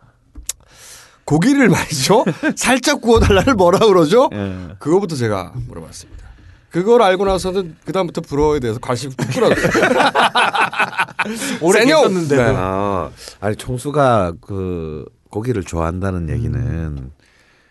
고기를 1.24 1.68
말이죠. 1.68 2.24
살짝 2.56 3.02
구워달라를 3.02 3.54
뭐라 3.54 3.80
그러죠? 3.80 4.30
예. 4.32 4.68
그거부터 4.78 5.16
제가 5.16 5.52
물어봤습니다. 5.66 6.27
그걸 6.70 7.02
알고 7.02 7.24
나서는 7.24 7.76
그 7.84 7.92
다음부터 7.92 8.20
불어에 8.20 8.60
대해서 8.60 8.78
관심이 8.80 9.14
뚝 9.14 9.28
끊었어요. 9.30 9.56
오래! 11.62 11.84
계셨는데도. 11.84 12.42
네. 12.42 12.54
아, 12.56 13.10
아니 13.40 13.56
총수가 13.56 14.34
그 14.40 15.04
고기를 15.30 15.62
좋아한다는 15.64 16.28
얘기는 16.30 17.10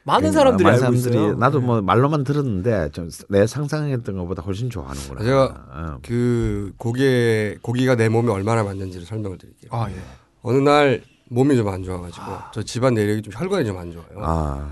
많은 0.04 0.30
그 0.30 0.34
사람들이 0.34 0.64
많은 0.64 0.84
알고 0.84 0.98
사람들이 0.98 1.24
있어요. 1.24 1.36
나도 1.38 1.60
뭐 1.62 1.82
말로만 1.82 2.24
들었는데 2.24 2.90
좀 2.94 3.10
내 3.30 3.46
상상했던 3.46 4.18
것보다 4.18 4.42
훨씬 4.42 4.70
좋아하는구나. 4.70 5.24
제가 5.24 5.66
어. 5.70 5.98
그 6.04 6.72
고기에 6.78 7.58
고기가 7.62 7.96
내 7.96 8.10
몸에 8.10 8.32
얼마나 8.32 8.64
맞는지를 8.64 9.06
설명을 9.06 9.38
드릴게요. 9.38 9.70
아 9.74 9.88
예. 9.90 9.96
어느 10.44 10.58
날 10.58 11.02
몸이 11.30 11.58
좀 11.58 11.68
안 11.68 11.84
좋아가지고 11.84 12.26
저 12.54 12.64
집안 12.64 12.94
내력이 12.94 13.22
좀 13.22 13.34
혈관이 13.36 13.66
좀 13.66 13.78
안 13.78 13.92
좋아요. 13.92 14.06
아, 14.22 14.70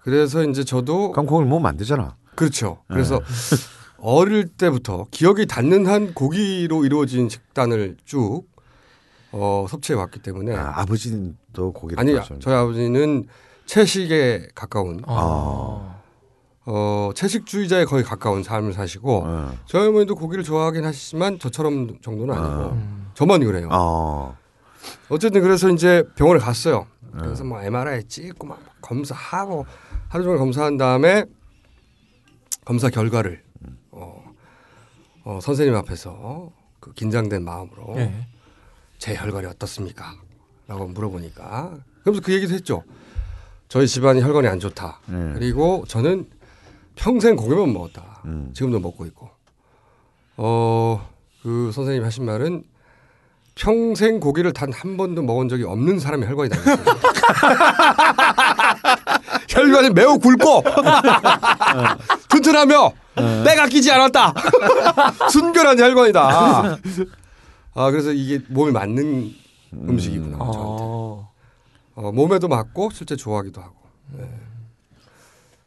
그래서 0.00 0.42
이제 0.44 0.64
저도 0.64 1.12
그럼 1.12 1.26
고기를 1.26 1.48
먹으면 1.48 1.68
안 1.68 1.76
되잖아. 1.76 2.16
그렇죠. 2.36 2.78
그래서 2.86 3.20
어릴 3.98 4.46
때부터 4.46 5.06
기억이 5.10 5.46
닿는 5.46 5.86
한 5.86 6.14
고기로 6.14 6.84
이루어진 6.84 7.28
식단을 7.28 7.96
쭉 8.04 8.44
어, 9.32 9.66
섭취해 9.68 9.98
왔기 9.98 10.20
때문에 10.20 10.54
아, 10.54 10.80
아버지도 10.80 11.72
고기를 11.72 12.00
아니 12.00 12.12
좋아하시는 12.12 12.40
저희 12.40 12.54
아버지는 12.54 13.26
채식에 13.66 14.48
가까운 14.54 15.02
아. 15.06 15.96
어, 16.66 17.10
채식주의자에 17.14 17.84
거의 17.84 18.02
가까운 18.02 18.42
삶을 18.42 18.72
사시고 18.72 19.22
어. 19.24 19.52
저희 19.66 19.88
어머니도 19.88 20.14
고기를 20.16 20.44
좋아하긴 20.44 20.84
하시지만 20.84 21.38
저처럼 21.38 22.00
정도는 22.00 22.34
아니고 22.34 22.72
음. 22.72 23.10
저만 23.14 23.44
그래요. 23.44 23.68
어. 23.70 24.36
어쨌든 25.08 25.42
그래서 25.42 25.68
이제 25.70 26.04
병원을 26.16 26.40
갔어요. 26.40 26.86
그래서 27.18 27.44
뭐 27.44 27.62
MRI 27.62 28.04
찍고 28.04 28.46
막 28.46 28.60
검사하고 28.82 29.64
하루 30.08 30.24
종일 30.24 30.38
검사한 30.38 30.76
다음에 30.76 31.24
검사 32.66 32.90
결과를 32.90 33.42
어, 33.92 34.22
어, 35.24 35.38
선생님 35.40 35.74
앞에서 35.76 36.50
그 36.80 36.92
긴장된 36.92 37.42
마음으로 37.42 37.94
예. 37.96 38.26
제 38.98 39.14
혈관이 39.14 39.46
어떻습니까? 39.46 40.14
라고 40.66 40.86
물어보니까 40.88 41.78
그러면서 42.02 42.22
그 42.24 42.34
얘기도 42.34 42.52
했죠. 42.54 42.82
저희 43.68 43.86
집안이 43.86 44.20
혈관이 44.20 44.48
안 44.48 44.58
좋다. 44.60 45.00
네. 45.06 45.32
그리고 45.34 45.84
저는 45.88 46.28
평생 46.96 47.36
고기만 47.36 47.72
먹었다. 47.72 48.22
음. 48.26 48.50
지금도 48.52 48.80
먹고 48.80 49.06
있고. 49.06 49.30
어, 50.36 51.08
그 51.42 51.70
선생님 51.72 52.04
하신 52.04 52.24
말은 52.26 52.64
평생 53.54 54.18
고기를 54.20 54.52
단 54.52 54.72
한 54.72 54.96
번도 54.96 55.22
먹은 55.22 55.48
적이 55.48 55.64
없는 55.64 55.98
사람이 56.00 56.26
혈관이 56.26 56.48
나있어요. 56.50 56.76
혈관이 59.48 59.90
매우 59.90 60.18
굵고 60.18 60.64
튼튼하며 62.28 62.92
때가 63.44 63.66
끼지 63.68 63.90
않았다. 63.92 64.34
순결한 65.30 65.78
혈관이다. 65.78 66.78
아 67.74 67.90
그래서 67.90 68.12
이게 68.12 68.40
몸에 68.48 68.72
맞는 68.72 69.32
음 69.74 69.98
식이구나. 69.98 70.38
저한테. 70.38 70.58
어. 70.60 71.30
어, 71.96 72.12
몸에도 72.12 72.48
맞고 72.48 72.90
실제 72.92 73.16
좋아하기도 73.16 73.60
하고. 73.60 73.74
네. 74.12 74.24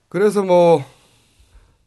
그래서 0.09 0.41
뭐 0.43 0.84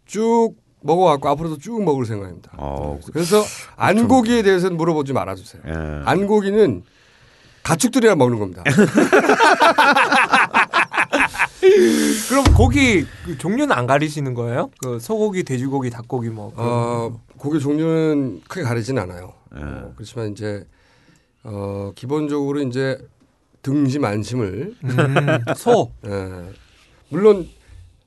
쭉 0.04 0.54
먹어왔고 0.82 1.28
앞으로도 1.28 1.58
쭉 1.58 1.82
먹을 1.84 2.04
생각입니다. 2.04 2.50
어. 2.58 2.98
그래서 3.14 3.42
안고기에 3.76 4.42
대해서는 4.42 4.76
물어보지 4.76 5.12
말아주세요. 5.14 5.62
예. 5.66 5.72
안고기는 6.04 6.82
가축들이랑 7.62 8.18
먹는 8.18 8.38
겁니다. 8.40 8.62
그럼 12.28 12.44
고기 12.56 13.06
그 13.24 13.38
종류는 13.38 13.72
안 13.72 13.86
가리시는 13.86 14.34
거예요? 14.34 14.70
그 14.82 14.98
소고기, 14.98 15.44
돼지고기, 15.44 15.90
닭고기 15.90 16.28
뭐. 16.30 16.52
어, 16.56 17.20
고기 17.38 17.60
종류는 17.60 18.42
크게 18.48 18.62
가리진 18.62 18.98
않아요. 18.98 19.32
예. 19.56 19.60
어, 19.62 19.92
그렇지만 19.94 20.32
이제 20.32 20.66
어, 21.44 21.92
기본적으로 21.94 22.60
이제 22.62 22.98
등심 23.62 24.04
안심을 24.04 24.74
음, 24.84 24.90
소. 25.56 25.92
예. 26.06 26.50
물론 27.08 27.48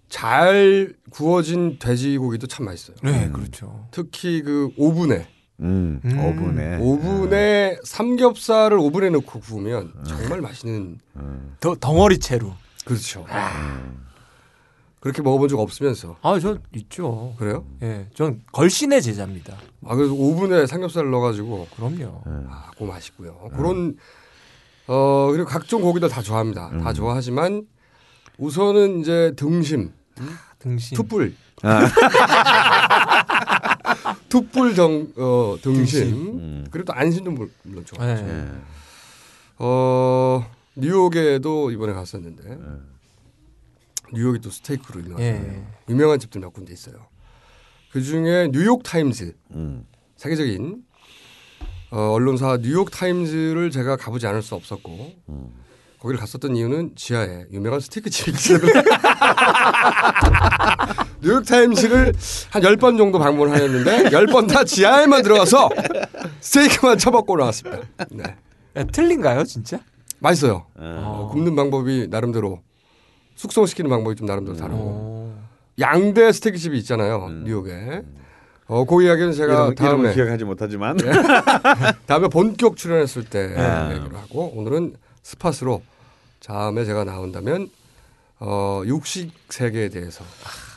잘 0.10 0.94
구워진 1.10 1.78
돼지고기도 1.80 2.48
참 2.48 2.66
맛있어요. 2.66 2.98
네, 3.04 3.30
그렇죠. 3.32 3.88
특히 3.92 4.42
그 4.42 4.70
오븐에 4.78 5.28
음, 5.62 6.02
음. 6.04 6.20
오븐에. 6.20 6.78
오븐에 6.82 7.78
삼겹살을 7.84 8.78
오븐에 8.78 9.10
넣고 9.12 9.40
구우면 9.40 9.94
정말 10.06 10.42
맛있는 10.42 11.00
더 11.62 11.76
덩어리 11.76 12.20
채로. 12.20 12.54
그렇죠. 12.86 13.26
그렇게 15.00 15.22
먹어본 15.22 15.50
적 15.50 15.60
없으면서 15.60 16.18
아, 16.22 16.40
저 16.40 16.58
있죠. 16.76 17.36
그래요? 17.38 17.66
예, 17.84 18.08
전 18.16 18.42
걸신의 18.52 19.02
제자입니다. 19.04 19.56
아 19.86 19.96
그래서 19.96 20.14
오븐에 20.14 20.66
삼겹살을 20.66 21.12
넣어가지고 21.12 21.68
그럼요. 21.76 22.24
아, 22.50 22.72
그거 22.74 22.86
맛있고요. 22.86 23.50
그런 23.56 23.98
어 24.88 25.30
그리고 25.32 25.48
각종 25.48 25.82
고기들 25.82 26.10
다 26.10 26.22
좋아합니다. 26.22 26.72
다 26.82 26.94
좋아하지만 26.94 27.68
우선은 28.38 29.02
이제 29.02 29.34
등심, 29.36 29.92
등심. 30.60 30.96
툭불, 30.98 31.36
아. 31.64 31.88
툭불 34.30 34.74
등 34.74 35.14
어, 35.18 35.56
등심, 35.62 36.02
음. 36.40 36.68
그리고 36.72 36.86
또 36.86 36.94
안심도 36.94 37.32
물- 37.32 37.52
물론 37.64 37.86
좋아하죠. 37.86 38.24
예. 38.24 38.28
예. 38.30 38.48
어 39.60 40.46
뉴욕에도 40.76 41.72
이번에 41.72 41.94
갔었는데 41.94 42.58
뉴욕이 44.14 44.40
또 44.40 44.50
스테이크로 44.50 45.02
유명하잖아요. 45.02 45.54
예. 45.54 45.64
유명한 45.90 46.20
집들 46.20 46.42
몇 46.42 46.52
군데 46.54 46.74
있어요. 46.74 46.96
그 47.92 48.02
중에 48.02 48.50
뉴욕 48.52 48.84
타임즈 48.84 49.34
음. 49.52 49.86
세계적인 50.18 50.84
어, 51.92 52.12
언론사 52.12 52.58
뉴욕 52.62 52.92
타임즈를 52.92 53.72
제가 53.72 53.96
가보지 53.96 54.28
않을 54.28 54.42
수 54.42 54.56
없었고 54.56 55.14
거기를 56.00 56.20
갔었던 56.20 56.56
이유는 56.56 56.92
지하에 56.96 57.46
유명한 57.52 57.80
스테이크 57.80 58.10
집이 58.10 58.32
때문에 58.34 58.74
뉴욕 61.22 61.44
타임즈를 61.46 62.14
한 62.52 62.64
열 62.64 62.76
번 62.78 62.98
정도 62.98 63.18
방문하였는데 63.18 64.12
열 64.12 64.28
번 64.28 64.46
다 64.48 64.64
지하에만 64.66 65.24
들어가서 65.24 65.70
스테이크만 66.42 66.98
처먹고 66.98 67.38
나왔습니다. 67.38 67.80
네. 68.12 68.24
예, 68.78 68.84
틀린가요, 68.92 69.46
진짜? 69.46 69.80
맛있어요. 70.20 70.66
어. 70.76 71.04
어, 71.06 71.30
굽는 71.32 71.56
방법이 71.56 72.08
나름대로 72.10 72.62
숙성시키는 73.36 73.90
방법이 73.90 74.16
좀 74.16 74.28
나름대로 74.28 74.58
다르고 74.58 74.80
어. 74.80 75.50
양대 75.80 76.32
스테이크 76.32 76.58
집이 76.58 76.78
있잖아요 76.80 77.30
뉴욕에. 77.44 78.04
어, 78.68 78.84
그 78.86 79.04
이야기는 79.04 79.34
제가 79.34 79.66
이름, 79.66 79.76
다음에 79.76 80.14
기억하지 80.14 80.44
못하지만 80.44 80.98
다음에 82.08 82.28
본격 82.30 82.78
출연했을 82.78 83.26
때 83.26 83.54
아. 83.58 83.94
얘기를 83.94 84.18
하고 84.18 84.52
오늘은 84.56 84.96
스팟으로 85.22 85.84
다음에 86.44 86.84
제가 86.86 87.04
나온다면 87.04 87.70
어, 88.40 88.82
육식 88.86 89.32
세계에 89.50 89.90
대해서 89.90 90.24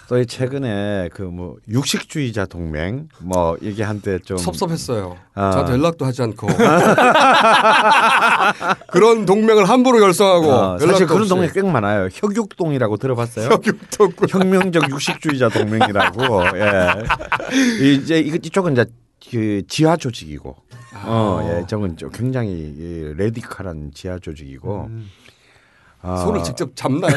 또이 0.08 0.26
최근에 0.26 1.10
그 1.12 1.28
뭐 1.28 1.56
육식주의자 1.68 2.46
동맹 2.46 3.08
뭐 3.20 3.56
이게 3.60 3.82
한때 3.82 4.18
좀 4.18 4.38
섭섭했어요. 4.38 5.16
아. 5.34 5.50
저한테 5.50 5.72
연락도 5.74 6.06
하지 6.06 6.22
않고 6.22 6.46
그런 8.90 9.26
동맹을 9.26 9.68
함부로 9.68 10.00
결성하고 10.00 10.50
어, 10.50 10.78
사실 10.78 10.88
연락도 10.88 11.06
그런 11.06 11.20
없이. 11.20 11.28
동맹 11.28 11.50
꽤 11.52 11.62
많아요. 11.62 12.08
혁육동이라고 12.12 12.96
들어봤어요? 12.96 13.50
혁육동. 13.50 14.12
혁명적 14.28 14.90
육식주의자 14.90 15.50
동맹이라고. 15.50 16.22
예. 16.56 16.88
이제 17.84 18.18
이쪽은 18.20 18.72
이제 18.72 18.86
그 19.30 19.62
지하 19.68 19.96
조직이고. 19.96 20.56
어, 21.04 21.40
예, 21.44 21.64
저건 21.68 21.96
좀 21.96 22.10
굉장히 22.10 22.50
이 22.50 23.12
레디컬한 23.16 23.92
지하 23.94 24.18
조직이고. 24.18 24.88
아, 26.00 26.16
손을 26.18 26.42
직접 26.44 26.74
잡나요? 26.76 27.12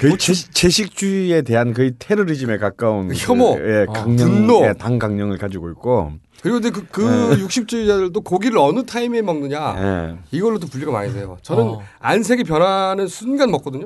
거의 0.00 0.16
채, 0.18 0.32
채식주의에 0.32 1.42
대한 1.42 1.74
거의 1.74 1.92
테러리즘에 1.98 2.58
가까운 2.58 3.12
혐오. 3.14 3.56
그, 3.56 3.70
예, 3.70 3.86
아, 3.88 3.92
강령, 3.92 4.28
분노. 4.28 4.64
예, 4.66 4.72
당 4.72 4.98
강령을 4.98 5.38
가지고 5.38 5.70
있고. 5.70 6.12
그리고 6.42 6.60
근데 6.60 6.70
그, 6.70 6.86
그 6.90 7.38
육식주의자들도 7.38 8.18
고기를 8.22 8.56
어느 8.58 8.84
타임에 8.86 9.20
먹느냐 9.20 9.74
예. 9.76 10.18
이걸로도 10.30 10.68
분리가 10.68 10.90
많이 10.90 11.12
돼요. 11.12 11.36
저는 11.42 11.62
어. 11.64 11.82
안색이 11.98 12.44
변하는 12.44 13.06
순간 13.06 13.50
먹거든요. 13.50 13.84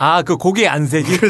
예. 0.00 0.04
아, 0.04 0.22
그 0.22 0.36
고기의 0.36 0.68
안색이. 0.68 1.06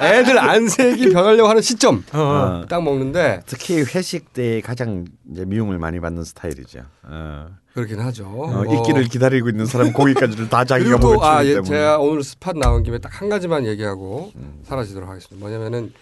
애, 0.00 0.20
애들 0.20 0.38
안색이 0.38 1.10
변하려고 1.10 1.48
하는 1.48 1.60
시점 1.60 2.02
어. 2.12 2.18
어. 2.18 2.66
딱 2.68 2.82
먹는데 2.82 3.42
특히 3.46 3.82
회식 3.82 4.32
때 4.32 4.60
가장 4.62 5.04
이제 5.30 5.44
미움을 5.44 5.78
많이 5.78 6.00
받는 6.00 6.24
스타일이죠. 6.24 6.80
어. 7.02 7.48
그렇긴 7.74 8.00
하죠. 8.00 8.24
어, 8.26 8.64
뭐. 8.64 8.74
있기를 8.76 9.04
기다리고 9.04 9.48
있는 9.48 9.66
사람 9.66 9.92
고기까지를 9.92 10.48
다 10.48 10.64
자기가 10.64 10.96
먹을 10.98 11.18
아, 11.22 11.42
기 11.42 11.48
예, 11.50 11.54
때문에. 11.54 11.68
제가 11.68 11.98
오늘 11.98 12.22
스팟 12.22 12.52
나온 12.54 12.82
김에 12.82 12.98
딱 12.98 13.14
한 13.14 13.28
가지만 13.28 13.64
얘기하고 13.66 14.32
사라지도록 14.64 15.08
하겠습니다. 15.08 15.38
뭐냐면은 15.44 15.92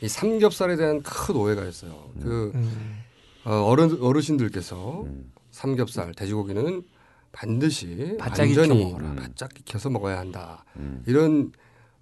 이 0.00 0.08
삼겹살에 0.08 0.76
대한 0.76 1.02
큰 1.02 1.36
오해가 1.36 1.64
있어요. 1.64 1.92
그 2.22 2.50
음. 2.54 2.98
어, 3.44 3.66
어른 3.66 3.98
어르신들께서 4.00 5.02
음. 5.06 5.32
삼겹살, 5.50 6.12
돼지고기는 6.14 6.82
반드시 7.32 8.16
바짝 8.18 8.42
완전히 8.44 8.52
익혀 8.80 8.84
먹어라. 8.84 9.08
음. 9.10 9.16
바짝 9.16 9.50
익혀서 9.58 9.90
먹어야 9.90 10.18
한다. 10.18 10.64
음. 10.76 11.02
이런 11.06 11.52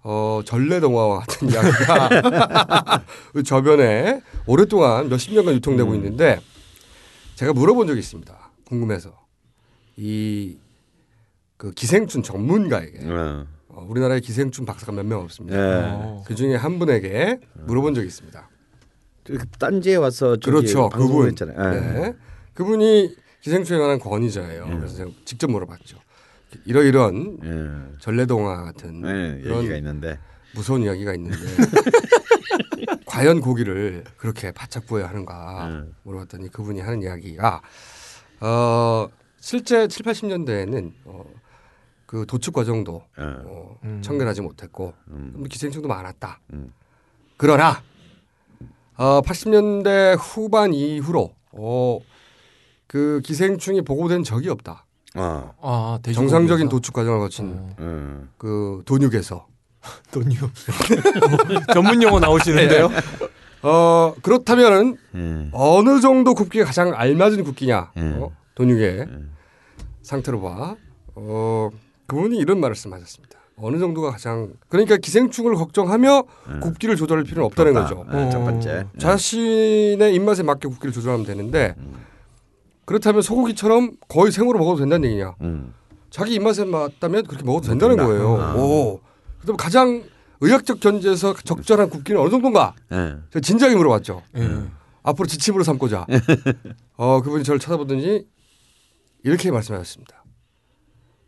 어, 0.03 0.41
전래동화와 0.45 1.19
같은 1.19 1.49
이야기가 1.49 3.03
그 3.33 3.43
저변에 3.43 4.21
오랫동안 4.45 5.09
몇십 5.09 5.33
년간 5.33 5.53
유통되고 5.55 5.89
음. 5.91 5.95
있는데 5.95 6.39
제가 7.35 7.53
물어본 7.53 7.87
적이 7.87 7.99
있습니다. 7.99 8.51
궁금해서 8.65 9.17
이 9.97 10.57
그 11.57 11.69
기생충 11.73 12.23
전문가에게 12.23 13.05
어. 13.07 13.45
어, 13.67 13.85
우리나라에 13.87 14.19
기생충 14.19 14.65
박사가 14.65 14.91
몇 14.93 15.05
명 15.05 15.19
없습니다. 15.21 15.55
예. 15.55 15.83
어. 15.93 16.23
그 16.25 16.33
중에 16.33 16.55
한 16.55 16.79
분에게 16.79 17.39
물어본 17.67 17.93
적이 17.93 18.07
있습니다. 18.07 18.49
그 19.25 19.37
딴지에 19.59 19.97
와서 19.97 20.37
저기 20.37 20.45
그렇죠. 20.57 20.89
그분. 20.89 21.27
했잖아요. 21.27 21.75
예. 21.75 21.79
네. 21.99 22.13
그분이 22.55 23.15
기생충에 23.41 23.79
관한 23.79 23.99
권위자예요. 23.99 24.67
예. 24.69 24.75
그래서 24.77 24.95
제가 24.95 25.11
직접 25.25 25.49
물어봤죠. 25.49 25.97
이러이런 26.65 27.39
예. 27.43 27.97
전래동화 27.99 28.63
같은 28.63 29.01
예, 29.05 29.41
그런 29.41 29.59
얘기가 29.59 29.75
있는데 29.77 30.19
무서운 30.53 30.83
이야기가 30.83 31.13
있는데 31.15 31.37
과연 33.05 33.41
고기를 33.41 34.03
그렇게 34.17 34.51
바짝 34.51 34.85
구워야 34.85 35.07
하는가 35.07 35.67
음. 35.67 35.95
물어봤더니 36.03 36.49
그분이 36.49 36.81
하는 36.81 37.01
이야기가 37.01 37.61
어, 38.41 39.07
실제 39.39 39.87
7, 39.87 40.05
80년대에는 40.05 40.91
어, 41.05 41.23
그 42.05 42.25
도축 42.27 42.53
과정도 42.53 43.03
예. 43.17 43.23
어, 43.23 43.77
음. 43.83 44.01
청결하지 44.03 44.41
못했고 44.41 44.93
음. 45.09 45.45
기생충도 45.49 45.87
많았다. 45.87 46.41
음. 46.53 46.73
그러나 47.37 47.81
어, 48.97 49.21
80년대 49.21 50.17
후반 50.19 50.73
이후로 50.73 51.33
어, 51.53 51.99
그 52.91 53.21
기생충이 53.23 53.83
보고된 53.83 54.25
적이 54.25 54.49
없다. 54.49 54.85
어. 55.15 55.53
아, 55.61 55.97
돼지고기에서? 56.03 56.29
정상적인 56.29 56.67
도축 56.67 56.93
과정을 56.93 57.19
거친 57.19 57.53
어, 57.53 57.69
음. 57.79 58.29
그 58.37 58.81
돈육에서 58.83 59.47
돈요. 60.11 60.35
전문 61.73 62.03
용어 62.03 62.19
나오시는데요? 62.19 62.89
어, 63.63 64.13
그렇다면은 64.21 64.97
예. 65.15 65.49
어느 65.53 66.01
정도 66.01 66.33
굽기가 66.33 66.65
가장 66.65 66.93
알맞은 66.93 67.45
굽기냐? 67.45 67.93
음. 67.95 68.19
어? 68.23 68.31
돈육의 68.55 68.99
음. 69.03 69.31
상태로 70.01 70.41
봐. 70.41 70.75
어, 71.15 71.69
그분이 72.07 72.37
이런 72.39 72.59
말씀하셨습니다. 72.59 73.39
어느 73.55 73.79
정도가 73.79 74.11
가장 74.11 74.51
그러니까 74.67 74.97
기생충을 74.97 75.55
걱정하며 75.55 76.23
음. 76.49 76.59
굽기를 76.59 76.97
조절할 76.97 77.23
필요는 77.23 77.45
없다는 77.45 77.77
없다. 77.77 77.95
거죠. 77.95 78.05
예, 78.19 78.29
첫 78.29 78.41
어. 78.41 78.43
번째. 78.43 78.69
예. 78.69 78.99
자신의 78.99 80.13
입맛에 80.13 80.43
맞게 80.43 80.67
굽기를 80.67 80.91
조절하면 80.91 81.25
되는데 81.25 81.75
그렇다면 82.91 83.21
소고기처럼 83.21 83.91
거의 84.09 84.31
생으로 84.33 84.59
먹어도 84.59 84.79
된다는 84.79 85.09
얘기냐? 85.09 85.35
음. 85.41 85.73
자기 86.09 86.33
입맛에 86.33 86.65
맞다면 86.65 87.25
그렇게 87.25 87.43
먹어도 87.45 87.67
된다는 87.67 87.95
된다. 87.95 88.05
거예요. 88.09 88.41
아. 88.41 88.53
오. 88.55 88.99
그다음 89.39 89.55
가장 89.55 90.03
의학적 90.41 90.81
견지에서 90.81 91.33
적절한 91.45 91.89
굽기는 91.89 92.19
어느 92.19 92.29
정도인가? 92.29 92.73
예. 92.91 93.15
제가 93.31 93.39
진지하게 93.41 93.75
물어봤죠. 93.77 94.21
예. 94.37 94.63
앞으로 95.03 95.25
지침으로 95.27 95.63
삼고자. 95.63 96.05
어, 96.97 97.21
그분이 97.21 97.43
저를 97.45 97.59
쳐다보더니 97.59 98.25
이렇게 99.23 99.51
말씀하셨습니다. 99.51 100.23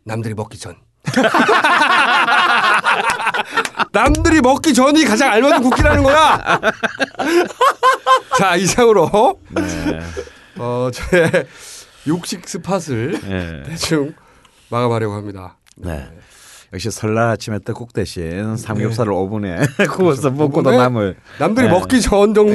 남들이 0.04 0.34
먹기 0.34 0.58
전. 0.58 0.76
남들이 3.92 4.40
먹기 4.40 4.74
전이 4.74 5.04
가장 5.04 5.30
알맞은 5.30 5.62
굽기라는 5.62 6.02
거야. 6.02 6.60
자, 8.38 8.56
이상으로 8.56 9.38
네. 9.50 10.00
어, 10.58 10.90
저의 10.92 11.30
육식 12.06 12.48
스팟을 12.48 13.20
예. 13.24 13.62
대충 13.66 14.14
마감하려고 14.70 15.14
합니다. 15.14 15.56
네. 15.76 16.08
역시 16.72 16.90
설날 16.90 17.28
아침에 17.28 17.60
떡국 17.60 17.92
대신 17.92 18.56
삼겹살을 18.56 19.12
오븐에 19.12 19.58
구워서 19.94 20.30
먹고도 20.30 20.72
남을 20.72 21.16
남들이 21.38 21.68
네. 21.68 21.72
먹기 21.72 22.00
전 22.00 22.34
정, 22.34 22.48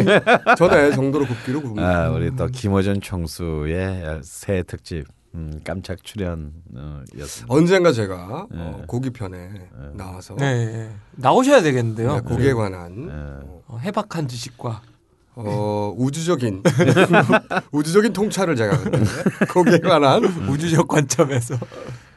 전에 0.58 0.92
정도로 0.92 1.26
굽기로 1.26 1.62
굽니다. 1.62 2.06
아, 2.06 2.10
우리 2.10 2.36
또 2.36 2.48
김호준 2.48 3.00
총수의 3.00 4.20
새 4.24 4.64
특집 4.64 5.06
음, 5.36 5.62
깜짝 5.64 6.04
출연이었습니다. 6.04 7.46
언젠가 7.48 7.94
제가 7.94 8.48
네. 8.52 8.58
어, 8.60 8.84
고기 8.88 9.10
편에 9.10 9.52
나와서 9.94 10.36
네, 10.36 10.46
예. 10.46 10.90
나오셔야 11.12 11.62
되겠는데요. 11.62 12.16
네, 12.16 12.22
고기에 12.22 12.54
관한 12.54 13.06
네. 13.08 13.14
어, 13.68 13.78
해박한 13.80 14.28
지식과 14.28 14.82
어, 15.42 15.94
우주적인 15.98 16.64
우주적인 17.72 18.12
통찰을 18.12 18.56
제가 18.58 18.78
거기에 19.50 19.80
관한 19.80 20.26
우주적 20.26 20.88
관점에서 20.88 21.56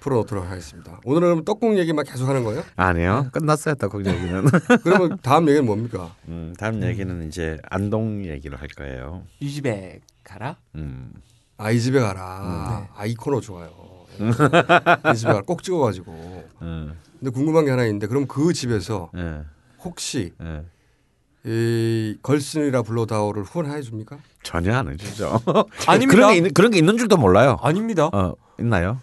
풀어놓도록 0.01 0.45
하겠습니다. 0.51 1.01
오늘은 1.05 1.29
그럼 1.29 1.45
떡국 1.45 1.79
얘기만 1.79 2.05
계속 2.05 2.29
하는 2.29 2.43
거예요? 2.43 2.65
아니요, 2.75 3.29
끝났어요. 3.33 3.77
떡국 3.77 4.05
얘기는. 4.05 4.45
그러면 4.83 5.19
다음 5.23 5.49
얘기는 5.49 5.65
뭡니까? 5.65 6.13
음, 6.27 6.53
다음 6.59 6.83
얘기는 6.83 7.29
이제 7.29 7.59
안동 7.71 8.25
얘기를 8.27 8.61
할 8.61 8.67
거예요. 8.69 9.23
이 9.39 9.49
집에 9.49 10.01
가라. 10.25 10.57
음. 10.75 11.13
아이 11.57 11.79
집에 11.79 12.01
가라. 12.01 12.81
네. 12.81 12.89
아, 12.97 13.07
이 13.07 13.15
코너 13.15 13.41
좋아요. 13.41 13.71
이 14.19 15.17
집에 15.17 15.33
가라. 15.33 15.43
꼭 15.43 15.63
찍어가지고. 15.63 16.45
음, 16.63 16.99
근데 17.21 17.31
궁금한 17.31 17.65
게 17.67 17.71
하나 17.71 17.85
있는데 17.85 18.09
그럼 18.09 18.27
그 18.27 18.53
집에서 18.53 19.11
예, 19.17 19.43
혹시 19.85 20.33
예. 20.43 20.65
이 21.45 22.17
걸신이라 22.23 22.83
불러다오를 22.83 23.43
후원해 23.43 23.81
줍니까? 23.83 24.17
전혀 24.45 24.77
안 24.77 24.89
해주죠. 24.91 25.41
아닙니다. 25.87 26.07
그런 26.15 26.31
게 26.31 26.37
있는, 26.37 26.55
그런 26.55 26.71
게 26.71 26.79
있는 26.79 26.97
줄도 26.99 27.17
몰라요. 27.17 27.59
아닙니다. 27.63 28.11
어, 28.13 28.35
있나요? 28.61 28.99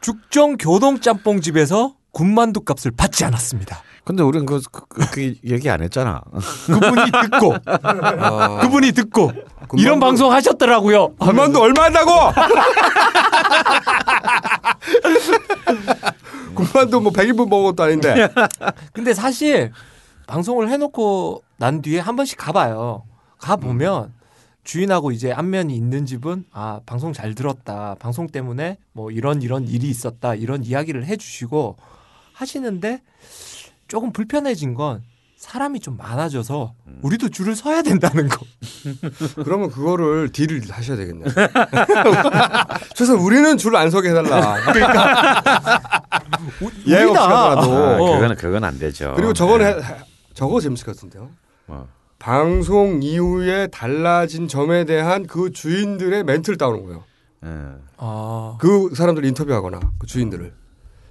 죽정 0.00 0.56
교동 0.56 1.00
짬뽕 1.00 1.40
집에서 1.40 1.94
군만두 2.12 2.60
값을 2.60 2.92
받지 2.92 3.24
않았습니다. 3.24 3.82
근데 4.04 4.22
우리는 4.22 4.46
그, 4.46 4.60
그, 4.70 4.84
그, 4.88 5.10
그 5.10 5.34
얘기 5.44 5.68
안 5.68 5.82
했잖아. 5.82 6.22
그분이 6.66 7.10
듣고 7.30 7.54
아, 7.66 8.60
그분이 8.60 8.92
듣고 8.92 9.32
군만두- 9.68 9.80
이런 9.80 9.98
방송 10.00 10.32
하셨더라고요. 10.32 11.14
군만두 11.16 11.60
얼마 11.60 11.84
한다고? 11.84 12.12
군만두 16.54 17.00
뭐 17.00 17.12
100인분 17.12 17.48
먹은 17.48 17.64
것도 17.66 17.82
아닌데. 17.82 18.28
근데 18.92 19.12
사실 19.14 19.72
방송을 20.34 20.70
해놓고 20.70 21.42
난 21.56 21.82
뒤에 21.82 21.98
한 21.98 22.14
번씩 22.14 22.38
가봐요. 22.38 23.02
가 23.38 23.56
보면 23.56 24.12
주인하고 24.62 25.10
이제 25.10 25.32
안면이 25.32 25.74
있는 25.74 26.06
집은 26.06 26.44
아 26.52 26.78
방송 26.86 27.12
잘 27.12 27.34
들었다. 27.34 27.96
방송 27.98 28.28
때문에 28.28 28.78
뭐 28.92 29.10
이런 29.10 29.42
이런 29.42 29.66
일이 29.66 29.88
있었다. 29.88 30.36
이런 30.36 30.62
이야기를 30.64 31.04
해주시고 31.04 31.76
하시는데 32.34 33.02
조금 33.88 34.12
불편해진 34.12 34.74
건 34.74 35.02
사람이 35.36 35.80
좀 35.80 35.96
많아져서 35.96 36.74
우리도 37.02 37.30
줄을 37.30 37.56
서야 37.56 37.82
된다는 37.82 38.28
거. 38.28 38.46
그러면 39.42 39.68
그거를 39.70 40.30
딜을 40.30 40.62
하셔야 40.70 40.96
되겠네. 40.98 41.24
그래서 42.94 43.14
우리는 43.18 43.56
줄 43.58 43.74
안 43.74 43.90
서게 43.90 44.10
해달라. 44.10 44.56
우- 46.62 46.70
예, 46.86 47.02
우리다. 47.02 47.24
없이 47.24 47.34
하더라도. 47.34 47.74
아, 47.74 47.96
어. 47.96 48.12
그거는, 48.14 48.36
그건 48.36 48.62
안 48.64 48.78
되죠. 48.78 49.14
그리고 49.16 49.32
저건 49.32 49.60
네. 49.60 49.74
해, 50.30 50.34
저거 50.34 50.60
재밌을 50.60 50.86
것 50.86 50.94
같은데요. 50.96 51.30
뭐. 51.66 51.88
방송 52.18 53.02
이후에 53.02 53.68
달라진 53.68 54.46
점에 54.46 54.84
대한 54.84 55.26
그 55.26 55.50
주인들의 55.50 56.24
멘트를 56.24 56.58
따오는 56.58 56.84
거예요. 56.84 57.04
예. 57.44 57.48
아, 57.96 58.56
그 58.60 58.90
사람들 58.94 59.24
인터뷰하거나 59.24 59.80
그 59.98 60.06
주인들을. 60.06 60.52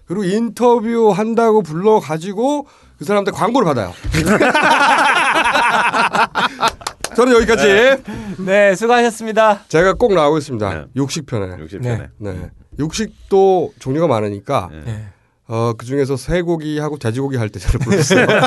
그리고 0.05 0.23
인터뷰 0.23 1.11
한다고 1.11 1.61
불러 1.61 1.99
가지고 1.99 2.67
그 2.97 3.05
사람한테 3.05 3.31
광고를 3.31 3.65
받아요. 3.65 3.93
저는 7.15 7.33
여기까지. 7.33 7.97
네 8.45 8.75
수고하셨습니다. 8.75 9.65
제가 9.67 9.93
꼭 9.93 10.13
나오겠습니다. 10.13 10.73
네. 10.73 10.85
육식편에. 10.95 11.57
60편에. 11.57 12.09
네. 12.17 12.49
육식도 12.79 13.73
종류가 13.79 14.07
많으니까 14.07 14.69
네. 14.71 15.07
네. 15.49 15.55
어, 15.55 15.73
그 15.77 15.85
중에서 15.85 16.15
쇠고기하고 16.15 16.97
돼지고기 16.99 17.37
할 17.37 17.49
때 17.49 17.59
저를 17.59 17.79
불렀어요. 17.79 18.27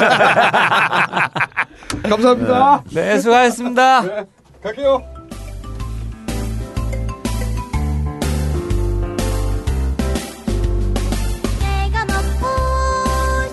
감사합니다. 2.09 2.85
네 2.93 3.19
수고하셨습니다. 3.19 4.03
갈게요. 4.63 5.03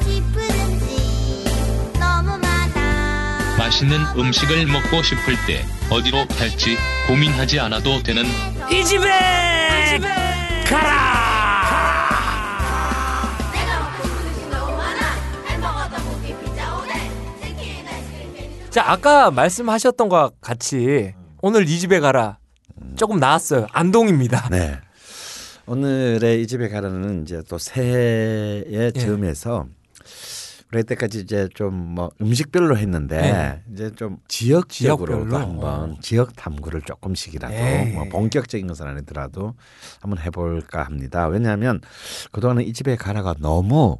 싶은 0.03 0.41
음식 0.41 1.99
너무 1.99 2.37
많아 2.37 3.55
맛있는 3.57 3.99
음식을 4.17 4.65
먹고 4.67 5.01
싶을 5.03 5.35
때 5.47 5.65
어디로 5.89 6.27
갈지 6.27 6.77
고민하지 7.07 7.59
않아도 7.59 8.01
되는 8.03 8.23
이 8.71 8.83
집에 8.85 9.07
가라 10.67 11.38
자 18.69 18.83
아까 18.91 19.31
말씀하셨던 19.31 20.09
것과 20.09 20.31
같이 20.41 21.13
오늘 21.41 21.67
이 21.67 21.79
집에 21.79 21.99
가라. 21.99 22.37
조금 22.95 23.19
나왔어요. 23.19 23.67
안동입니다. 23.71 24.49
네. 24.49 24.79
오늘의 25.65 26.41
이 26.41 26.47
집에 26.47 26.69
가라는 26.69 27.23
이제 27.23 27.41
또 27.49 27.57
새해 27.57 28.63
예. 28.67 28.91
즈음에서 28.91 29.67
우리 30.71 30.83
때까지 30.83 31.19
이제 31.21 31.47
좀 31.55 31.73
뭐 31.73 32.11
음식별로 32.21 32.77
했는데 32.77 33.19
네. 33.21 33.63
이제 33.73 33.91
좀 33.95 34.17
지역적으로도 34.27 35.29
지역별로? 35.29 35.37
한번 35.43 35.91
어. 35.91 35.95
지역 36.01 36.35
탐구를 36.35 36.81
조금씩이라도 36.83 37.53
예. 37.53 37.91
뭐 37.95 38.05
본격적인 38.05 38.67
것은 38.67 38.85
아니더라도 38.87 39.55
한번 39.99 40.19
해볼까 40.23 40.83
합니다. 40.83 41.27
왜냐하면 41.27 41.81
그동안은 42.31 42.63
이 42.65 42.73
집에 42.73 42.95
가라가 42.95 43.33
너무 43.39 43.97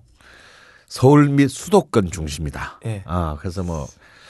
서울 0.88 1.30
및 1.30 1.48
수도권 1.50 2.12
중심이다. 2.12 2.80
예. 2.86 3.04
아 3.06 3.36
그래서 3.40 3.64
뭐 3.64 3.88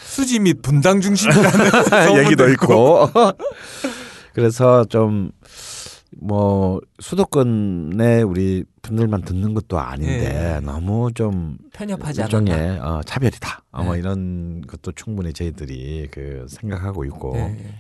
수지 0.10 0.40
및 0.40 0.62
분당 0.62 1.00
중심이라는 1.02 2.20
얘기도 2.26 2.50
있고. 2.50 3.10
그래서 4.34 4.86
좀 4.86 5.32
뭐 6.22 6.82
수도권에 7.00 8.22
우리 8.24 8.66
분들만 8.82 9.22
듣는 9.22 9.54
것도 9.54 9.80
아닌데 9.80 10.56
예. 10.56 10.66
너무 10.66 11.12
좀 11.14 11.58
편협하지 11.74 12.22
일종의 12.22 12.54
않았나. 12.54 12.86
어, 12.86 13.02
차별이다. 13.04 13.64
어, 13.72 13.84
뭐 13.84 13.94
네. 13.94 14.00
이런 14.00 14.62
것도 14.62 14.92
충분히 14.94 15.34
저희들이 15.34 16.10
그 16.12 16.46
생각하고 16.50 17.06
있고 17.06 17.36
예. 17.38 17.76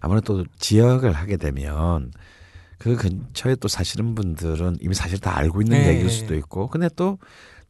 아무래도 0.00 0.44
지역을 0.58 1.12
하게 1.12 1.36
되면 1.36 2.12
그 2.78 2.96
근처에 2.96 3.56
또 3.56 3.66
사시는 3.66 4.14
분들은 4.14 4.76
이미 4.80 4.94
사실 4.94 5.18
다 5.18 5.36
알고 5.36 5.62
있는 5.62 5.78
네. 5.78 5.88
얘기일 5.88 6.10
수도 6.10 6.34
있고 6.36 6.68
근데 6.68 6.88
또 6.94 7.18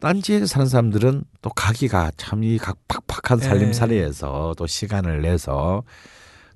딴 0.00 0.22
지역에 0.22 0.46
사는 0.46 0.66
사람들은 0.66 1.24
또 1.42 1.50
가기가 1.50 2.12
참 2.16 2.42
이 2.44 2.58
팍팍한 2.58 3.40
네. 3.40 3.46
살림살이에서 3.46 4.54
또 4.56 4.66
시간을 4.66 5.22
내서 5.22 5.82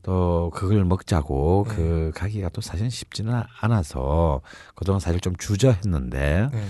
또 0.03 0.51
그걸 0.55 0.85
먹자고 0.85 1.67
네. 1.69 1.75
그 1.75 2.11
가기가 2.15 2.49
또 2.51 2.61
사실 2.61 2.91
쉽지는 2.91 3.43
않아서 3.61 4.41
그동안 4.75 5.01
사실 5.01 5.21
좀 5.21 5.35
주저했는데 5.37 6.49
예. 6.53 6.65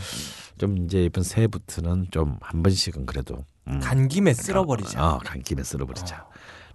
좀 0.59 0.79
이제 0.79 1.05
이번 1.05 1.25
새해부터는 1.25 2.07
좀 2.11 2.39
한 2.41 2.63
번씩은 2.63 3.07
그래도 3.07 3.45
음, 3.69 3.79
간 3.81 4.09
김에 4.09 4.33
쓸어버리자. 4.35 5.07
어, 5.07 5.19
간 5.19 5.43
김에 5.43 5.63
쓸어버리자. 5.63 6.27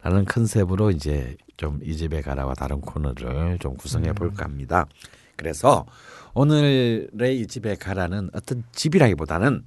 라는 0.04 0.26
컨셉으로 0.26 0.92
이제 0.92 1.36
좀 1.58 1.80
이 1.84 1.96
집에 1.98 2.22
가라와 2.22 2.54
다른 2.54 2.82
코너를 2.82 3.58
좀 3.60 3.76
구성해 3.76 4.14
볼까 4.14 4.46
합니다. 4.46 4.86
그래서 5.36 5.86
오늘의 6.34 7.40
이 7.40 7.48
집에 7.48 7.76
가라는 7.76 8.30
어떤 8.34 8.64
집이라기보다는 8.72 9.64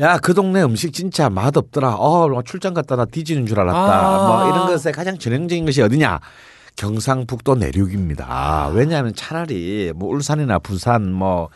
야 0.00 0.18
그 0.18 0.34
동네 0.34 0.62
음식 0.62 0.92
진짜 0.92 1.30
맛없더라. 1.30 1.94
어뭐 1.96 2.42
출장 2.42 2.74
갔다 2.74 2.96
나 2.96 3.04
뒤지는 3.04 3.46
줄 3.46 3.60
알았다. 3.60 3.78
아. 3.78 4.26
뭐 4.28 4.48
이런 4.52 4.66
것에 4.66 4.90
가장 4.90 5.18
전형적인 5.18 5.64
것이 5.64 5.82
어디냐? 5.82 6.18
경상북도 6.76 7.54
내륙입니다. 7.54 8.70
왜냐하면 8.74 9.14
차라리 9.14 9.92
뭐 9.94 10.12
울산이나 10.12 10.58
부산 10.58 11.12
뭐 11.12 11.48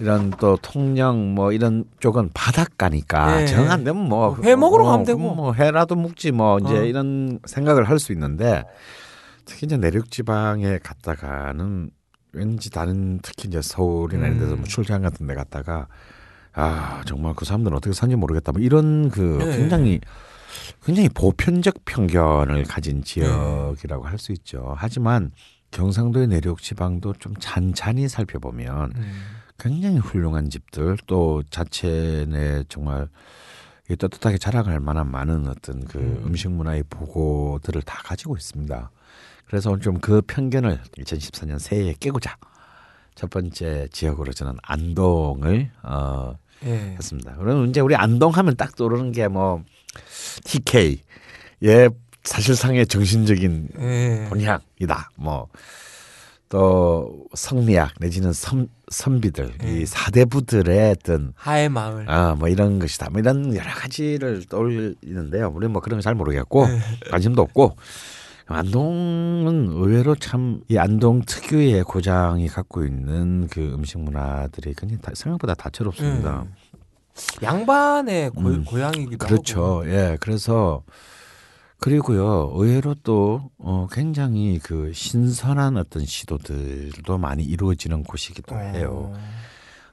이런 0.00 0.30
또 0.40 0.56
통영 0.62 1.34
뭐 1.34 1.52
이런 1.52 1.84
쪽은 2.00 2.30
바닷가니까 2.32 3.42
예. 3.42 3.46
정안 3.46 3.84
되면 3.84 4.08
뭐 4.08 4.38
회 4.42 4.56
먹으러 4.56 4.84
어, 4.84 4.90
가면 4.92 5.04
되고. 5.06 5.18
뭐 5.18 5.52
회라도 5.52 5.94
묵지 5.96 6.32
뭐 6.32 6.58
이제 6.60 6.78
어. 6.78 6.82
이런 6.84 7.38
생각을 7.44 7.86
할 7.88 7.98
수 7.98 8.12
있는데 8.12 8.64
특히 9.44 9.66
이제 9.66 9.76
내륙 9.76 10.10
지방에 10.10 10.78
갔다가는 10.78 11.90
왠지 12.32 12.70
다른 12.70 13.18
특히 13.22 13.48
이제 13.48 13.60
서울이나 13.60 14.26
이런 14.28 14.38
데서 14.38 14.52
음. 14.52 14.58
뭐 14.58 14.64
출장 14.66 15.02
같은 15.02 15.26
데 15.26 15.34
갔다가 15.34 15.86
아 16.54 17.02
정말 17.06 17.34
그 17.34 17.44
사람들은 17.44 17.76
어떻게 17.76 17.92
사는지 17.92 18.16
모르겠다 18.16 18.52
뭐 18.52 18.60
이런 18.60 19.10
그 19.10 19.38
네. 19.40 19.56
굉장히 19.56 20.00
굉장히 20.84 21.08
보편적 21.08 21.84
편견을 21.84 22.64
가진 22.64 23.02
지역이라고 23.02 24.06
할 24.06 24.18
수 24.18 24.32
있죠. 24.32 24.74
하지만 24.76 25.30
경상도의 25.70 26.28
내륙 26.28 26.62
지방도 26.62 27.12
좀 27.14 27.34
잔잔히 27.38 28.08
살펴보면 28.08 28.92
음. 28.96 29.22
굉장히 29.58 29.98
훌륭한 29.98 30.50
집들 30.50 30.96
또 31.06 31.42
자체 31.50 32.26
내 32.28 32.64
정말 32.68 33.08
이 33.90 33.96
떳떳하게 33.96 34.38
자랑할 34.38 34.80
만한 34.80 35.10
많은 35.10 35.48
어떤 35.48 35.84
그 35.84 35.98
음. 35.98 36.22
음. 36.26 36.36
식 36.36 36.50
문화의 36.50 36.84
보고들을 36.88 37.82
다 37.82 38.00
가지고 38.04 38.36
있습니다. 38.36 38.90
그래서 39.46 39.70
오늘 39.70 39.80
좀그 39.82 40.22
편견을 40.26 40.80
2014년 40.98 41.58
새해에 41.58 41.94
깨고자 41.98 42.36
첫 43.18 43.30
번째 43.30 43.88
지역으로 43.90 44.32
저는 44.32 44.52
안동을 44.62 45.72
어 45.82 46.34
예. 46.64 46.94
했습니다. 46.96 47.34
그러면 47.36 47.68
이제 47.68 47.80
우리 47.80 47.96
안동 47.96 48.30
하면 48.30 48.54
딱 48.54 48.76
떠오르는 48.76 49.10
게 49.10 49.26
뭐 49.26 49.64
TK 50.44 51.02
예 51.64 51.88
사실상의 52.22 52.86
정신적인 52.86 53.70
예. 53.80 54.26
본향이다. 54.28 55.10
뭐 55.16 55.48
또 56.50 57.26
성리학 57.34 57.92
내지는 58.00 58.32
선 58.32 58.68
선비들 58.90 59.52
예. 59.64 59.68
이 59.80 59.84
사대부들의 59.84 60.92
어떤 60.92 61.34
하의 61.36 61.68
마을. 61.68 62.08
아뭐 62.08 62.48
이런 62.48 62.78
것이다. 62.78 63.10
뭐 63.10 63.20
이런 63.20 63.54
여러 63.54 63.68
가지를 63.70 64.44
떠올리는데요. 64.46 65.48
우리는 65.54 65.70
뭐 65.72 65.82
그런 65.82 65.98
거 65.98 66.02
잘 66.02 66.14
모르겠고 66.14 66.66
네. 66.68 66.80
관심도 67.10 67.42
없고 67.42 67.76
안동은 68.48 69.68
의외로 69.72 70.14
참 70.14 70.62
이 70.68 70.78
안동 70.78 71.22
특유의 71.22 71.84
고장이 71.84 72.48
갖고 72.48 72.84
있는 72.84 73.46
그 73.48 73.60
음식 73.72 73.98
문화들이 73.98 74.74
굉장히 74.76 75.00
다, 75.00 75.12
생각보다 75.14 75.54
다채롭습니다. 75.54 76.42
음. 76.42 76.54
양반의 77.42 78.30
고, 78.30 78.40
음. 78.42 78.64
고향이기도 78.64 79.26
그렇죠. 79.26 79.64
하고. 79.64 79.90
예. 79.90 80.16
그래서 80.20 80.82
그리고요. 81.78 82.50
의외로 82.54 82.94
또 83.02 83.50
어, 83.58 83.86
굉장히 83.90 84.58
그 84.58 84.92
신선한 84.92 85.76
어떤 85.76 86.04
시도들도 86.04 87.18
많이 87.18 87.44
이루어지는 87.44 88.02
곳이기도 88.02 88.54
해요. 88.56 89.14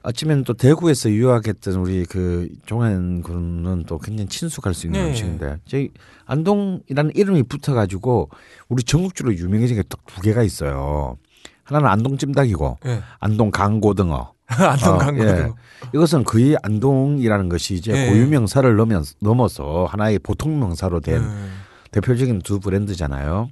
어. 0.05 0.09
어쩌면 0.09 0.43
또 0.43 0.53
대구에서 0.53 1.09
유학했던 1.09 1.75
우리 1.75 2.05
그 2.05 2.47
종현 2.65 3.21
군은 3.23 3.83
또 3.87 3.97
굉장히 3.97 4.29
친숙할 4.29 4.73
수 4.73 4.85
있는 4.87 5.01
네. 5.01 5.09
음식인데 5.09 5.57
저희 5.67 5.89
안동이라는 6.25 7.11
이름이 7.15 7.43
붙어가지고 7.43 8.29
우리 8.69 8.83
전국적으로 8.83 9.35
유명해진 9.35 9.75
게 9.77 9.83
딱 9.83 9.99
두 10.05 10.21
개가 10.21 10.43
있어요. 10.43 11.17
하나는 11.63 11.89
안동 11.89 12.17
찜닭이고 12.17 12.77
예. 12.85 13.01
안동 13.19 13.49
강고등어. 13.51 14.33
안동 14.47 14.95
어, 14.95 14.97
간 14.99 15.17
예. 15.17 15.49
이것은 15.93 16.23
거의 16.23 16.55
안동이라는 16.61 17.49
것이 17.49 17.73
이제 17.73 17.91
예. 17.91 18.09
고유명사를 18.09 18.75
넘어, 18.75 19.01
넘어서 19.19 19.85
하나의 19.89 20.19
보통 20.19 20.59
명사로 20.59 20.99
된 20.99 21.23
음. 21.23 21.61
대표적인 21.91 22.39
두 22.43 22.59
브랜드잖아요. 22.59 23.49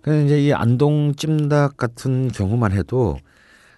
근데 0.00 0.24
이제 0.24 0.42
이 0.46 0.52
안동 0.52 1.14
찜닭 1.14 1.76
같은 1.76 2.28
경우만 2.28 2.72
해도 2.72 3.18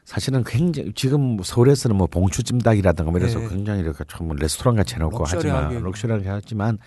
사실은 0.04 0.44
굉장히 0.44 0.92
지금 0.94 1.38
서울에서는 1.42 1.96
뭐 1.96 2.06
봉추 2.06 2.42
찜닭이라든가 2.42 3.10
뭐 3.10 3.18
이래서 3.18 3.38
네. 3.38 3.48
굉장히 3.48 3.80
이렇게 3.80 4.04
좀 4.06 4.28
레스토랑 4.36 4.76
같이 4.76 4.94
해놓고 4.96 5.18
럭셔리하게. 5.18 5.64
하지만 5.64 5.82
럭셔리하게 5.84 6.28
하지만 6.28 6.78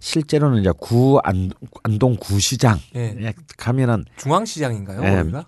실제로는 0.00 0.60
이제 0.60 0.70
구 0.78 1.18
안, 1.24 1.50
안동 1.82 2.16
구시장 2.20 2.78
예. 2.94 3.16
에 3.18 3.32
가면은 3.56 4.04
중앙시장인가요? 4.16 5.02
예. 5.04 5.16
거기가? 5.22 5.46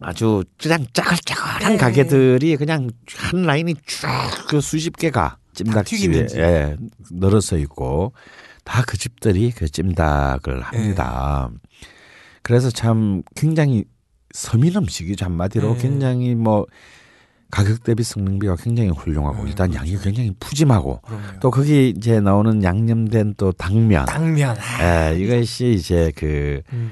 아주 0.00 0.44
그냥 0.60 0.86
짜글짜글한 0.92 1.72
네. 1.72 1.76
가게들이 1.78 2.56
그냥 2.56 2.90
한 3.16 3.42
라인이 3.42 3.74
쭉 3.86 4.06
그 4.48 4.60
수십 4.60 4.96
개가 4.96 5.38
찜닭집에. 5.54 6.26
예, 6.36 6.76
늘어서 7.10 7.56
있고 7.58 8.12
다 8.64 8.82
그 8.82 8.96
집들이 8.98 9.50
그 9.50 9.68
찜닭을 9.68 10.60
합니다. 10.62 11.48
그래서 12.42 12.70
참 12.70 13.22
굉장히 13.34 13.84
서민 14.34 14.76
음식이죠 14.76 15.24
한마디로 15.26 15.74
네. 15.74 15.80
굉장히 15.82 16.34
뭐 16.34 16.66
가격 17.50 17.84
대비 17.84 18.02
성능비가 18.02 18.56
굉장히 18.56 18.90
훌륭하고 18.90 19.44
네, 19.44 19.50
일단 19.50 19.72
양이 19.74 19.96
굉장히 19.96 20.32
푸짐하고 20.40 21.00
그럼요. 21.06 21.22
또 21.40 21.50
거기 21.52 21.90
이제 21.96 22.20
나오는 22.20 22.62
양념된 22.64 23.34
또 23.36 23.52
당면 23.52 24.06
당면. 24.06 24.56
예, 24.82 25.16
이것이 25.16 25.74
이제 25.74 26.10
그 26.16 26.62
음. 26.72 26.90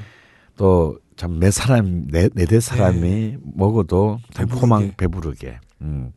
또참매 0.56 1.50
사람 1.50 2.06
네, 2.06 2.28
네대 2.32 2.60
사람이 2.60 3.38
먹어도 3.56 4.20
참 4.32 4.46
배부르게. 4.46 4.94
배부르게. 4.96 5.58
음. 5.82 6.12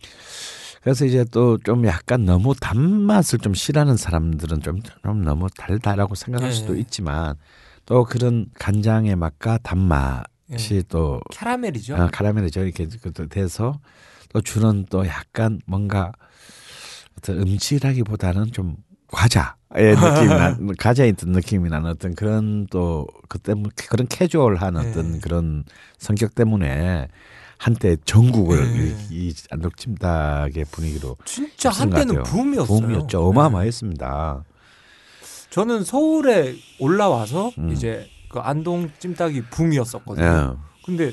그래서 0.83 1.05
이제 1.05 1.25
또 1.31 1.57
좀 1.63 1.83
약간 1.87 2.23
너무 2.25 2.53
단맛을 2.53 3.39
좀 3.39 3.55
싫어하는 3.55 3.97
사람들은 3.97 4.61
좀, 4.61 4.79
좀 5.03 5.23
너무 5.23 5.47
달달하고 5.57 6.13
생각할 6.13 6.49
네. 6.49 6.55
수도 6.55 6.75
있지만 6.75 7.33
또 7.87 8.03
그런 8.03 8.45
간장의 8.59 9.15
맛과 9.15 9.57
단맛 9.63 10.25
이 10.51 10.55
예. 10.71 10.81
또 10.87 11.19
캐러멜이죠. 11.31 11.95
어, 11.95 12.09
카라멜이죠 12.11 12.63
이렇게 12.63 12.87
그- 13.01 13.27
돼서 13.27 13.79
또 14.29 14.41
주는 14.41 14.85
또 14.89 15.05
약간 15.07 15.59
뭔가 15.65 16.11
어떤 17.17 17.41
음식이라기보다는 17.41 18.51
좀 18.51 18.75
과자의 19.07 19.95
느낌이 19.95 20.27
나, 20.27 20.57
과자의 20.77 21.11
어떤 21.13 21.31
느낌이 21.31 21.69
나는 21.69 21.89
어떤 21.89 22.13
그런 22.15 22.67
또 22.69 23.07
그때 23.29 23.53
그런 23.89 24.07
캐주얼한 24.07 24.73
네. 24.75 24.79
어떤 24.89 25.19
그런 25.19 25.63
성격 25.97 26.35
때문에 26.35 27.07
한때 27.57 27.95
전국을 28.05 28.73
네. 28.73 28.95
이, 29.09 29.29
이 29.29 29.33
안독찜닭의 29.49 30.65
분위기로 30.71 31.15
진짜 31.25 31.69
한때는. 31.69 32.21
붐이었어요. 32.23 32.79
붐이었죠. 32.81 33.17
네. 33.19 33.23
어마어마했습니다. 33.25 34.43
저는 35.49 35.83
서울에 35.85 36.55
올라와서 36.79 37.51
음. 37.57 37.71
이제 37.71 38.09
그 38.35 38.41
안동 38.41 38.89
찜닭이 38.99 39.43
붐이었었거든요. 39.43 40.25
예. 40.25 40.83
근데 40.85 41.11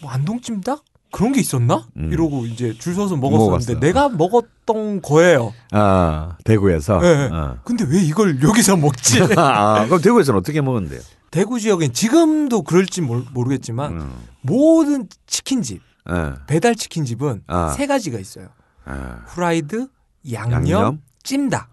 뭐 0.00 0.12
안동 0.12 0.40
찜닭 0.40 0.84
그런 1.10 1.32
게 1.32 1.40
있었나? 1.40 1.88
음. 1.96 2.12
이러고 2.12 2.46
이제 2.46 2.72
줄 2.78 2.94
서서 2.94 3.16
먹었었는데 3.16 3.74
먹었어요. 3.74 3.80
내가 3.80 4.08
먹었던 4.08 5.02
거예요. 5.02 5.52
아 5.72 6.36
대구에서. 6.44 7.00
네. 7.00 7.28
어. 7.32 7.58
근데 7.64 7.84
왜 7.84 7.98
이걸 8.00 8.40
여기서 8.40 8.76
먹지? 8.76 9.22
아, 9.36 9.84
그럼 9.86 10.00
대구에서는 10.00 10.38
어떻게 10.38 10.60
먹었는데요? 10.60 11.00
대구 11.32 11.58
지역엔 11.58 11.94
지금도 11.94 12.62
그럴지 12.62 13.00
모르, 13.00 13.24
모르겠지만 13.32 13.92
음. 13.92 14.12
모든 14.42 15.08
치킨집 15.26 15.82
예. 16.10 16.32
배달 16.46 16.76
치킨집은 16.76 17.42
아. 17.48 17.70
세 17.70 17.88
가지가 17.88 18.20
있어요. 18.20 18.50
아. 18.84 19.24
후라이드, 19.26 19.88
양념, 20.30 20.68
양념? 20.68 21.00
찜닭. 21.24 21.68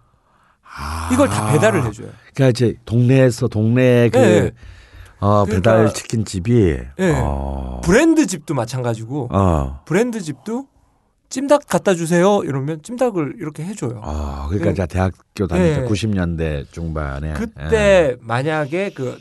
아. 0.64 1.10
이걸 1.12 1.28
다 1.28 1.52
배달을 1.52 1.86
해줘요. 1.86 2.08
그러니까 2.34 2.48
이제 2.48 2.74
동네에서 2.84 3.46
동네 3.48 4.08
그 4.08 4.18
예. 4.18 4.52
어, 5.20 5.44
그러니까- 5.44 5.72
배달 5.72 5.94
치킨 5.94 6.24
집이 6.24 6.78
예. 6.98 7.12
어. 7.16 7.80
브랜드 7.84 8.26
집도 8.26 8.54
마찬가지고 8.54 9.28
어. 9.30 9.80
브랜드 9.84 10.20
집도 10.20 10.66
찜닭 11.28 11.68
갖다 11.68 11.94
주세요 11.94 12.42
이러면 12.42 12.82
찜닭을 12.82 13.34
이렇게 13.38 13.62
해줘요. 13.64 14.00
아, 14.02 14.46
그러니까 14.48 14.70
그- 14.70 14.74
제가 14.76 14.86
대학교 14.86 15.46
다닐 15.46 15.74
때 15.74 15.82
예. 15.82 15.86
90년대 15.86 16.72
중반에 16.72 17.34
그때 17.34 18.16
만약에 18.20 18.90
그, 18.94 19.18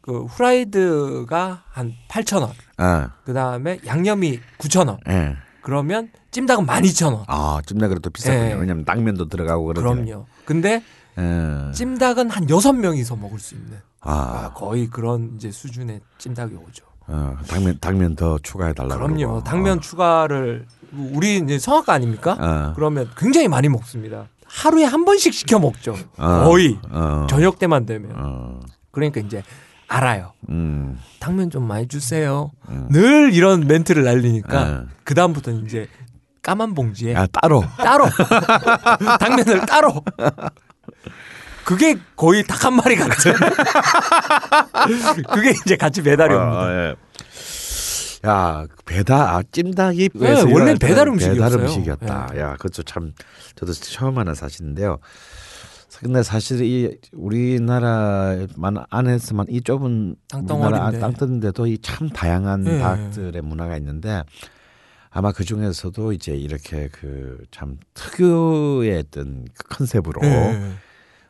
그 0.00 0.24
후라이드가 0.24 1.62
한 1.68 1.92
8,000원, 2.08 2.48
예. 2.50 2.54
아, 2.78 3.10
그 3.24 3.32
다음에 3.32 3.78
양념이 3.86 4.40
9,000원, 4.58 4.98
예. 5.08 5.36
그러면 5.62 6.10
찜닭은 6.30 6.66
12,000원. 6.66 7.24
아, 7.28 7.60
찜닭 7.66 7.88
그래도 7.90 8.10
비싸군요. 8.10 8.44
예. 8.44 8.52
왜냐면 8.54 8.84
당면도 8.84 9.28
들어가고 9.28 9.66
그러죠. 9.66 9.82
그럼요. 9.82 10.26
근데 10.44 10.82
예. 11.18 11.72
찜닭은 11.72 12.30
한 12.30 12.46
6명이서 12.46 13.18
먹을 13.18 13.38
수 13.38 13.54
있는 13.54 13.78
아, 14.00 14.12
아, 14.12 14.52
거의 14.52 14.88
그런 14.88 15.32
이제 15.36 15.50
수준의 15.50 16.00
찜닭이 16.18 16.54
오죠. 16.54 16.84
어, 17.08 17.36
당면 17.48 17.78
당면 17.80 18.16
더 18.16 18.38
추가해 18.42 18.72
달라고. 18.72 19.00
그럼요. 19.06 19.42
당면 19.44 19.80
추가를 19.80 20.66
우리 20.92 21.38
이제 21.38 21.58
성악가 21.58 21.92
아닙니까? 21.92 22.36
어. 22.38 22.72
그러면 22.74 23.08
굉장히 23.16 23.48
많이 23.48 23.68
먹습니다. 23.68 24.26
하루에 24.44 24.84
한 24.84 25.04
번씩 25.04 25.32
시켜 25.34 25.58
먹죠. 25.58 25.96
어. 26.16 26.44
거의 26.44 26.78
어. 26.90 27.26
저녁 27.28 27.58
때만 27.58 27.86
되면. 27.86 28.12
어. 28.16 28.60
그러니까 28.90 29.20
이제 29.20 29.42
알아요. 29.88 30.32
음. 30.48 30.98
당면 31.20 31.50
좀 31.50 31.64
많이 31.64 31.86
주세요. 31.86 32.50
음. 32.68 32.88
늘 32.90 33.32
이런 33.32 33.66
멘트를 33.66 34.02
날리니까 34.04 34.62
어. 34.62 34.84
그 35.04 35.14
다음부터는 35.14 35.64
이제 35.66 35.88
까만 36.42 36.74
봉지에 36.74 37.14
아, 37.16 37.26
따로. 37.26 37.64
따로 37.76 38.06
당면을 39.18 39.66
따로. 39.66 40.02
그게 41.64 41.96
거의 42.14 42.44
닭 42.46 42.64
한 42.64 42.74
마리 42.74 42.96
같은. 42.96 43.32
그게 45.32 45.50
이제 45.50 45.76
같이 45.76 46.02
배달이 46.02 46.34
옵니다. 46.34 46.60
아, 46.60 46.70
예. 46.70 46.96
야 48.26 48.66
배달 48.84 49.20
아 49.20 49.42
찜닭이 49.52 50.08
네, 50.14 50.42
원래 50.52 50.74
배달 50.74 51.08
음식이었어요. 51.08 51.42
배달 51.50 51.60
음식이었다. 51.60 52.28
야 52.38 52.52
그것도 52.54 52.82
참 52.84 53.12
저도 53.56 53.72
처음 53.72 54.18
하는 54.18 54.34
사실인데요. 54.34 54.98
근데 56.00 56.22
사실 56.22 56.60
이 56.62 56.98
우리나라만 57.12 58.84
안에서만 58.90 59.46
이 59.48 59.62
좁은 59.62 60.16
땅덩어리인데. 60.28 60.78
우리나라 60.84 60.98
땅덩인데도 60.98 61.66
이 61.68 61.78
참 61.80 62.08
다양한 62.10 62.64
네. 62.64 62.78
닭들의 62.80 63.40
문화가 63.42 63.76
있는데 63.78 64.22
아마 65.10 65.32
그 65.32 65.44
중에서도 65.44 66.12
이제 66.12 66.32
이렇게 66.32 66.88
그 66.88 67.38
참 67.50 67.78
특유의 67.94 68.98
어떤 68.98 69.46
그 69.56 69.68
컨셉으로 69.76 70.20
네. 70.20 70.72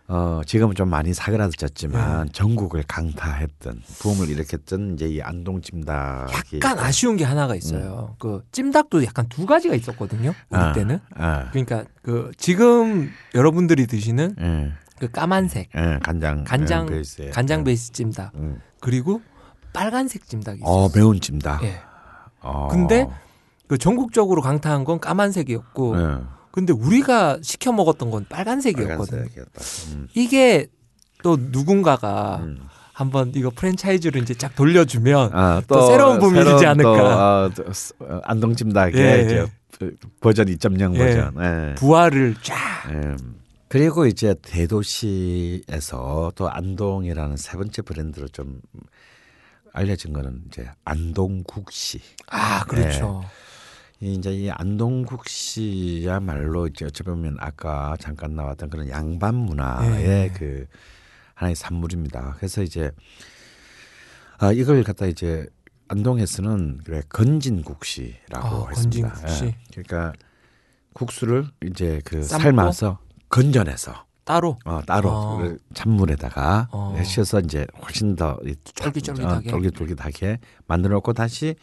어, 0.08 0.40
지금은 0.46 0.76
좀 0.76 0.88
많이 0.88 1.12
사그라졌지만 1.12 2.26
네. 2.26 2.32
전국을 2.32 2.84
강타했던 2.86 3.82
부음을 3.98 4.28
일으켰던 4.30 4.94
이제 4.94 5.06
이 5.08 5.20
안동 5.20 5.60
찜닭이 5.60 6.60
약간 6.62 6.78
아쉬운 6.78 7.16
게 7.16 7.24
하나가 7.24 7.56
있어요. 7.56 8.14
그 8.18 8.42
찜닭도 8.52 9.04
약간 9.04 9.28
두 9.28 9.46
가지가 9.46 9.74
있었거든요. 9.74 10.32
우리 10.50 10.58
음. 10.58 10.62
아, 10.62 10.72
때는. 10.72 11.00
아, 11.14 11.50
그러니까 11.50 11.84
그 12.02 12.30
지금 12.36 13.10
여러분들이 13.34 13.86
드시는 13.88 14.36
예, 14.40 14.72
그 15.00 15.10
까만색 15.10 15.70
예, 15.74 15.98
간장 16.02 16.44
간장 16.44 16.86
예, 16.86 16.92
베이스에. 16.92 17.30
간장 17.30 17.60
예. 17.60 17.64
베이스 17.64 17.92
찜닭 17.92 18.32
음. 18.36 18.60
그리고 18.80 19.20
빨간색 19.72 20.26
찜닭이 20.28 20.58
있어요. 20.60 20.70
어 20.72 20.88
매운 20.94 21.20
찜닭. 21.20 21.64
예. 21.64 21.80
어. 22.42 22.68
근데 22.70 23.08
그 23.66 23.76
전국적으로 23.76 24.40
강타한 24.40 24.84
건 24.84 25.00
까만색이었고 25.00 25.96
예, 26.00 26.18
근데 26.56 26.72
우리가 26.72 27.38
시켜 27.42 27.70
먹었던 27.70 28.10
건 28.10 28.24
빨간색이었거든요. 28.30 28.96
빨간색이었다. 29.20 29.60
음. 29.92 30.08
이게 30.14 30.68
또 31.22 31.36
누군가가 31.38 32.38
음. 32.44 32.60
한번 32.94 33.30
이거 33.34 33.50
프랜차이즈를 33.54 34.22
이제 34.22 34.32
쫙 34.32 34.54
돌려주면 34.56 35.32
아, 35.34 35.60
또 35.68 35.86
새로운 35.86 36.18
붐이 36.18 36.32
새로운 36.32 36.54
되지 36.54 36.64
또, 36.64 36.70
않을까. 36.70 37.44
어, 37.44 37.50
또 37.54 37.72
스- 37.74 37.92
어, 38.00 38.20
안동 38.24 38.56
찜닭의 38.56 38.94
예, 38.98 39.22
이제 39.22 39.36
예. 39.40 39.46
그 39.78 39.94
버전 40.22 40.46
2.0 40.46 40.94
예. 40.94 40.98
버전. 40.98 41.34
예. 41.42 41.74
부활을 41.74 42.36
쫙. 42.40 42.56
예. 42.90 43.16
그리고 43.68 44.06
이제 44.06 44.34
대도시에서 44.40 46.32
또 46.36 46.48
안동이라는 46.48 47.36
세 47.36 47.58
번째 47.58 47.82
브랜드로 47.82 48.28
좀 48.28 48.62
알려진 49.74 50.14
거는 50.14 50.44
이제 50.48 50.70
안동국시. 50.86 52.00
아 52.28 52.64
그렇죠. 52.64 53.22
이 53.24 53.45
이제 54.00 54.30
이 54.32 54.50
안동국시야말로 54.50 56.66
이제 56.66 56.84
어찌 56.84 57.02
보면 57.02 57.36
아까 57.40 57.96
잠깐 57.98 58.34
나왔던 58.36 58.68
그런 58.70 58.88
양반 58.90 59.34
문화의 59.34 60.04
예. 60.04 60.30
그 60.36 60.66
하나의 61.34 61.54
산물입니다. 61.54 62.34
그래서 62.36 62.62
이제 62.62 62.90
아 64.38 64.52
이걸 64.52 64.82
갖다 64.84 65.06
이제 65.06 65.46
안동에서는 65.88 66.80
그래 66.84 67.00
건진국시라고 67.08 68.66
아, 68.66 68.68
했습니다. 68.68 69.08
건진국시. 69.08 69.44
예. 69.46 69.56
그러니까 69.72 70.12
국수를 70.92 71.46
이제 71.64 72.00
그 72.04 72.22
삶고? 72.22 72.42
삶아서 72.42 72.98
건져내서 73.30 74.04
따로. 74.24 74.58
어, 74.64 74.80
따로 74.86 75.10
어. 75.10 75.36
그 75.38 75.58
찬물에다가 75.72 76.68
어. 76.72 76.92
내셔서 76.96 77.40
이제 77.40 77.66
훨씬 77.82 78.14
더 78.16 78.38
이- 78.44 78.54
쫄깃쫄깃하게. 78.74 79.48
어, 79.48 79.52
쫄깃쫄깃하게 79.52 80.38
만들어 80.66 80.94
놓고 80.96 81.12
다시 81.12 81.54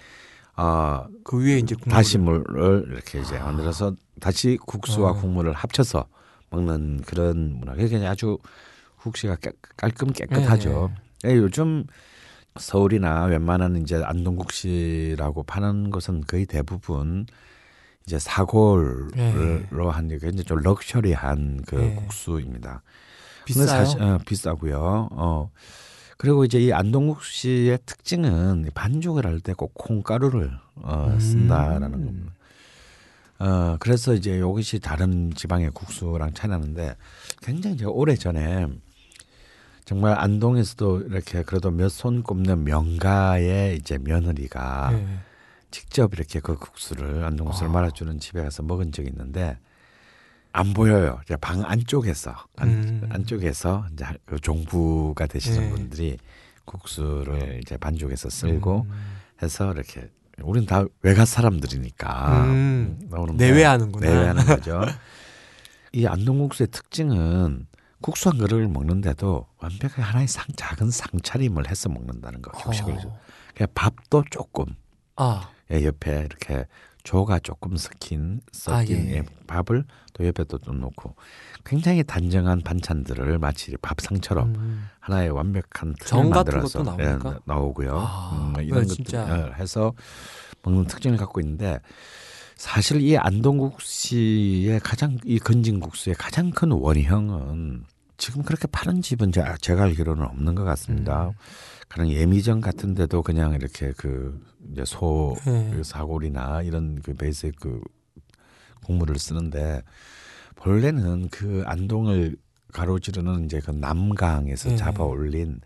어그 0.56 1.44
위에 1.44 1.58
이제 1.60 1.76
국물. 1.76 1.92
다시 1.92 2.18
물을 2.18 2.86
이렇게 2.92 3.22
이제 3.22 3.40
만들어서 3.40 3.96
다시 4.20 4.58
국수와 4.66 5.12
어. 5.12 5.14
국물을 5.14 5.52
합쳐서 5.54 6.06
먹는 6.52 7.02
그런 7.06 7.58
문화. 7.60 7.74
그게 7.74 8.06
아주 8.06 8.38
국시가 8.98 9.36
깨- 9.36 9.52
깔끔 9.76 10.12
깨끗하죠. 10.14 10.92
예, 11.26 11.36
요즘 11.36 11.86
서울이나 12.58 13.26
웬만한 13.26 13.78
이제 13.78 14.02
안동국시라고 14.04 15.44
파는 15.44 15.90
것은 15.90 16.22
거의 16.28 16.46
대부분 16.46 17.26
이제 18.06 18.20
사골로 18.20 19.10
예. 19.18 19.66
한 19.92 20.08
굉장히 20.10 20.44
좀 20.44 20.60
럭셔리한 20.60 21.64
그 21.66 21.82
예. 21.82 21.96
국수입니다. 21.96 22.84
비싸요. 23.46 23.68
사실, 23.68 24.02
어, 24.02 24.20
비싸고요. 24.26 25.08
어. 25.12 25.50
그리고 26.18 26.46
이제 26.46 26.60
이 26.60 26.72
안동국시의 26.72 27.80
특징은 27.86 28.70
반죽을 28.74 29.26
할 29.26 29.40
때 29.40 29.54
꼭 29.54 29.74
콩가루를 29.74 30.52
어, 30.76 31.18
쓴다라는 31.20 31.94
음. 31.94 32.06
겁니다. 32.06 32.34
어, 33.40 33.78
그래서 33.80 34.14
이제 34.14 34.38
이것이 34.38 34.80
다른 34.80 35.34
지방의 35.34 35.72
국수랑 35.72 36.34
차이나는데 36.34 36.96
굉장히 37.42 37.76
이제 37.76 37.86
오래 37.86 38.16
전에 38.16 38.68
정말 39.86 40.18
안동에서도 40.18 41.02
이렇게 41.02 41.44
그래도 41.44 41.70
몇 41.72 41.90
손 41.90 42.24
꼽는 42.24 42.64
명가의 42.64 43.76
이제 43.76 43.98
며느리가 43.98 44.92
예. 44.94 45.08
직접 45.72 46.14
이렇게 46.14 46.40
그 46.40 46.56
국수를 46.56 47.26
안동 47.26 47.48
국수를 47.48 47.70
아. 47.70 47.74
말아주는 47.74 48.20
집에 48.20 48.42
가서 48.44 48.64
먹은 48.64 48.92
적이 48.94 49.10
있는데 49.10 49.58
안 50.54 50.74
보여요. 50.74 51.20
이제 51.26 51.36
방 51.36 51.64
안쪽에서 51.66 52.36
안, 52.58 52.70
음. 52.70 53.10
안쪽에서 53.12 53.86
이제 53.92 54.06
그 54.26 54.40
종부가 54.40 55.26
되시는 55.26 55.64
예. 55.64 55.70
분들이 55.72 56.18
국수를 56.66 57.60
이제 57.62 57.76
반죽해서 57.76 58.30
쓸고 58.30 58.86
음. 58.88 59.16
해서 59.42 59.74
이렇게 59.74 60.10
우린 60.44 60.66
다 60.66 60.86
외가 61.02 61.26
사람들이니까 61.26 62.44
음. 62.46 63.00
나오는데 63.10 63.46
내외하는구나. 63.48 64.08
내외하는 64.08 64.46
거죠. 64.46 64.82
이 65.92 66.06
안동국수의 66.06 66.68
특징은 66.72 67.68
국수 68.02 68.30
한 68.30 68.38
그릇을 68.38 68.68
먹는데도 68.68 69.48
완벽하게 69.58 70.02
하나의 70.04 70.28
상, 70.28 70.46
작은 70.56 70.92
상차림을 70.92 71.70
해서 71.70 71.90
먹는다는 71.90 72.42
거 72.44 72.52
격식을. 72.52 72.94
어. 72.94 73.20
그냥 73.56 73.68
밥도 73.74 74.26
조금 74.30 74.66
아, 75.16 75.50
예, 75.72 75.84
옆에 75.84 76.26
이렇게 76.26 76.66
조가 77.04 77.40
조금 77.40 77.76
섞인 77.76 78.40
섞인 78.52 78.98
아, 78.98 79.02
예. 79.02 79.16
예, 79.18 79.24
밥을 79.46 79.84
또 80.14 80.26
옆에 80.26 80.46
또좀 80.46 80.80
놓고 80.80 81.16
굉장히 81.66 82.04
단정한 82.04 82.62
반찬들을 82.62 83.40
마치 83.40 83.76
밥상처럼 83.82 84.56
음. 84.56 84.86
하나의 85.00 85.30
완벽한 85.32 85.96
틀을 86.00 86.08
정 86.08 86.30
같은 86.30 86.54
만들어서 86.54 86.80
것도 86.84 86.96
나옵니까? 86.98 87.34
예, 87.36 87.40
나오고요. 87.46 87.98
아, 87.98 88.32
음, 88.34 88.48
그건 88.54 88.66
이런 88.66 88.82
것들 88.84 88.96
진짜. 88.96 89.52
해서 89.58 89.94
먹는 90.64 90.86
특징을 90.88 91.18
갖고 91.18 91.42
있는데 91.42 91.80
사실 92.56 93.02
이 93.02 93.18
안동국시의 93.18 94.80
가장 94.80 95.18
이 95.26 95.40
건진국수의 95.40 96.16
가장 96.18 96.52
큰 96.52 96.72
원형은 96.72 97.84
지금 98.16 98.44
그렇게 98.44 98.68
파는 98.68 99.02
집은 99.02 99.34
제- 99.34 99.44
제가 99.60 99.84
알기로는 99.84 100.24
없는 100.24 100.56
것 100.56 100.64
같습니다. 100.64 101.28
음. 101.28 101.32
그런 101.88 102.10
예미점 102.10 102.62
같은 102.62 102.94
데도 102.94 103.22
그냥 103.22 103.54
이렇게 103.54 103.94
그 103.98 104.42
이제 104.72 104.84
소 104.86 105.36
네. 105.46 105.72
그 105.74 105.84
사골이나 105.84 106.64
이런 106.64 107.02
그 107.02 107.14
베이스의 107.14 107.54
그 107.60 107.82
국물을 108.86 109.18
쓰는데 109.18 109.84
본래는 110.56 111.30
그 111.30 111.64
안동을 111.66 112.36
가로지르는 112.72 113.46
이제 113.46 113.60
그 113.60 113.72
남강에서 113.72 114.70
네. 114.70 114.76
잡아 114.76 115.04
올린 115.04 115.62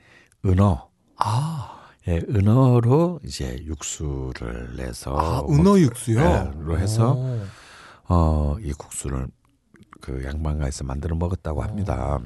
은어 0.45 0.89
아, 1.17 1.89
예, 2.07 2.17
은어로 2.29 3.21
이제 3.23 3.57
육수를 3.63 4.75
내서 4.75 5.17
아 5.17 5.43
은어 5.49 5.79
육수요? 5.79 6.19
네, 6.19 6.51
로 6.59 6.77
해서 6.77 7.13
오. 7.13 7.41
어, 8.09 8.55
이 8.61 8.71
국수를 8.73 9.27
그 9.99 10.23
양반가에서 10.23 10.83
만들어 10.83 11.15
먹었다고 11.15 11.63
합니다. 11.63 12.19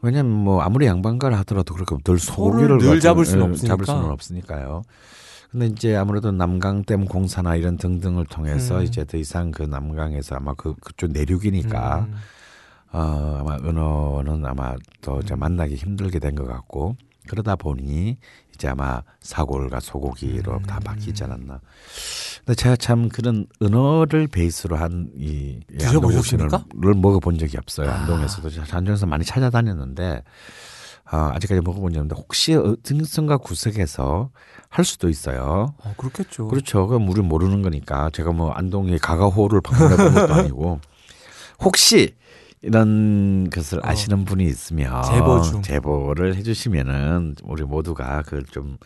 왜냐면 0.00 0.32
뭐 0.32 0.60
아무리 0.62 0.86
양반가를 0.86 1.36
하더라도 1.38 1.74
그렇게 1.74 1.96
늘 2.04 2.18
소고기를 2.18 2.78
늘 2.78 3.00
잡을 3.00 3.24
수는 3.24 3.46
예, 3.46 3.48
없으니까. 3.50 3.72
잡을 3.74 3.86
수는 3.86 4.04
없으니까요. 4.10 4.82
근데 5.50 5.66
이제 5.66 5.96
아무래도 5.96 6.30
남강댐 6.30 7.06
공사나 7.06 7.56
이런 7.56 7.78
등등을 7.78 8.26
통해서 8.26 8.78
음. 8.80 8.82
이제 8.84 9.04
더 9.04 9.16
이상 9.16 9.50
그 9.50 9.62
남강에서 9.62 10.36
아마 10.36 10.54
그 10.54 10.74
그쪽 10.80 11.10
내륙이니까 11.12 12.00
음. 12.08 12.14
어, 12.92 13.38
아마 13.40 13.56
은어는 13.56 14.44
아마 14.46 14.74
더 15.00 15.20
이제 15.20 15.34
만나기 15.34 15.74
힘들게 15.74 16.18
된 16.18 16.34
것 16.34 16.46
같고 16.46 16.96
그러다 17.28 17.56
보니 17.56 18.18
이제 18.58 18.66
아마 18.66 19.02
사골과 19.20 19.78
소고기로 19.78 20.52
음. 20.54 20.62
다 20.62 20.80
바뀌지 20.80 21.22
않았나. 21.22 21.60
근데 22.44 22.54
제가 22.56 22.74
참 22.74 23.08
그런 23.08 23.46
은어를 23.62 24.26
베이스로 24.26 24.76
한이 24.76 25.60
드셔보셨습니까? 25.78 26.64
를 26.74 26.94
먹어본 26.94 27.38
적이 27.38 27.58
없어요. 27.58 27.88
아. 27.88 28.00
안동에서도 28.00 28.50
안동에서 28.72 29.06
많이 29.06 29.24
찾아다녔는데 29.24 30.24
아, 31.04 31.30
아직까지 31.36 31.60
먹어본 31.60 31.92
적이 31.92 32.00
없는데 32.00 32.20
혹시 32.20 32.54
어, 32.54 32.74
등성과 32.82 33.38
구석에서 33.38 34.30
할 34.68 34.84
수도 34.84 35.08
있어요. 35.08 35.72
어, 35.78 35.94
그렇겠죠. 35.96 36.48
그렇죠. 36.48 36.88
그럼 36.88 37.08
우리 37.08 37.22
모르는 37.22 37.62
거니까 37.62 38.10
제가 38.12 38.32
뭐 38.32 38.50
안동의 38.50 38.98
가가호를 38.98 39.60
방문해 39.60 39.96
본 39.96 40.14
것도 40.14 40.34
아니고 40.34 40.80
혹시 41.60 42.16
이런 42.62 43.50
것을 43.50 43.78
어. 43.78 43.82
아시는 43.84 44.24
분이 44.24 44.44
있으면 44.44 45.02
제보 45.04 45.40
중. 45.42 45.62
제보를 45.62 46.34
해주시면은 46.36 47.36
우리 47.44 47.62
모두가 47.64 48.22
그걸 48.22 48.44
좀 48.44 48.78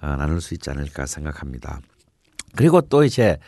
어, 0.00 0.16
나눌 0.16 0.40
수 0.40 0.54
있지 0.54 0.70
않을까 0.70 1.06
생각합니다. 1.06 1.80
그리고 2.56 2.80
또 2.80 3.04
이제 3.04 3.38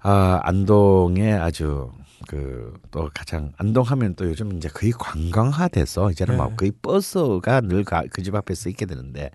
아, 0.00 0.40
안동에 0.44 1.32
아주 1.32 1.90
그 2.28 2.72
또 2.90 3.08
가장 3.14 3.52
안동하면 3.58 4.14
또 4.16 4.24
요즘 4.26 4.56
이제 4.56 4.68
거의 4.68 4.92
관광화돼서 4.92 6.10
이제는 6.10 6.36
네. 6.36 6.42
뭐 6.42 6.54
거의 6.56 6.72
버스가 6.82 7.60
늘 7.62 7.84
그 7.84 8.22
집 8.22 8.34
앞에서 8.34 8.68
있게 8.70 8.86
되는데 8.86 9.30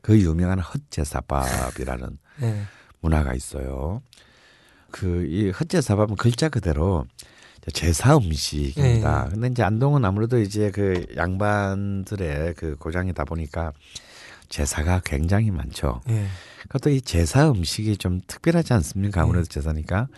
그 0.00 0.18
유명한 0.20 0.58
헛제사밥이라는 0.60 2.18
네. 2.40 2.62
문화가 3.00 3.34
있어요. 3.34 4.02
그 4.90 5.26
이 5.28 5.50
헛제사밥은 5.50 6.16
글자 6.16 6.48
그대로 6.48 7.04
이 7.24 7.33
제 7.72 7.86
제사 7.86 8.16
음식입니다. 8.16 9.24
네. 9.24 9.30
근데 9.30 9.48
이제 9.48 9.62
안동은 9.62 10.04
아무래도 10.04 10.38
이제 10.38 10.70
그 10.70 11.06
양반들의 11.16 12.54
그 12.54 12.76
고장이다 12.76 13.24
보니까 13.24 13.72
제사가 14.48 15.00
굉장히 15.04 15.50
많죠. 15.50 16.00
예. 16.10 16.26
그것도 16.62 16.90
이 16.90 17.00
제사 17.00 17.50
음식이 17.50 17.96
좀 17.96 18.20
특별하지 18.26 18.72
않습니까? 18.74 19.22
아무래도 19.22 19.46
제사니까. 19.46 20.08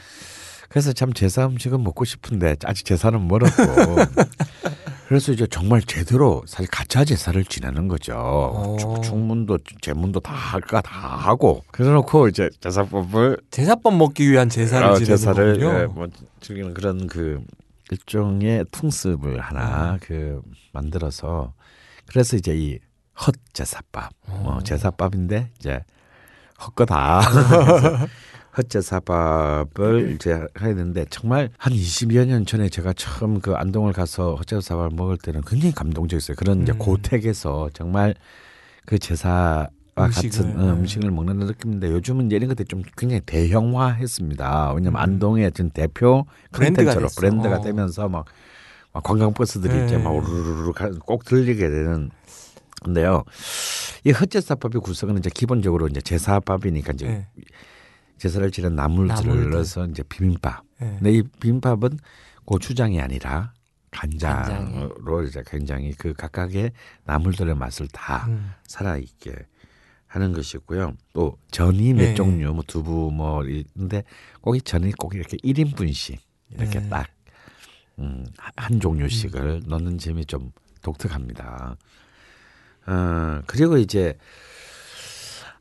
그래서 0.68 0.92
참 0.92 1.12
제사 1.12 1.46
음식은 1.46 1.82
먹고 1.82 2.04
싶은데 2.04 2.56
아직 2.64 2.84
제사는 2.84 3.26
멀었고. 3.28 3.56
그래서 5.08 5.30
이제 5.30 5.46
정말 5.48 5.80
제대로 5.82 6.42
사실 6.48 6.68
가짜 6.68 7.04
제사를 7.04 7.42
지내는 7.44 7.86
거죠. 7.86 8.14
어. 8.16 8.76
축- 8.78 9.02
축문도 9.04 9.58
제문도 9.80 10.18
다 10.20 10.32
할까 10.34 10.80
다 10.80 10.90
하고. 10.98 11.62
그래 11.70 11.90
놓고 11.90 12.26
이제 12.28 12.50
제사법을 12.60 13.38
제사밥 13.52 13.94
먹기 13.94 14.28
위한 14.28 14.48
제사를 14.48 14.84
어, 14.84 14.94
지내는 14.96 15.16
제사를. 15.16 15.60
예, 15.62 15.86
뭐 15.86 16.08
즐기는 16.40 16.74
그런 16.74 17.06
그 17.06 17.40
일종의 17.92 18.64
풍습을 18.72 19.38
하나 19.40 19.92
음. 19.92 19.98
그 20.02 20.40
만들어서 20.72 21.52
그래서 22.06 22.36
이제 22.36 22.52
이 22.56 22.78
헛 23.18 23.34
제사밥 23.54 24.10
뭐 24.26 24.56
어. 24.56 24.60
제사밥인데 24.62 25.50
이제 25.58 25.80
헛거다 26.60 27.22
헛제 28.56 28.80
사밥을 28.80 30.12
이제 30.14 30.30
해야 30.32 30.48
되는데 30.74 31.04
정말 31.10 31.50
한 31.58 31.72
20여 31.72 32.24
년 32.26 32.46
전에 32.46 32.68
제가 32.68 32.92
처음 32.94 33.40
그 33.40 33.54
안동을 33.54 33.92
가서 33.92 34.34
헛제 34.36 34.60
사밥을 34.60 34.96
먹을 34.96 35.18
때는 35.18 35.42
굉장히 35.46 35.74
감동적이었어요. 35.74 36.36
그런 36.36 36.62
이제 36.62 36.72
음. 36.72 36.78
고택에서 36.78 37.68
정말 37.74 38.14
그 38.86 38.98
제사와 38.98 39.68
음식을, 39.98 40.30
같은 40.30 40.58
어, 40.58 40.64
네. 40.66 40.70
음식을 40.72 41.10
먹는 41.10 41.38
느낌인데 41.38 41.90
요즘은 41.90 42.30
이런 42.30 42.48
것들이 42.48 42.66
좀 42.66 42.82
굉장히 42.96 43.20
대형화했습니다. 43.26 44.72
왜냐면 44.72 44.94
음. 44.94 45.02
안동의 45.02 45.46
어떤 45.46 45.70
대표 45.70 46.24
컨텐츠로. 46.52 47.08
브랜드가 47.16 47.56
어. 47.56 47.60
되면서 47.60 48.08
막, 48.08 48.24
막 48.92 49.02
관광 49.02 49.34
버스들이 49.34 49.74
네. 49.74 49.84
이제 49.84 49.98
막 49.98 50.10
우르르르 50.12 50.72
가- 50.72 50.90
꼭 51.04 51.24
들리게 51.24 51.68
되는 51.68 52.10
근데요. 52.82 53.24
이 54.04 54.12
헛제사밥의 54.12 54.80
구성은 54.80 55.18
이제 55.18 55.30
기본적으로 55.32 55.88
이제 55.88 56.00
제사밥이니까 56.00 56.92
이제 56.92 57.06
예. 57.06 57.26
제사를 58.18 58.50
지낸 58.50 58.74
나물들을 58.74 59.14
나물들. 59.30 59.50
넣어서 59.50 59.86
이제 59.86 60.02
비빔밥. 60.02 60.64
예. 60.82 60.86
근데 60.98 61.12
이 61.12 61.22
비빔밥은 61.22 61.98
고추장이 62.44 63.00
아니라 63.00 63.52
간장으로 63.90 65.22
이제 65.24 65.42
굉장히 65.46 65.92
그 65.92 66.12
각각의 66.14 66.72
나물들의 67.04 67.54
맛을 67.56 67.88
다 67.88 68.26
음. 68.28 68.52
살아있게 68.66 69.34
하는 70.06 70.32
것이고요. 70.32 70.94
또 71.12 71.36
전이 71.50 71.92
몇 71.94 72.02
네. 72.02 72.14
종류, 72.14 72.52
뭐 72.52 72.62
두부 72.66 73.10
뭐 73.12 73.42
있는데 73.44 74.04
꼭 74.40 74.56
이 74.56 74.60
전이 74.60 74.92
꼭 74.92 75.14
이렇게 75.14 75.36
1인분씩 75.38 76.18
이렇게 76.50 76.80
네. 76.80 76.88
딱 76.88 77.08
음, 77.98 78.24
한- 78.36 78.52
한 78.56 78.80
종류씩을 78.80 79.62
넣는 79.66 79.98
점이 79.98 80.26
좀 80.26 80.52
독특합니다. 80.82 81.76
어, 82.86 83.42
그리고 83.46 83.78
이제 83.78 84.16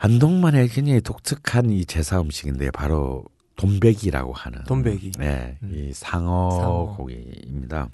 안동만의 0.06 0.68
굉장히 0.69 1.02
독특한 1.02 1.72
이 1.72 1.84
제사 1.84 2.22
음식인데 2.22 2.69
바로 2.69 3.23
돈배기라고 3.56 4.34
하는 4.34 4.64
돈배기. 4.65 5.14
네, 5.18 5.57
음. 5.64 5.72
이 5.73 5.94
상어, 5.94 6.52
상어. 6.52 6.95
고기입니다. 6.95 7.90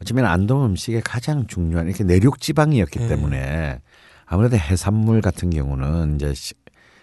어쩌면 0.00 0.26
안동 0.26 0.64
음식의 0.66 1.00
가장 1.02 1.48
중요한 1.48 1.88
이렇게 1.88 2.04
내륙 2.04 2.40
지방이었기 2.40 3.00
네. 3.00 3.08
때문에 3.08 3.80
아무래도 4.26 4.56
해산물 4.56 5.20
같은 5.20 5.50
경우는 5.50 6.14
이제 6.14 6.32
시- 6.34 6.54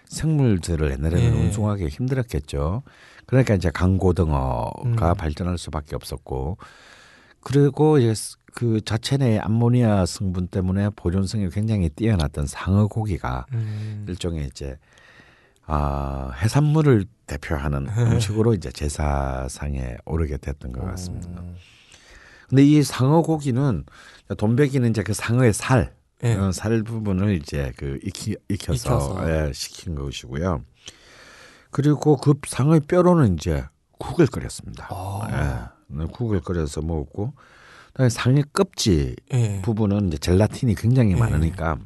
생물들을 0.06 0.90
옛날에는 0.92 1.32
네. 1.32 1.40
운송하기 1.44 1.88
힘들었겠죠. 1.88 2.82
그러니까 3.26 3.54
이제 3.56 3.70
강고등어가 3.70 4.72
음. 5.12 5.16
발전할 5.18 5.58
수밖에 5.58 5.96
없었고 5.96 6.56
그리고 7.40 7.98
이제 7.98 8.14
스- 8.14 8.36
그 8.56 8.80
자체 8.80 9.18
내 9.18 9.38
암모니아 9.38 10.06
성분 10.06 10.46
때문에 10.46 10.88
보존성이 10.96 11.50
굉장히 11.50 11.90
뛰어났던 11.90 12.46
상어 12.46 12.86
고기가 12.86 13.44
음. 13.52 14.06
일종의 14.08 14.46
이제 14.46 14.78
아 15.66 16.30
해산물을 16.36 17.04
대표하는 17.26 17.86
음식으로 18.14 18.54
이제 18.54 18.72
제사상에 18.72 19.98
오르게 20.06 20.38
됐던 20.38 20.72
것 20.72 20.82
같습니다. 20.86 21.28
음. 21.42 21.54
근데 22.48 22.64
이 22.64 22.82
상어 22.82 23.20
고기는 23.20 23.84
돈베기는 24.38 24.88
이제 24.88 25.02
그 25.02 25.12
상어의 25.12 25.52
살, 25.52 25.94
예. 26.24 26.32
어, 26.36 26.50
살 26.50 26.82
부분을 26.82 27.34
이제 27.34 27.74
그 27.76 27.98
익히, 28.02 28.36
익혀서, 28.48 29.18
익혀서. 29.18 29.48
예, 29.48 29.52
식힌 29.52 29.94
것이고요. 29.96 30.64
그리고 31.70 32.16
그 32.16 32.32
상어의 32.46 32.80
뼈로는 32.88 33.34
이제 33.34 33.66
국을 33.98 34.26
끓였습니다. 34.26 34.88
아. 34.88 35.72
예, 35.92 36.04
국을 36.06 36.40
끓여서 36.40 36.80
먹었고, 36.80 37.34
상의 38.10 38.44
껍질 38.52 39.16
예. 39.32 39.60
부분은 39.62 40.08
이제 40.08 40.18
젤라틴이 40.18 40.74
굉장히 40.74 41.12
예. 41.12 41.16
많으니까 41.16 41.78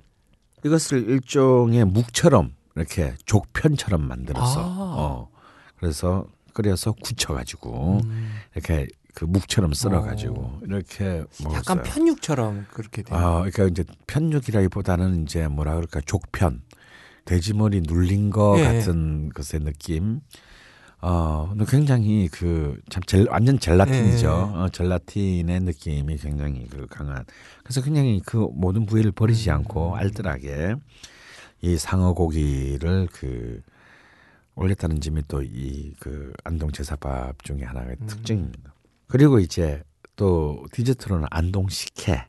이것을 0.65 1.09
일종의 1.09 1.85
묵처럼 1.85 2.53
이렇게 2.77 3.15
족편처럼 3.27 4.03
만들어서 4.03 4.61
아. 4.61 4.95
어 4.99 5.28
그래서 5.77 6.27
끓여서 6.53 6.93
굳혀가지고 6.93 8.01
음. 8.05 8.31
이렇게 8.55 8.87
그 9.15 9.24
묵처럼 9.24 9.73
썰어가지고 9.73 10.61
이렇게 10.65 11.24
먹었어요. 11.43 11.55
약간 11.55 11.82
편육처럼 11.82 12.66
그렇게 12.70 13.03
돼요. 13.03 13.19
아, 13.19 13.35
그러니까 13.41 13.65
이제 13.65 13.85
편육이라기보다는 14.07 15.23
이제 15.23 15.49
뭐라 15.49 15.74
그럴까 15.74 16.01
족편, 16.07 16.62
돼지머리 17.24 17.82
눌린 17.82 18.31
거 18.31 18.57
예. 18.59 18.65
같은 18.65 19.31
것의 19.31 19.65
느낌. 19.65 20.20
어, 21.02 21.48
근데 21.51 21.64
굉장히 21.66 22.28
그 22.28 22.78
참 22.90 23.02
젤, 23.05 23.27
완전 23.31 23.59
젤라틴이죠. 23.59 24.27
예. 24.27 24.59
어, 24.59 24.68
젤라틴의 24.70 25.60
느낌이 25.60 26.16
굉장히 26.18 26.66
그 26.68 26.86
강한. 26.89 27.24
그래서 27.62 27.81
굉장히 27.82 28.20
그 28.24 28.36
모든 28.52 28.85
부위를 28.86 29.12
버리지 29.12 29.51
음. 29.51 29.56
않고 29.56 29.97
알뜰하게 29.97 30.74
이 31.62 31.77
상어 31.77 32.12
고기를 32.14 33.09
그 33.12 33.60
올렸다는 34.56 35.01
점이 35.01 35.22
또 35.28 35.43
이 35.43 35.94
그 36.01 36.32
안동 36.44 36.70
제사밥 36.70 37.43
중에 37.44 37.62
하나의 37.62 37.97
음. 38.01 38.06
특징입니다. 38.06 38.74
그리고 39.09 39.39
이제 39.39 39.82
또 40.16 40.66
디저트로는 40.72 41.27
안동 41.31 41.68
식혜. 41.70 42.27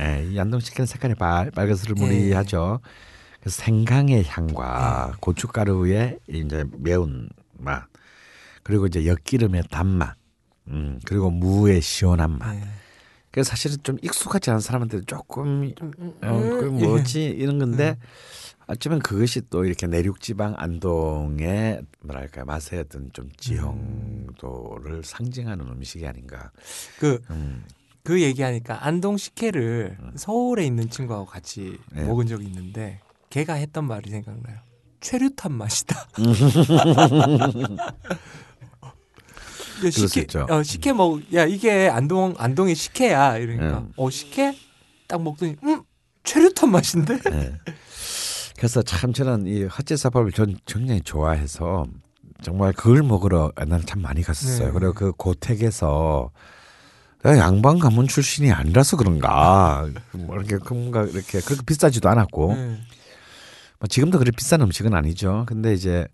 예, 0.00 0.26
이 0.28 0.38
안동 0.40 0.58
식혜는 0.58 0.86
색깔이 0.86 1.14
빨, 1.14 1.50
빨간스르무리하죠. 1.52 2.80
그래서 3.40 3.62
생강의 3.62 4.24
향과 4.26 5.12
고춧가루의 5.20 6.18
이제 6.28 6.64
매운 6.78 7.28
맛 7.56 7.86
그리고 8.62 8.86
이제 8.86 9.06
엿기름의 9.06 9.64
단맛 9.70 10.16
음, 10.68 11.00
그리고 11.04 11.30
무의 11.30 11.80
시원한 11.80 12.38
맛. 12.38 12.54
네. 12.54 12.62
그래서 13.30 13.50
사실은 13.50 13.76
좀 13.82 13.96
익숙하지 14.02 14.50
않은 14.50 14.60
사람한테는 14.60 15.06
조금 15.06 15.72
어, 16.22 16.40
그 16.58 16.64
뭐지 16.64 17.26
이런 17.26 17.58
건데 17.58 17.96
어쩌면 18.66 18.98
그것이 18.98 19.42
또 19.50 19.64
이렇게 19.64 19.86
내륙 19.86 20.20
지방 20.20 20.54
안동의 20.56 21.82
뭐랄까 22.00 22.44
맛의 22.44 22.80
어떤 22.80 23.10
좀 23.12 23.30
지형도를 23.36 25.02
상징하는 25.04 25.66
음식이 25.66 26.06
아닌가. 26.06 26.50
그, 26.98 27.20
음. 27.30 27.64
그 28.02 28.20
얘기하니까 28.20 28.84
안동 28.84 29.16
식혜를 29.16 29.96
서울에 30.16 30.64
있는 30.64 30.90
친구하고 30.90 31.26
같이 31.26 31.78
네. 31.92 32.04
먹은 32.04 32.26
적이 32.26 32.46
있는데 32.46 33.00
걔가 33.28 33.54
했던 33.54 33.84
말이 33.84 34.10
생각나요. 34.10 34.58
최루탄 35.00 35.52
맛이다. 35.52 36.08
야, 39.88 39.90
수 39.90 40.08
식혜. 40.08 40.38
어, 40.40 40.62
식혜 40.62 40.92
먹, 40.92 41.20
야 41.34 41.44
이게 41.44 41.88
안동 41.88 42.34
안동의 42.38 42.74
식혜야 42.74 43.38
이러니까, 43.38 43.78
음. 43.78 43.92
어 43.96 44.10
식혜 44.10 44.56
딱 45.06 45.22
먹더니, 45.22 45.56
음 45.64 45.82
최루탄 46.24 46.70
맛인데. 46.70 47.18
네. 47.30 47.56
그래서 48.56 48.82
참 48.82 49.12
저는 49.12 49.46
이 49.46 49.64
헛제사밥을 49.64 50.32
전 50.32 50.56
굉장히 50.66 51.00
좋아해서 51.00 51.86
정말 52.42 52.72
그걸 52.72 53.02
먹으러 53.02 53.52
옛날에 53.60 53.82
참 53.86 54.02
많이 54.02 54.22
갔었어요. 54.22 54.66
네. 54.68 54.72
그리고 54.72 54.92
그 54.92 55.12
고택에서 55.12 56.30
내가 57.22 57.38
양반 57.38 57.78
가문 57.78 58.06
출신이 58.08 58.50
아니라서 58.50 58.96
그런가 58.96 59.88
뭐 60.12 60.36
이렇게 60.36 60.56
뭔가 60.72 61.02
이렇게 61.02 61.40
그렇게 61.40 61.62
비싸지도 61.64 62.08
않았고 62.08 62.54
네. 62.54 62.78
뭐 63.78 63.86
지금도 63.88 64.18
그렇게 64.18 64.34
비싼 64.36 64.60
음식은 64.62 64.94
아니죠. 64.94 65.44
근데 65.46 65.72
이제 65.72 66.06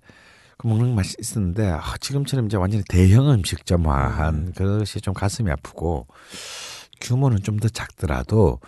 그 0.66 0.68
먹는 0.68 0.94
맛이 0.96 1.16
있었는데 1.20 1.68
아, 1.68 1.94
지금처럼 2.00 2.46
이제 2.46 2.56
완전히 2.56 2.82
대형 2.88 3.30
음식점화한 3.30 4.52
그것이 4.52 5.00
좀 5.00 5.14
가슴이 5.14 5.50
아프고 5.50 6.06
규모는 7.00 7.42
좀 7.42 7.58
더 7.60 7.68
작더라도 7.68 8.58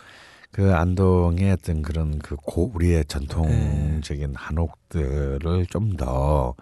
그 0.52 0.74
안동의 0.74 1.52
어떤 1.52 1.82
그런 1.82 2.18
그 2.20 2.36
고 2.36 2.70
우리의 2.74 3.04
전통적인 3.06 4.34
한옥들을 4.36 5.66
좀 5.66 5.96
더 5.96 6.54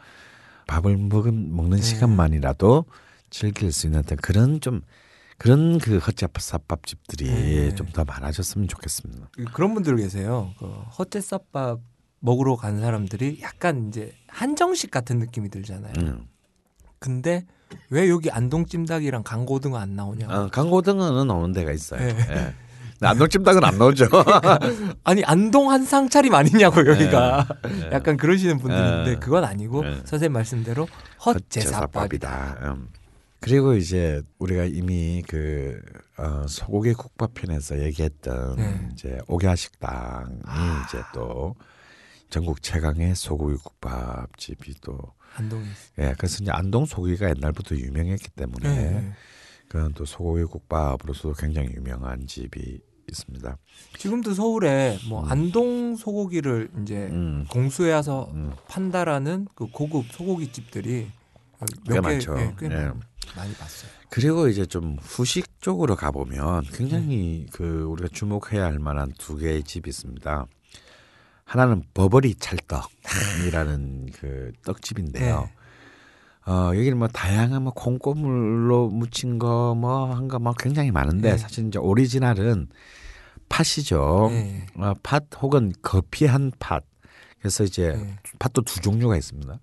밥을 0.67 0.97
먹은 0.97 1.55
먹는 1.55 1.81
시간만이라도 1.81 2.87
즐길 3.31 3.71
수 3.73 3.87
있는 3.87 4.01
어떤 4.01 4.17
그런 4.19 4.61
좀 4.61 4.81
그런 5.39 5.79
그 5.79 5.99
헛잡삽밥 5.99 6.87
집들이 6.87 7.27
네. 7.31 7.75
좀더 7.75 8.05
많아졌으면 8.05 8.67
좋겠습니다. 8.69 9.29
그런 9.53 9.75
분들 9.75 9.97
계세요. 9.97 10.53
그 10.59 10.67
헛제쌀밥 10.99 11.79
먹으러 12.21 12.57
간 12.57 12.81
사람들이 12.81 13.41
약간 13.43 13.89
이제 13.89 14.13
한정식 14.29 14.91
같은 14.91 15.19
느낌이 15.19 15.49
들잖아요. 15.51 15.93
음. 15.99 16.27
근데 16.99 17.47
왜 17.91 18.09
여기 18.09 18.31
안동 18.31 18.67
찜닭이랑 18.67 19.23
강고등어 19.23 19.77
안 19.77 19.95
나오냐? 19.97 20.27
어, 20.29 20.49
강고등어는 20.51 21.31
오는 21.31 21.53
데가 21.53 21.73
있어요. 21.73 22.01
네. 22.01 22.17
예. 22.31 22.55
근데 22.99 23.09
안동찜닭은 23.09 23.63
안 23.63 23.79
나오죠. 23.79 24.09
아니 25.05 25.23
안동 25.25 25.71
한상 25.71 26.09
차림 26.09 26.35
아니냐고 26.35 26.87
여기가 26.87 27.47
네. 27.65 27.91
약간 27.93 28.17
그러시는 28.17 28.59
분들 28.59 28.79
있는데 28.79 29.11
네. 29.13 29.17
그건 29.19 29.45
아니고 29.45 29.83
네. 29.83 30.01
선생님 30.05 30.33
말씀대로 30.33 30.89
헛제사밥이다. 31.25 32.59
음. 32.63 32.89
그리고 33.41 33.75
이제 33.75 34.23
우리가 34.39 34.65
이미 34.65 35.23
그 35.29 35.79
어, 36.17 36.47
소고기 36.49 36.95
국밥 36.95 37.35
편에서 37.35 37.83
얘기했던 37.83 38.57
네. 38.57 38.89
이제 38.93 39.19
옥야 39.29 39.55
식당이 39.55 40.33
이제 40.89 41.03
또 41.13 41.55
전국 42.37 42.63
최강의 42.63 43.15
소고기 43.15 43.57
국밥집이 43.57 44.75
또 44.83 44.99
안동에 45.37 45.65
예, 45.99 46.15
그래서 46.19 46.43
이제 46.43 46.51
안동 46.51 46.85
소고기가 46.85 47.31
옛날부터 47.31 47.75
유명했기 47.77 48.29
때문에 48.33 48.69
네. 48.69 49.13
그런 49.69 49.95
또 49.95 50.05
소고기 50.05 50.45
국밥으로서 50.45 51.33
굉장히 51.33 51.71
유명한 51.75 52.27
집이 52.27 52.79
있습니다. 53.09 53.57
지금도 53.97 54.35
서울에 54.35 54.99
뭐 55.09 55.27
안동 55.27 55.97
소고기를 55.97 56.73
이제 56.83 57.07
음. 57.07 57.47
공수해 57.51 57.95
와서 57.95 58.29
음. 58.35 58.53
판다라는 58.69 59.49
그 59.55 59.69
고급 59.69 60.05
소고기 60.13 60.53
집들이 60.53 61.11
꽤몇 61.87 61.87
개, 61.87 62.01
많죠. 62.01 62.39
예, 62.39 62.55
꽤 62.59 62.67
예. 62.67 62.93
많이 63.35 63.55
봤어요. 63.55 63.91
그리고 64.11 64.49
이제 64.49 64.67
좀 64.67 64.99
후식 65.01 65.63
쪽으로 65.63 65.97
가보면 65.97 66.65
굉장히 66.75 67.47
그 67.51 67.85
우리가 67.85 68.11
주목해야 68.13 68.63
할 68.63 68.79
만한 68.79 69.11
두 69.17 69.37
개의 69.37 69.63
집이 69.63 69.89
있습니다. 69.89 70.47
하나는 71.47 71.85
버버리 71.95 72.35
찰떡이라는 72.35 74.11
그 74.19 74.53
떡집인데요. 74.65 75.41
네. 75.49 76.51
어, 76.53 76.73
여기는 76.75 76.99
뭐 76.99 77.09
다양한 77.09 77.63
뭐 77.63 77.73
콩고물로 77.73 78.89
무친 78.91 79.39
거뭐 79.39 80.13
한 80.15 80.29
거 80.29 80.39
뭐 80.39 80.53
굉장히 80.59 80.91
많은데 80.91 81.33
네. 81.33 81.39
사실 81.39 81.67
이제 81.69 81.79
오리지널은 81.79 82.69
팥이죠. 83.49 84.29
네. 84.31 84.67
어, 84.77 84.93
팥 85.03 85.25
혹은 85.41 85.73
거피한 85.83 86.51
팥. 86.59 86.85
그래서 87.39 87.63
이제 87.63 87.93
네. 87.93 88.17
팥도 88.41 88.63
두 88.63 88.81
종류가 88.81 89.17
있습니다. 89.17 89.59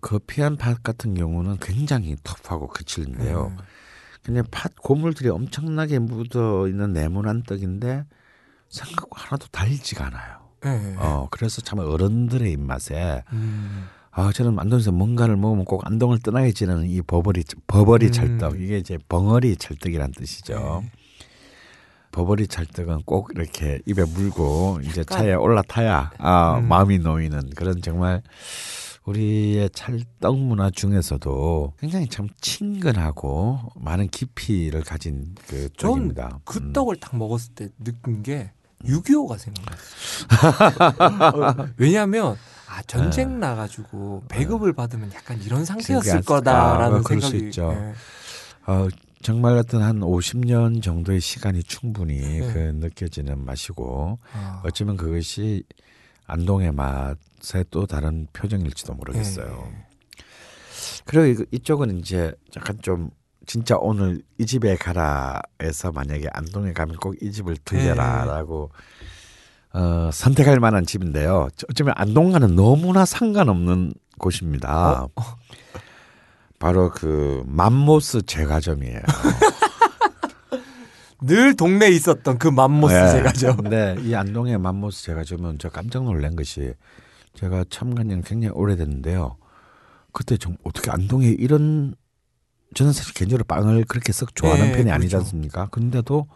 거피한 0.00 0.56
팥 0.56 0.84
같은 0.84 1.14
경우는 1.14 1.56
굉장히 1.60 2.16
터프하고 2.22 2.68
거칠는데요. 2.68 3.52
네. 3.56 3.64
그냥 4.22 4.44
팥 4.52 4.72
고물들이 4.80 5.30
엄청나게 5.30 5.98
묻어 5.98 6.68
있는 6.68 6.92
네모난 6.92 7.42
떡인데 7.42 8.04
생각 8.68 9.06
하나도 9.12 9.48
달지가 9.48 10.06
않아요. 10.06 10.45
네. 10.74 10.94
어 10.98 11.28
그래서 11.30 11.60
참 11.60 11.78
어른들의 11.78 12.50
입맛에 12.52 13.22
음. 13.32 13.84
아 14.10 14.32
저는 14.32 14.58
안동에서 14.58 14.92
뭔가를 14.92 15.36
먹으면 15.36 15.64
꼭 15.64 15.86
안동을 15.86 16.18
떠나게 16.20 16.52
지는 16.52 16.88
이 16.88 17.02
버버리 17.02 17.44
버버리 17.66 18.06
음. 18.06 18.12
찰떡 18.12 18.60
이게 18.60 18.78
이제 18.78 18.98
벙어리 19.08 19.56
찰떡이란 19.56 20.12
뜻이죠. 20.12 20.82
네. 20.82 20.90
버버리 22.12 22.48
찰떡은 22.48 23.02
꼭 23.04 23.30
이렇게 23.34 23.80
입에 23.84 24.04
물고 24.04 24.78
이제 24.82 25.04
차에 25.04 25.34
올라타야 25.34 26.12
아, 26.18 26.58
음. 26.58 26.66
마음이 26.66 26.98
놓이는 26.98 27.50
그런 27.54 27.82
정말 27.82 28.22
우리의 29.04 29.70
찰떡 29.70 30.38
문화 30.38 30.70
중에서도 30.70 31.74
굉장히 31.78 32.08
참 32.08 32.28
친근하고 32.40 33.60
많은 33.76 34.08
깊이를 34.08 34.82
가진 34.82 35.34
그전 35.46 35.90
떡입니다. 35.90 36.40
그 36.44 36.58
음. 36.58 36.72
떡을 36.72 36.96
딱 36.96 37.16
먹었을 37.16 37.54
때 37.54 37.68
느낀 37.84 38.22
게 38.22 38.50
6.25가 38.86 39.38
생각났어요. 39.38 40.80
어, 41.62 41.68
왜냐하면 41.76 42.36
아 42.68 42.82
전쟁 42.82 43.38
나가지고 43.40 44.24
배급을 44.28 44.72
받으면 44.72 45.12
약간 45.14 45.40
이런 45.42 45.64
상태였을 45.64 46.22
거다라는 46.22 46.98
아, 46.98 47.02
생각이 47.02 47.38
있죠. 47.38 47.72
예. 47.72 47.94
어, 48.70 48.88
정말 49.22 49.56
어떤 49.56 49.82
한 49.82 50.00
50년 50.00 50.82
정도의 50.82 51.20
시간이 51.20 51.62
충분히 51.62 52.20
네. 52.20 52.52
그 52.52 52.58
느껴지는 52.58 53.44
맛이고 53.44 54.18
아, 54.32 54.62
어쩌면 54.64 54.96
그것이 54.96 55.64
안동의 56.26 56.72
맛의 56.72 57.64
또 57.70 57.86
다른 57.86 58.26
표정일지도 58.32 58.94
모르겠어요. 58.94 59.46
네. 59.46 59.86
그리고 61.04 61.44
이쪽은 61.52 61.98
이제 61.98 62.34
약간 62.56 62.78
좀 62.82 63.10
진짜 63.46 63.76
오늘 63.78 64.22
이 64.38 64.46
집에 64.46 64.76
가라에서 64.76 65.92
만약에 65.92 66.28
안동에 66.32 66.72
가면 66.72 66.96
꼭 66.96 67.14
이 67.22 67.30
집을 67.32 67.56
들려라라고 67.64 68.70
어, 69.72 70.10
선택할 70.12 70.58
만한 70.58 70.84
집인데요. 70.86 71.48
어쩌면 71.70 71.94
안동과는 71.96 72.56
너무나 72.56 73.04
상관없는 73.04 73.92
곳입니다. 74.18 75.06
바로 76.58 76.90
그 76.90 77.42
맘모스 77.46 78.22
제과점이에요. 78.22 79.00
늘 81.22 81.56
동네에 81.56 81.88
있었던 81.90 82.38
그 82.38 82.48
맘모스 82.48 82.94
네. 82.94 83.10
제과죠. 83.12 83.56
근데 83.56 83.96
이 84.02 84.14
안동의 84.14 84.58
맘모스 84.58 85.02
제과점은 85.04 85.58
저 85.58 85.70
깜짝 85.70 86.04
놀란 86.04 86.36
것이 86.36 86.74
제가 87.34 87.64
지는 87.70 88.22
굉장히 88.22 88.48
오래됐는데요. 88.54 89.36
그때 90.12 90.36
좀 90.36 90.56
어떻게 90.64 90.90
안동에 90.90 91.28
이런 91.28 91.94
저는 92.74 92.92
사실 92.92 93.14
개인적으로 93.14 93.44
빵을 93.44 93.84
그렇게 93.84 94.12
썩 94.12 94.34
좋아하는 94.34 94.66
네, 94.72 94.76
편이 94.78 94.90
아니지 94.90 95.10
그렇죠. 95.10 95.24
않습니까? 95.26 95.66
근데도 95.66 96.26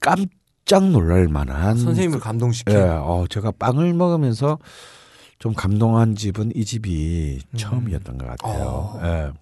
깜짝 0.00 0.90
놀랄 0.90 1.28
만한 1.28 1.76
선생님을 1.78 2.18
그- 2.18 2.24
감동시킨. 2.24 2.74
예, 2.74 2.80
어, 2.80 3.24
제가 3.30 3.52
빵을 3.52 3.94
먹으면서 3.94 4.58
좀 5.38 5.54
감동한 5.54 6.14
집은 6.16 6.52
이 6.54 6.64
집이 6.64 7.40
음. 7.52 7.56
처음이었던 7.56 8.18
것 8.18 8.26
같아요. 8.26 8.64
어. 8.68 9.00
예. 9.04 9.32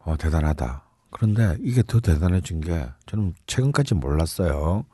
어, 0.00 0.16
대단하다. 0.16 0.82
그런데 1.10 1.56
이게 1.60 1.82
더 1.86 1.98
대단해진 2.00 2.60
게 2.60 2.86
저는 3.06 3.34
최근까지 3.46 3.94
몰랐어요. 3.94 4.84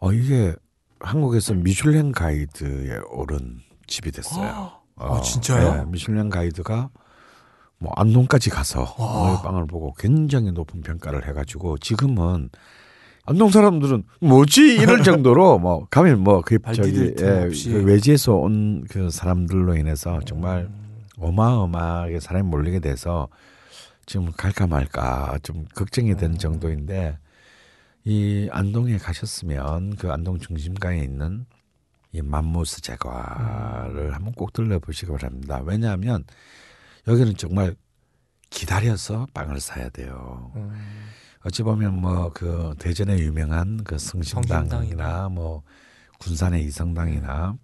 어, 0.00 0.12
이게 0.12 0.54
한국에서 1.00 1.54
미슐랭 1.54 2.12
가이드에 2.12 2.98
오른 3.10 3.58
집이 3.86 4.12
됐어요. 4.12 4.72
아, 4.96 5.20
진짜요? 5.20 5.80
예, 5.80 5.90
미슐랭 5.90 6.28
가이드가 6.30 6.90
뭐 7.82 7.92
안동까지 7.96 8.48
가서 8.50 8.94
어, 8.96 9.34
이 9.34 9.42
빵을 9.42 9.66
보고 9.66 9.92
굉장히 9.98 10.52
높은 10.52 10.80
평가를 10.82 11.26
해가지고 11.28 11.78
지금은 11.78 12.48
안동 13.24 13.50
사람들은 13.50 14.04
뭐지? 14.20 14.76
이럴 14.76 15.02
정도로 15.04 15.58
뭐 15.58 15.86
가면 15.90 16.20
뭐그 16.20 16.58
발 16.60 16.74
저기 16.74 17.14
예. 17.20 17.48
그 17.50 17.82
외지에서 17.84 18.34
온 18.34 18.84
그 18.88 19.10
사람들로 19.10 19.76
인해서 19.76 20.20
정말 20.24 20.68
어마어마하게 21.18 22.20
사람이 22.20 22.48
몰리게 22.48 22.80
돼서 22.80 23.28
지금 24.06 24.30
갈까 24.36 24.66
말까 24.66 25.38
좀 25.42 25.66
걱정이 25.74 26.16
되는 26.16 26.36
정도인데 26.38 27.18
이 28.04 28.48
안동에 28.50 28.96
가셨으면 28.98 29.96
그 29.96 30.10
안동 30.10 30.38
중심가에 30.40 30.98
있는 30.98 31.46
이 32.12 32.20
맘모스 32.20 32.82
제과를 32.82 34.14
한번 34.14 34.34
꼭 34.34 34.52
들러보시기 34.52 35.10
바랍니다. 35.12 35.62
왜냐하면 35.64 36.24
여기는 37.06 37.36
정말 37.36 37.74
기다려서 38.50 39.26
빵을 39.34 39.60
사야 39.60 39.88
돼요. 39.88 40.52
어찌 41.44 41.62
보면 41.62 42.00
뭐 42.00 42.30
그 42.34 42.74
대전에 42.78 43.18
유명한 43.18 43.82
그 43.84 43.98
성심당이나. 43.98 45.28
뭐 45.28 45.62
군산의 46.20 46.62
이성당이나 46.64 47.56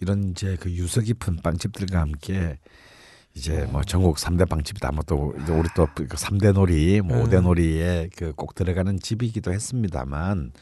이런 0.00 0.30
이제 0.30 0.56
그 0.58 0.70
유서 0.72 1.00
깊은 1.00 1.36
빵집들과 1.42 2.00
함께 2.00 2.58
이제 3.34 3.66
뭐 3.70 3.84
전국 3.84 4.18
삼대 4.18 4.44
빵집이다 4.46 4.90
뭐또 4.92 5.34
우리 5.36 5.68
또그 5.76 6.06
3대 6.08 6.52
놀이 6.52 7.00
뭐 7.02 7.18
음. 7.18 7.24
5대 7.24 7.42
놀이에 7.42 8.08
그 8.16 8.32
꼭 8.32 8.54
들어가는 8.54 8.98
집이기도 8.98 9.52
했습니다만 9.52 10.52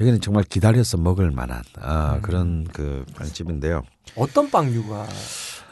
여기는 0.00 0.20
정말 0.20 0.42
기다려서 0.44 0.96
먹을 0.96 1.30
만한 1.30 1.62
아, 1.80 2.18
그런 2.20 2.64
그 2.64 3.04
빵집인데요. 3.16 3.82
어떤 4.16 4.50
빵류가 4.50 5.06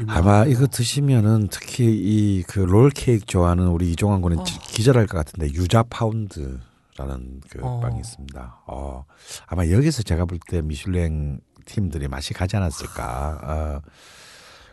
아마 0.06 0.44
이거 0.46 0.66
드시면은 0.66 1.48
특히 1.48 1.86
이 1.86 2.42
그 2.46 2.60
롤 2.60 2.90
케이크 2.90 3.26
좋아하는 3.26 3.66
우리 3.68 3.90
이종환 3.92 4.20
군은 4.22 4.38
어. 4.38 4.44
기절할 4.44 5.06
것 5.06 5.18
같은데 5.18 5.52
유자 5.54 5.82
파운드 5.82 6.60
라는 6.96 7.40
그 7.50 7.58
어. 7.62 7.80
빵이 7.80 7.98
있습니다. 8.00 8.62
어, 8.66 9.04
아마 9.46 9.66
여기서 9.68 10.02
제가 10.02 10.24
볼 10.26 10.38
때 10.48 10.62
미슐랭 10.62 11.40
팀들이 11.64 12.06
맛이 12.08 12.32
가지 12.34 12.56
않았을까. 12.56 13.40
어. 13.42 13.88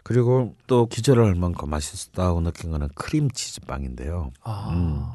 그리고 0.03 0.55
또 0.67 0.88
기절할 0.88 1.35
만큼 1.35 1.69
맛있었다고 1.69 2.41
느낀 2.41 2.71
거는 2.71 2.89
크림치즈 2.95 3.61
빵인데요. 3.61 4.31
아, 4.43 4.69
음. 4.73 5.05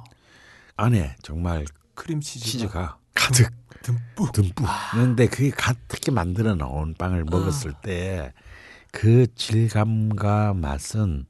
안에 0.76 1.16
정말 1.22 1.64
크림치즈가 1.94 2.44
치즈가 2.50 2.98
가득 3.14 3.50
듬뿍. 3.84 4.32
듬뿍. 4.32 4.66
그런데 4.92 5.26
그게 5.28 5.50
가득히 5.50 6.10
만들어 6.10 6.54
놓은 6.54 6.94
빵을 6.94 7.24
먹었을 7.24 7.74
때그 7.82 9.34
질감과 9.34 10.54
맛은 10.54 11.26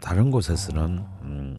다른 0.00 0.30
곳에서는 0.30 1.04
음, 1.22 1.58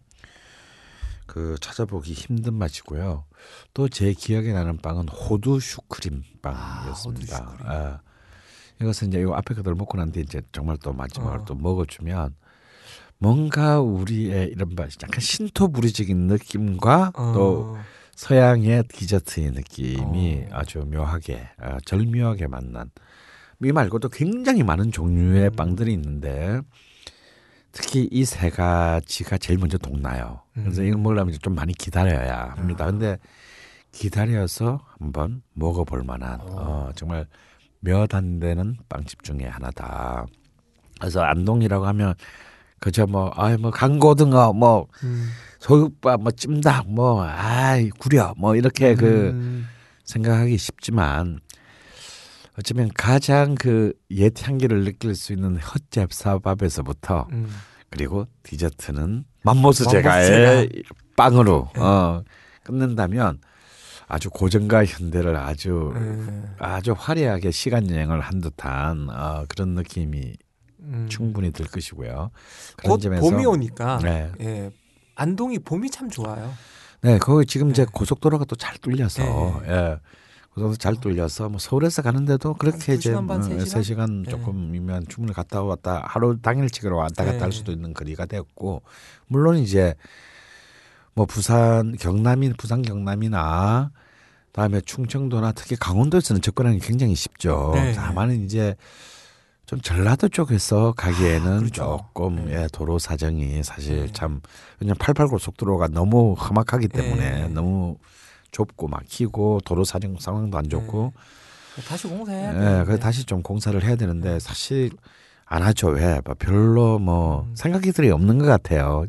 그 1.27 1.55
찾아보기 1.61 2.13
힘든 2.13 2.53
맛이고요. 2.55 3.25
또 3.73 3.89
제 3.89 4.13
기억에 4.13 4.51
나는 4.53 4.77
빵은 4.77 5.09
호두 5.09 5.59
슈크림 5.59 6.23
빵이었습니다. 6.41 7.37
호두 7.37 7.51
슈크림. 7.51 7.71
아, 7.71 7.99
이것은 8.81 9.09
이제 9.09 9.19
이 9.21 9.25
앞에 9.31 9.53
것들 9.55 9.75
먹고 9.75 9.97
난 9.97 10.11
뒤에 10.11 10.23
이제 10.23 10.41
정말 10.53 10.77
또 10.81 10.93
마지막으로 10.93 11.41
어. 11.41 11.45
또 11.45 11.55
먹어주면 11.55 12.35
뭔가 13.17 13.81
우리의 13.81 14.47
이런 14.49 14.69
맛 14.75 14.89
약간 15.03 15.19
신토부리적인 15.19 16.17
느낌과 16.27 17.11
또 17.15 17.75
어. 17.77 17.83
서양의 18.19 18.83
디저트의 18.89 19.51
느낌이 19.51 20.47
어. 20.51 20.57
아주 20.57 20.79
묘하게 20.79 21.47
아, 21.57 21.77
절묘하게 21.85 22.47
만난 22.47 22.91
이 23.63 23.71
말고도 23.71 24.09
굉장히 24.09 24.61
많은 24.61 24.91
종류의 24.91 25.45
음. 25.47 25.55
빵들이 25.55 25.93
있는데 25.93 26.59
특히 27.71 28.09
이 28.11 28.25
세 28.25 28.49
가지가 28.49 29.37
제일 29.37 29.57
먼저 29.57 29.77
동나요. 29.77 30.41
그래서 30.53 30.81
음. 30.81 30.87
이걸 30.87 31.01
먹으려면 31.01 31.29
이제 31.29 31.39
좀 31.41 31.55
많이 31.55 31.71
기다려야 31.73 32.55
합니다. 32.57 32.87
근데 32.87 33.17
기다려서 33.93 34.81
한번 34.99 35.41
먹어볼 35.53 36.03
만한 36.03 36.41
어, 36.41 36.91
정말 36.95 37.25
몇 37.79 38.13
안 38.13 38.41
되는 38.41 38.75
빵집 38.89 39.23
중에 39.23 39.45
하나다. 39.47 40.25
그래서 40.99 41.21
안동이라고 41.21 41.85
하면 41.87 42.15
그저 42.79 43.05
뭐 43.07 43.31
아이 43.35 43.55
뭐 43.55 43.71
강고등어 43.71 44.51
뭐 44.51 44.87
음. 45.05 45.29
소육밥 45.59 46.21
뭐 46.21 46.31
찜닭 46.31 46.91
뭐 46.91 47.23
아이 47.23 47.89
구려 47.89 48.33
뭐 48.37 48.55
이렇게 48.55 48.95
그 48.95 49.29
음. 49.29 49.67
생각하기 50.03 50.57
쉽지만 50.57 51.39
어쩌면 52.57 52.89
가장 52.93 53.55
그 53.55 53.93
옛 54.11 54.33
향기를 54.41 54.83
느낄 54.83 55.15
수 55.15 55.33
있는 55.33 55.57
헛잽사밥에서부터 55.57 57.27
음. 57.31 57.47
그리고 57.89 58.25
디저트는 58.43 59.25
맘모스 59.43 59.87
제가의 59.89 60.69
빵으로 61.15 61.69
네. 61.75 61.81
어, 61.81 62.23
끝낸다면 62.63 63.39
아주 64.07 64.29
고전과 64.29 64.85
현대를 64.85 65.35
아주 65.35 65.93
음. 65.95 66.55
아주 66.57 66.95
화려하게 66.97 67.51
시간 67.51 67.89
여행을 67.89 68.19
한 68.19 68.41
듯한 68.41 69.09
어, 69.09 69.45
그런 69.47 69.69
느낌이 69.69 70.33
음. 70.81 71.07
충분히 71.09 71.51
들 71.51 71.67
것이고요. 71.67 72.31
그런 72.77 72.89
곧 72.89 72.99
점에서 72.99 73.21
봄이 73.21 73.45
오니까 73.45 73.99
네. 74.01 74.31
예. 74.41 74.71
안동이 75.19 75.59
봄이 75.59 75.89
참 75.89 76.09
좋아요. 76.09 76.53
네, 77.01 77.17
거기 77.17 77.45
지금 77.45 77.69
이제 77.71 77.85
네. 77.85 77.91
고속도로가 77.91 78.45
또 78.45 78.55
잘 78.55 78.77
뚫려서 78.77 79.23
네. 79.63 79.71
예. 79.71 79.99
고속도로 80.53 80.75
잘 80.77 80.95
뚫려서 80.95 81.49
뭐 81.49 81.59
서울에서 81.59 82.01
가는데도 82.01 82.55
그렇게 82.55 82.77
두 82.79 82.93
이제 82.93 83.09
시간 83.09 83.27
반, 83.27 83.41
세 83.43 83.77
음, 83.77 83.83
시간? 83.83 84.23
네. 84.23 84.31
조금이면 84.31 85.07
충분히 85.07 85.33
갔다 85.33 85.61
왔다 85.61 86.03
하루 86.05 86.39
당일치기로 86.41 86.97
왔다 86.97 87.23
갔다 87.23 87.37
네. 87.37 87.43
할 87.43 87.51
수도 87.51 87.71
있는 87.71 87.93
거리가 87.93 88.25
됐고 88.25 88.81
물론 89.27 89.57
이제 89.57 89.93
뭐 91.13 91.25
부산 91.25 91.95
경남인 91.97 92.53
부산 92.57 92.81
경남이나 92.81 93.91
다음에 94.51 94.81
충청도나 94.81 95.51
특히 95.51 95.75
강원도에서는 95.75 96.41
접근하기 96.41 96.79
굉장히 96.79 97.15
쉽죠. 97.15 97.71
네. 97.75 97.93
다만은 97.93 98.43
이제 98.43 98.75
좀 99.69 99.79
전라도 99.81 100.29
쪽에서 100.29 100.93
가기에는 100.97 101.47
아, 101.47 101.59
그렇죠. 101.59 101.99
조금 102.07 102.47
네. 102.47 102.63
예, 102.63 102.67
도로 102.73 102.97
사정이 102.97 103.61
사실 103.61 104.07
네. 104.07 104.11
참 104.13 104.41
왜냐면 104.79 104.97
88 104.97 105.27
고속도로가 105.27 105.89
너무 105.89 106.33
험악하기 106.33 106.87
때문에 106.87 107.31
네. 107.43 107.47
너무 107.49 107.99
좁고 108.49 108.87
막히고 108.87 109.59
도로 109.65 109.83
사정 109.83 110.17
상황도 110.17 110.57
안 110.57 110.67
좋고 110.69 111.13
다시 111.87 112.07
공사해야 112.07 112.49
예, 112.49 112.79
돼. 112.79 112.83
그래서 112.85 112.99
다시 112.99 113.25
좀 113.25 113.43
공사를 113.43 113.79
해야 113.83 113.95
되는데 113.95 114.39
사실 114.39 114.89
안 115.45 115.61
하죠. 115.61 115.89
왜? 115.89 116.19
뭐 116.25 116.33
별로 116.39 116.97
뭐 116.97 117.43
음. 117.43 117.55
생각이들이 117.55 118.09
없는 118.09 118.39
것 118.39 118.47
같아요. 118.47 119.05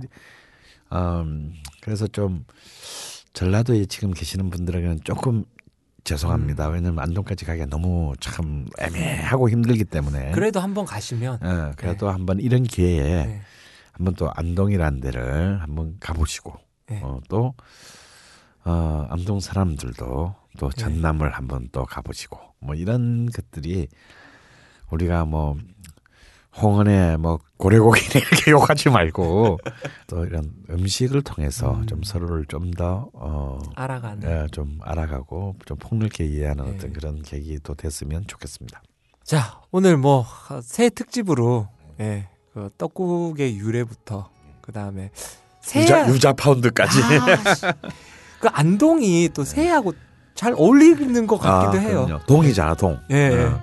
음, 0.92 1.54
그래서 1.80 2.06
좀 2.06 2.44
전라도에 3.32 3.86
지금 3.86 4.10
계시는 4.10 4.50
분들에게는 4.50 5.00
조금 5.04 5.46
죄송합니다. 6.04 6.68
음. 6.68 6.74
왜냐면 6.74 6.98
안동까지 7.00 7.44
가기가 7.44 7.66
너무 7.66 8.14
참 8.20 8.66
애매하고 8.78 9.50
힘들기 9.50 9.84
때문에. 9.84 10.32
그래도 10.32 10.60
한번 10.60 10.84
가시면 10.84 11.38
예, 11.44 11.72
그래도 11.76 12.10
한번 12.10 12.40
이런 12.40 12.62
기회에 12.62 13.26
네. 13.26 13.40
한번 13.92 14.14
또 14.14 14.30
안동이라는 14.34 15.00
데를 15.00 15.60
한번 15.60 15.96
가보시고 16.00 16.54
네. 16.88 17.00
어, 17.02 17.20
또 17.28 17.54
어, 18.64 19.06
안동 19.10 19.40
사람들도 19.40 20.34
또 20.58 20.70
네. 20.70 20.80
전남을 20.80 21.30
한번 21.30 21.68
또 21.72 21.84
가보시고 21.84 22.38
뭐 22.60 22.74
이런 22.74 23.26
것들이 23.26 23.88
우리가 24.90 25.24
뭐 25.24 25.56
홍은의 26.60 27.18
뭐 27.18 27.38
고래고기 27.58 28.00
이렇게 28.18 28.50
욕하지 28.50 28.88
말고 28.90 29.58
또 30.08 30.24
이런 30.24 30.50
음식을 30.70 31.22
통해서 31.22 31.74
음. 31.74 31.86
좀 31.86 32.02
서로를 32.02 32.44
좀 32.46 32.70
더 32.72 33.08
어, 33.14 33.58
알아가는. 33.76 34.28
예, 34.28 34.46
좀 34.52 34.78
알아가고 34.82 35.56
좀 35.66 35.76
폭넓게 35.78 36.24
이해하는 36.24 36.64
네. 36.64 36.74
어떤 36.76 36.92
그런 36.92 37.22
계기 37.22 37.58
또 37.62 37.74
됐으면 37.74 38.24
좋겠습니다. 38.26 38.80
자, 39.24 39.60
오늘 39.70 39.96
뭐 39.96 40.24
새 40.62 40.88
특집으로 40.90 41.68
예. 42.00 42.28
그 42.52 42.68
떡국의 42.78 43.56
유래부터 43.58 44.28
그 44.60 44.72
다음에 44.72 45.10
유자, 45.76 46.04
새야- 46.04 46.08
유자 46.08 46.32
파운드까지. 46.32 46.98
아, 47.02 47.54
씨. 47.54 47.66
그 48.40 48.48
안동이 48.48 49.28
또 49.34 49.44
새하고 49.44 49.92
잘 50.34 50.54
어울리는 50.56 51.26
것 51.26 51.38
같기도 51.38 51.78
아, 51.78 51.80
해요. 51.80 52.20
동이잖아 52.26 52.74
동. 52.74 52.98
예. 53.10 53.30
어. 53.44 53.60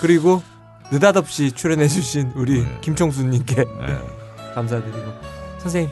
그리고 0.00 0.42
느닷없이 0.90 1.52
출연해주신 1.52 2.32
우리 2.34 2.62
네. 2.62 2.78
김청수님께 2.80 3.54
네. 3.56 3.98
감사드리고 4.54 5.12
선생님 5.58 5.90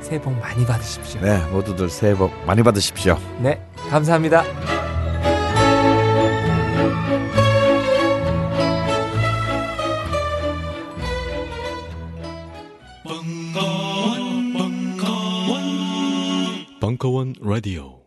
새해 0.00 0.20
복 0.20 0.32
많이 0.38 0.66
받으십시오. 0.66 1.20
네, 1.22 1.38
모두들 1.46 1.88
새해 1.88 2.14
복 2.14 2.30
많이 2.46 2.62
받으십시오. 2.62 3.18
네, 3.40 3.66
감사합니다. 3.90 4.44
벙커원 16.80 17.32
라디오 17.40 18.03